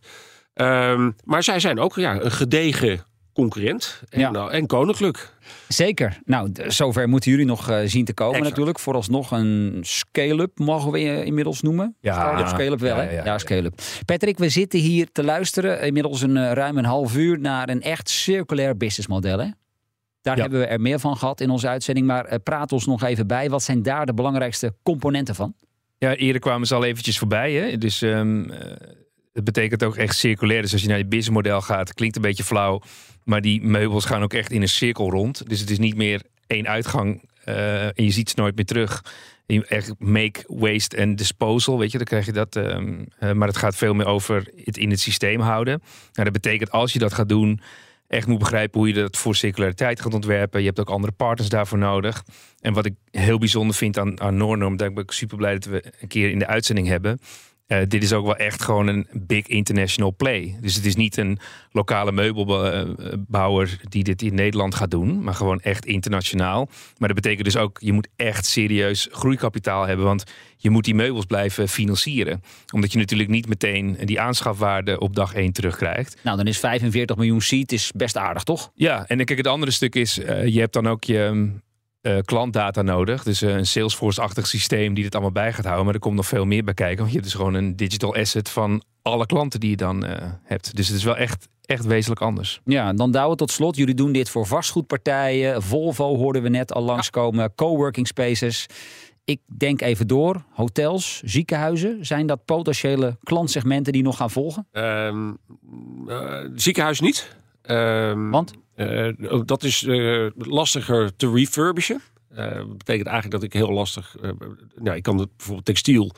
Ehm, 0.54 1.12
maar 1.24 1.44
zij 1.44 1.60
zijn 1.60 1.80
ook 1.80 1.96
ja, 1.96 2.22
een 2.22 2.32
gedegen 2.32 3.06
concurrent 3.42 4.02
en, 4.10 4.20
Ja. 4.20 4.32
nou, 4.32 4.52
en 4.52 4.66
koninklijk. 4.68 5.34
Zeker. 5.68 6.20
Nou, 6.26 6.50
zover 6.68 7.10
moeten 7.10 7.32
jullie 7.32 7.46
nog 7.46 7.70
eh, 7.70 7.80
zien 7.86 8.06
te 8.06 8.14
komen 8.14 8.34
Exact. 8.36 8.50
natuurlijk. 8.50 8.80
Vooralsnog 8.80 9.32
een 9.32 9.78
scale-up 9.82 10.60
mogen 10.60 10.92
we 10.92 11.00
je 11.00 11.24
inmiddels 11.24 11.62
noemen. 11.62 11.96
Ja. 12.00 12.14
Start-up, 12.14 12.48
scale-up 12.48 12.80
wel, 12.80 12.96
Ja, 12.96 13.02
hè? 13.02 13.10
ja, 13.10 13.16
Ja, 13.18 13.24
ja. 13.26 13.38
scale-up. 13.38 13.82
Patrick, 14.06 14.38
we 14.38 14.50
zitten 14.50 14.80
hier 14.80 15.08
te 15.12 15.24
luisteren, 15.24 15.82
inmiddels 15.82 16.22
een 16.22 16.38
eh, 16.38 16.52
ruim 16.52 16.78
een 16.78 16.86
half 16.86 17.16
uur... 17.16 17.40
naar 17.40 17.70
een 17.70 17.82
echt 17.82 18.10
circulair 18.10 18.78
businessmodel, 18.78 19.40
hè? 19.40 19.48
Daar 20.22 20.36
Ja. 20.36 20.42
hebben 20.42 20.60
we 20.60 20.66
er 20.66 20.82
meer 20.82 21.00
van 21.00 21.18
gehad 21.18 21.42
in 21.42 21.50
onze 21.50 21.68
uitzending. 21.68 22.08
Maar 22.08 22.26
eh, 22.26 22.38
praat 22.44 22.72
ons 22.72 22.86
nog 22.86 23.04
even 23.04 23.28
bij. 23.28 23.50
Wat 23.50 23.64
zijn 23.64 23.82
daar 23.84 24.06
de 24.06 24.14
belangrijkste 24.14 24.74
componenten 24.84 25.36
van? 25.36 25.54
Ja, 25.98 26.16
eerder 26.16 26.42
kwamen 26.42 26.68
ze 26.68 26.76
al 26.76 26.84
eventjes 26.86 27.18
voorbij. 27.18 27.54
Hè? 27.54 27.78
Dus 27.78 28.02
ehm, 28.02 28.50
eh, 28.50 28.72
het 29.38 29.46
betekent 29.46 29.84
ook 29.84 29.96
echt 29.96 30.16
circulair. 30.16 30.62
Dus 30.62 30.74
als 30.74 30.82
je 30.82 30.88
naar 30.88 30.98
je 30.98 31.06
businessmodel 31.06 31.62
gaat, 31.62 31.94
klinkt 31.94 32.16
een 32.16 32.22
beetje 32.22 32.44
flauw. 32.44 32.82
Maar 33.24 33.42
die 33.42 33.62
meubels 33.62 34.06
gaan 34.06 34.24
ook 34.24 34.34
echt 34.34 34.52
in 34.52 34.62
een 34.62 34.68
cirkel 34.68 35.10
rond. 35.10 35.50
Dus 35.50 35.60
het 35.60 35.70
is 35.70 35.80
niet 35.80 35.96
meer 35.96 36.22
één 36.48 36.68
uitgang 36.68 37.30
eh, 37.44 37.86
en 37.86 38.04
je 38.04 38.12
ziet 38.12 38.30
ze 38.30 38.36
nooit 38.38 38.56
meer 38.56 38.66
terug. 38.66 39.04
Echt 39.46 39.94
make, 40.00 40.44
waste 40.48 40.98
en 40.98 41.16
disposal, 41.16 41.80
weet 41.80 41.92
je, 41.92 41.98
dan 41.98 42.08
krijg 42.08 42.26
je 42.26 42.32
dat. 42.32 42.56
ehm, 42.56 43.04
eh, 43.20 43.32
maar 43.32 43.48
het 43.48 43.58
gaat 43.58 43.76
veel 43.76 43.94
meer 43.94 44.06
over 44.06 44.48
het 44.64 44.78
in 44.78 44.90
het 44.90 45.00
systeem 45.00 45.40
houden. 45.40 45.82
Nou, 46.14 46.32
dat 46.32 46.42
betekent 46.42 46.72
als 46.72 46.94
je 46.94 47.00
dat 47.00 47.14
gaat 47.14 47.30
doen, 47.30 47.62
echt 48.08 48.28
moet 48.28 48.40
begrijpen 48.40 48.80
hoe 48.80 48.88
je 48.88 48.94
dat 48.94 49.18
voor 49.18 49.36
circulariteit 49.36 50.02
gaat 50.02 50.14
ontwerpen. 50.14 50.60
Je 50.60 50.66
hebt 50.66 50.80
ook 50.80 50.90
andere 50.90 51.14
partners 51.14 51.50
daarvoor 51.50 51.78
nodig. 51.78 52.24
En 52.62 52.74
wat 52.74 52.86
ik 52.86 52.94
heel 53.12 53.38
bijzonder 53.38 53.76
vind 53.76 53.98
aan, 53.98 54.22
aan 54.22 54.38
Noornorm, 54.38 54.78
daar 54.78 54.94
ben 54.94 55.04
ik 55.04 55.12
super 55.12 55.38
blij 55.38 55.54
dat 55.54 55.66
we 55.66 55.94
een 56.00 56.08
keer 56.08 56.30
in 56.30 56.40
de 56.40 56.48
uitzending 56.48 56.88
hebben. 56.88 57.20
Eh, 57.68 57.80
dit 57.88 58.04
is 58.04 58.14
ook 58.14 58.26
wel 58.26 58.36
echt 58.36 58.62
gewoon 58.62 58.88
een 58.88 59.08
big 59.12 59.48
international 59.48 60.16
play. 60.16 60.58
Dus 60.62 60.76
het 60.76 60.86
is 60.86 60.96
niet 60.96 61.18
een 61.18 61.40
lokale 61.72 62.12
meubelbouwer 62.12 63.80
die 63.90 64.04
dit 64.04 64.22
in 64.22 64.36
Nederland 64.36 64.76
gaat 64.76 64.92
doen, 64.92 65.24
maar 65.24 65.34
gewoon 65.34 65.60
echt 65.60 65.86
internationaal. 65.86 66.70
Maar 66.98 67.08
dat 67.08 67.22
betekent 67.22 67.46
dus 67.46 67.58
ook, 67.58 67.78
je 67.82 67.94
moet 67.94 68.08
echt 68.16 68.46
serieus 68.46 69.08
groeikapitaal 69.12 69.88
hebben, 69.88 70.06
want 70.06 70.24
je 70.58 70.70
moet 70.70 70.86
die 70.86 70.96
meubels 70.96 71.26
blijven 71.26 71.70
financieren. 71.70 72.44
Omdat 72.74 72.92
je 72.92 72.98
natuurlijk 72.98 73.30
niet 73.30 73.48
meteen 73.48 73.98
die 74.06 74.22
aanschafwaarde 74.22 75.00
op 75.00 75.16
dag 75.16 75.34
1 75.34 75.52
terugkrijgt. 75.52 76.20
Nou, 76.24 76.38
dan 76.38 76.48
is 76.48 76.60
45 76.60 77.16
miljoen 77.16 77.42
seat 77.42 77.72
is 77.72 77.92
best 77.96 78.18
aardig, 78.18 78.44
toch? 78.44 78.72
Ja, 78.74 79.08
en 79.08 79.26
kijk, 79.26 79.38
het 79.38 79.48
andere 79.48 79.72
stuk 79.72 79.96
is, 79.96 80.20
eh, 80.20 80.46
je 80.46 80.60
hebt 80.60 80.74
dan 80.74 80.88
ook 80.88 81.04
je 81.04 81.52
eh, 82.02 82.18
klantdata 82.22 82.82
nodig. 82.82 83.24
Dus 83.24 83.42
een 83.42 83.66
Salesforce-achtig 83.66 84.48
systeem 84.48 84.94
die 84.94 85.04
dit 85.04 85.14
allemaal 85.14 85.32
bij 85.32 85.54
gaat 85.54 85.64
houden. 85.64 85.86
Maar 85.86 85.94
er 85.94 86.00
komt 86.00 86.16
nog 86.16 86.28
veel 86.28 86.46
meer 86.46 86.64
bij 86.64 86.74
kijken. 86.74 86.98
Want 86.98 87.10
je 87.10 87.16
hebt 87.18 87.30
dus 87.30 87.38
gewoon 87.38 87.54
een 87.54 87.76
digital 87.76 88.16
asset 88.16 88.50
van 88.50 88.84
alle 89.02 89.26
klanten 89.26 89.60
die 89.60 89.70
je 89.70 89.76
dan 89.76 90.06
eh, 90.06 90.32
hebt. 90.44 90.76
Dus 90.76 90.88
het 90.88 90.98
is 90.98 91.04
wel 91.04 91.18
echt, 91.18 91.48
echt 91.66 91.86
wezenlijk 91.86 92.22
anders. 92.22 92.62
Ja, 92.66 92.94
dan 92.94 93.12
douwen 93.12 93.38
tot 93.38 93.52
slot. 93.52 93.76
Jullie 93.76 93.96
doen 93.96 94.12
dit 94.12 94.30
voor 94.30 94.46
vastgoedpartijen. 94.46 95.64
Volvo 95.64 96.16
hoorden 96.16 96.42
we 96.42 96.50
net 96.50 96.74
al 96.74 96.84
langskomen. 96.84 97.56
Coworking 97.56 98.08
spaces. 98.08 98.66
Ik 99.24 99.42
denk 99.58 99.82
even 99.82 100.08
door. 100.08 100.44
Hotels, 100.52 101.22
ziekenhuizen. 101.26 102.06
Zijn 102.06 102.28
dat 102.28 102.46
potentiële 102.46 103.18
klantsegmenten 103.24 103.94
die 103.94 104.04
nog 104.04 104.18
gaan 104.18 104.32
volgen? 104.32 104.68
Ehm, 104.72 105.34
eh, 106.08 106.46
ziekenhuis 106.56 107.00
niet. 107.00 107.36
Ehm, 107.62 108.30
Want? 108.30 108.54
Eh, 108.78 109.42
dat 109.46 109.64
is 109.64 109.84
eh, 109.84 110.26
lastiger 110.36 111.16
te 111.16 111.32
refurbishen. 111.32 112.02
Eh, 112.30 112.56
dat 112.56 112.78
betekent 112.78 113.08
eigenlijk 113.08 113.32
dat 113.32 113.44
ik 113.44 113.54
heel 113.54 113.72
lastig... 113.72 114.16
nou, 114.76 114.96
ik 114.96 115.04
kan 115.04 115.18
het, 115.18 115.30
bijvoorbeeld 115.38 115.66
textiel 115.66 116.12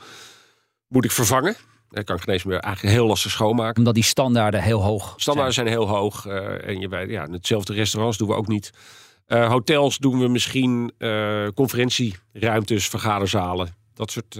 moet 0.88 1.04
ik 1.04 1.10
vervangen. 1.10 1.56
Ik 1.90 2.04
kan 2.04 2.20
geen 2.20 2.34
eens 2.34 2.44
meer 2.44 2.58
eigenlijk 2.58 2.94
heel 2.94 3.06
lastig 3.06 3.30
schoonmaken. 3.30 3.78
Omdat 3.78 3.94
die 3.94 4.02
standaarden 4.02 4.62
heel 4.62 4.82
hoog 4.82 5.14
Standaarden 5.16 5.54
zijn 5.54 5.66
heel 5.66 5.88
hoog. 5.88 6.26
en 6.26 6.80
je 6.80 6.88
weet, 6.88 7.10
ja, 7.10 7.26
hetzelfde 7.30 7.72
restaurants 7.72 8.18
doen 8.18 8.28
we 8.28 8.34
ook 8.34 8.48
niet. 8.48 8.70
Hotels 9.26 9.98
doen 9.98 10.18
we 10.18 10.28
misschien 10.28 10.92
conferentieruimtes, 11.54 12.88
vergaderzalen. 12.88 13.74
Dat 13.94 14.10
soort 14.10 14.38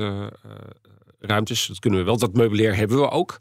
ruimtes. 1.18 1.66
Dat 1.66 1.78
kunnen 1.78 1.98
we 1.98 2.04
wel. 2.04 2.18
Dat 2.18 2.34
meubilair 2.34 2.76
hebben 2.76 3.00
we 3.00 3.10
ook. 3.10 3.38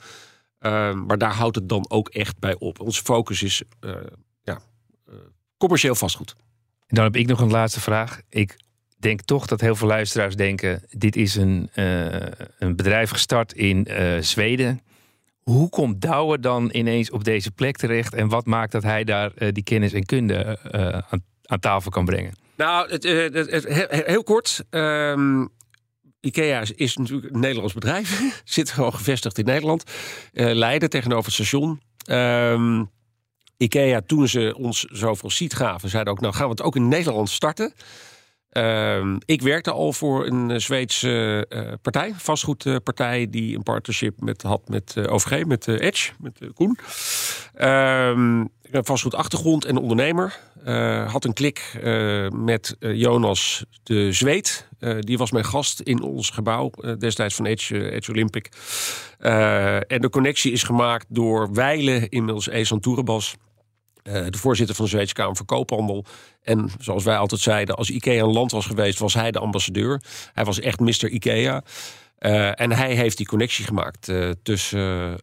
Eh, 0.59 0.93
maar 0.93 1.17
daar 1.17 1.33
houdt 1.33 1.55
het 1.55 1.69
dan 1.69 1.85
ook 1.89 2.09
echt 2.09 2.39
bij 2.39 2.55
op. 2.59 2.79
Onze 2.79 3.03
focus 3.03 3.43
is 3.43 3.63
commercieel 5.59 5.95
vastgoed. 5.95 6.35
En 6.87 6.95
dan 6.95 7.03
heb 7.03 7.15
ik 7.15 7.27
nog 7.27 7.39
een 7.39 7.51
laatste 7.51 7.79
vraag. 7.81 8.21
Ik 8.29 8.57
denk 8.97 9.21
toch 9.21 9.45
dat 9.45 9.61
heel 9.61 9.75
veel 9.75 9.87
luisteraars 9.87 10.35
denken... 10.35 10.83
dit 10.89 11.15
is 11.15 11.35
een, 11.35 11.69
eh, 11.73 12.05
een 12.59 12.75
bedrijf 12.75 13.09
gestart 13.09 13.53
in 13.53 13.85
eh, 13.85 14.21
Zweden. 14.21 14.81
Hoe 15.43 15.69
komt 15.69 16.01
Douwe 16.01 16.39
dan 16.39 16.69
ineens 16.73 17.11
op 17.11 17.23
deze 17.23 17.51
plek 17.51 17.77
terecht? 17.77 18.13
En 18.13 18.27
wat 18.27 18.45
maakt 18.45 18.71
dat 18.71 18.83
hij 18.83 19.03
daar 19.03 19.31
eh, 19.35 19.47
die 19.51 19.63
kennis 19.63 19.93
en 19.93 20.05
kunde 20.05 20.35
eh, 20.71 20.87
aan, 21.09 21.23
aan 21.45 21.59
tafel 21.59 21.91
kan 21.91 22.05
brengen? 22.05 22.33
Nou, 22.57 22.89
het, 22.91 23.05
eh, 23.05 23.13
het- 23.17 23.51
het- 23.51 23.67
he- 23.67 24.03
heel 24.05 24.23
kort. 24.23 24.63
ehm, 24.69 25.45
IKEA 26.21 26.61
is, 26.61 26.71
is 26.71 26.97
natuurlijk 26.97 27.33
een 27.33 27.39
Nederlands 27.39 27.73
bedrijf. 27.73 28.21
Zit 28.43 28.71
gewoon 28.71 28.93
gevestigd 28.93 29.37
in 29.37 29.45
Nederland. 29.45 29.83
Eh, 30.33 30.53
Leiden 30.53 30.89
tegenover 30.89 31.25
het 31.25 31.33
station. 31.33 31.81
Ehm, 32.05 32.83
IKEA, 33.59 34.01
toen 34.01 34.27
ze 34.27 34.55
ons 34.57 34.83
zoveel 34.83 35.29
seat 35.29 35.53
gaven, 35.53 35.89
zeiden 35.89 36.13
ook... 36.13 36.19
nou 36.19 36.33
gaan 36.33 36.45
we 36.45 36.51
het 36.51 36.61
ook 36.61 36.75
in 36.75 36.87
Nederland 36.87 37.29
starten. 37.29 37.73
Ehm, 38.49 39.17
ik 39.25 39.41
werkte 39.41 39.71
al 39.71 39.93
voor 39.93 40.25
een 40.25 40.51
eh, 40.51 40.57
Zweedse 40.57 41.45
eh, 41.49 41.73
partij, 41.81 42.13
vastgoedpartij... 42.15 43.27
die 43.29 43.55
een 43.55 43.63
partnership 43.63 44.21
met, 44.21 44.41
had 44.41 44.69
met 44.69 44.93
eh, 44.97 45.13
OVG, 45.13 45.45
met 45.45 45.67
Edge, 45.67 46.11
met 46.19 46.39
Koen. 46.53 46.77
Ehm, 47.53 48.41
ik 48.41 48.71
heb 48.71 48.85
vastgoed 48.85 49.15
achtergrond 49.15 49.65
en 49.65 49.77
ondernemer. 49.77 50.39
Had 51.07 51.25
een 51.25 51.33
klik 51.33 51.79
met 52.35 52.75
Jonas 52.79 53.65
de 53.83 54.11
Zweed. 54.11 54.67
Die 54.99 55.17
was 55.17 55.31
mijn 55.31 55.45
gast 55.45 55.79
in 55.79 56.01
ons 56.01 56.29
gebouw 56.29 56.71
destijds 56.97 57.35
van 57.35 57.45
Edge, 57.45 57.91
Edge 57.91 58.11
Olympic. 58.11 58.49
En 59.87 60.01
de 60.01 60.09
connectie 60.09 60.51
is 60.51 60.63
gemaakt 60.63 61.05
door 61.09 61.53
Weile, 61.53 62.09
inmiddels 62.09 62.47
Esan 62.47 62.79
Toerebas. 62.79 63.35
Eh, 64.03 64.25
de 64.29 64.37
voorzitter 64.37 64.75
van 64.75 64.85
de 64.85 64.91
Zweedse 64.91 65.13
Kamer 65.13 65.35
van 65.35 65.45
Koophandel. 65.45 66.05
En 66.41 66.69
zoals 66.79 67.03
wij 67.03 67.17
altijd 67.17 67.41
zeiden, 67.41 67.75
als 67.75 67.89
IKEA 67.89 68.23
een 68.23 68.31
land 68.31 68.51
was 68.51 68.65
geweest, 68.65 68.99
was 68.99 69.13
hij 69.13 69.31
de 69.31 69.39
ambassadeur. 69.39 70.01
Hij 70.33 70.45
was 70.45 70.59
echt 70.59 70.79
Mr. 70.79 71.09
IKEA. 71.09 71.63
Eh, 72.17 72.61
en 72.61 72.71
hij 72.71 72.95
heeft 72.95 73.17
die 73.17 73.25
connectie 73.25 73.65
gemaakt 73.65 74.07
eh, 74.07 74.29
tussen 74.43 75.17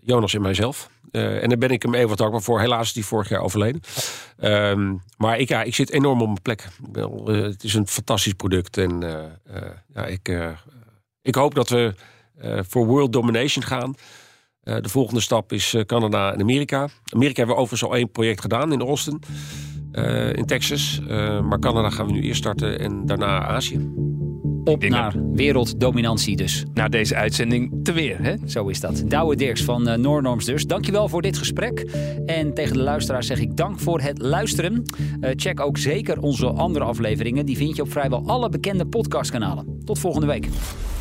Jonas 0.00 0.34
en 0.34 0.42
mijzelf. 0.42 0.90
En 1.10 1.48
daar 1.48 1.58
ben 1.58 1.70
ik 1.70 1.82
hem 1.82 1.94
even 1.94 2.08
wat 2.08 2.18
dankbaar 2.18 2.42
voor. 2.42 2.60
Helaas 2.60 2.88
is 2.88 2.94
hij 2.94 3.02
vorig 3.02 3.28
jaar 3.28 3.40
overleden. 3.40 3.80
Ehm, 4.38 4.94
maar 5.16 5.38
ik, 5.38 5.48
ja, 5.48 5.62
ik 5.62 5.74
zit 5.74 5.90
enorm 5.90 6.20
op 6.20 6.26
mijn 6.26 6.42
plek. 6.42 6.68
Het 7.24 7.64
is 7.64 7.74
een 7.74 7.88
fantastisch 7.88 8.32
product. 8.32 8.76
En 8.76 9.00
ja, 9.94 10.06
ik, 10.06 10.32
ik 11.22 11.34
hoop 11.34 11.54
dat 11.54 11.68
we 11.68 11.94
voor 12.68 12.86
world 12.86 13.12
domination 13.12 13.64
gaan. 13.64 13.94
Eh, 14.68 14.82
de 14.82 14.88
volgende 14.88 15.20
stap 15.20 15.52
is 15.52 15.74
eh, 15.74 15.84
Canada 15.84 16.32
en 16.32 16.40
Amerika. 16.40 16.88
Amerika 17.12 17.36
hebben 17.36 17.54
we 17.54 17.60
overigens 17.60 17.90
al 17.90 17.96
één 17.96 18.10
project 18.10 18.40
gedaan 18.40 18.72
in 18.72 18.80
Austin, 18.80 19.22
eh, 19.92 20.32
in 20.32 20.44
Texas. 20.44 21.00
Eh, 21.08 21.40
maar 21.40 21.58
Canada 21.58 21.90
gaan 21.90 22.06
we 22.06 22.12
nu 22.12 22.22
eerst 22.22 22.38
starten 22.38 22.78
en 22.78 23.06
daarna 23.06 23.46
Azië. 23.46 23.90
Op 24.64 24.88
naar 24.88 25.14
werelddominantie 25.32 26.36
dus. 26.36 26.64
Na 26.74 26.88
deze 26.88 27.14
uitzending 27.14 27.74
te 27.82 27.92
weer, 27.92 28.22
hè? 28.22 28.34
Zo 28.46 28.66
is 28.66 28.80
dat. 28.80 29.02
Douwe 29.06 29.36
Dirks 29.36 29.62
van 29.64 29.88
uh, 29.88 29.94
Noornorms 29.94 30.44
dus. 30.44 30.64
Dankjewel 30.64 31.08
voor 31.08 31.22
dit 31.22 31.38
gesprek. 31.38 31.80
En 32.26 32.54
tegen 32.54 32.72
de 32.72 32.82
luisteraars 32.82 33.26
zeg 33.26 33.40
ik 33.40 33.56
dank 33.56 33.80
voor 33.80 34.00
het 34.00 34.18
luisteren. 34.18 34.82
Eh, 35.20 35.30
check 35.36 35.60
ook 35.60 35.78
zeker 35.78 36.20
onze 36.20 36.46
andere 36.46 36.84
afleveringen. 36.84 37.46
Die 37.46 37.56
vind 37.56 37.76
je 37.76 37.82
op 37.82 37.90
vrijwel 37.90 38.22
alle 38.26 38.48
bekende 38.48 38.86
podcastkanalen. 38.86 39.80
Tot 39.84 39.98
volgende 39.98 40.26
week. 40.26 40.48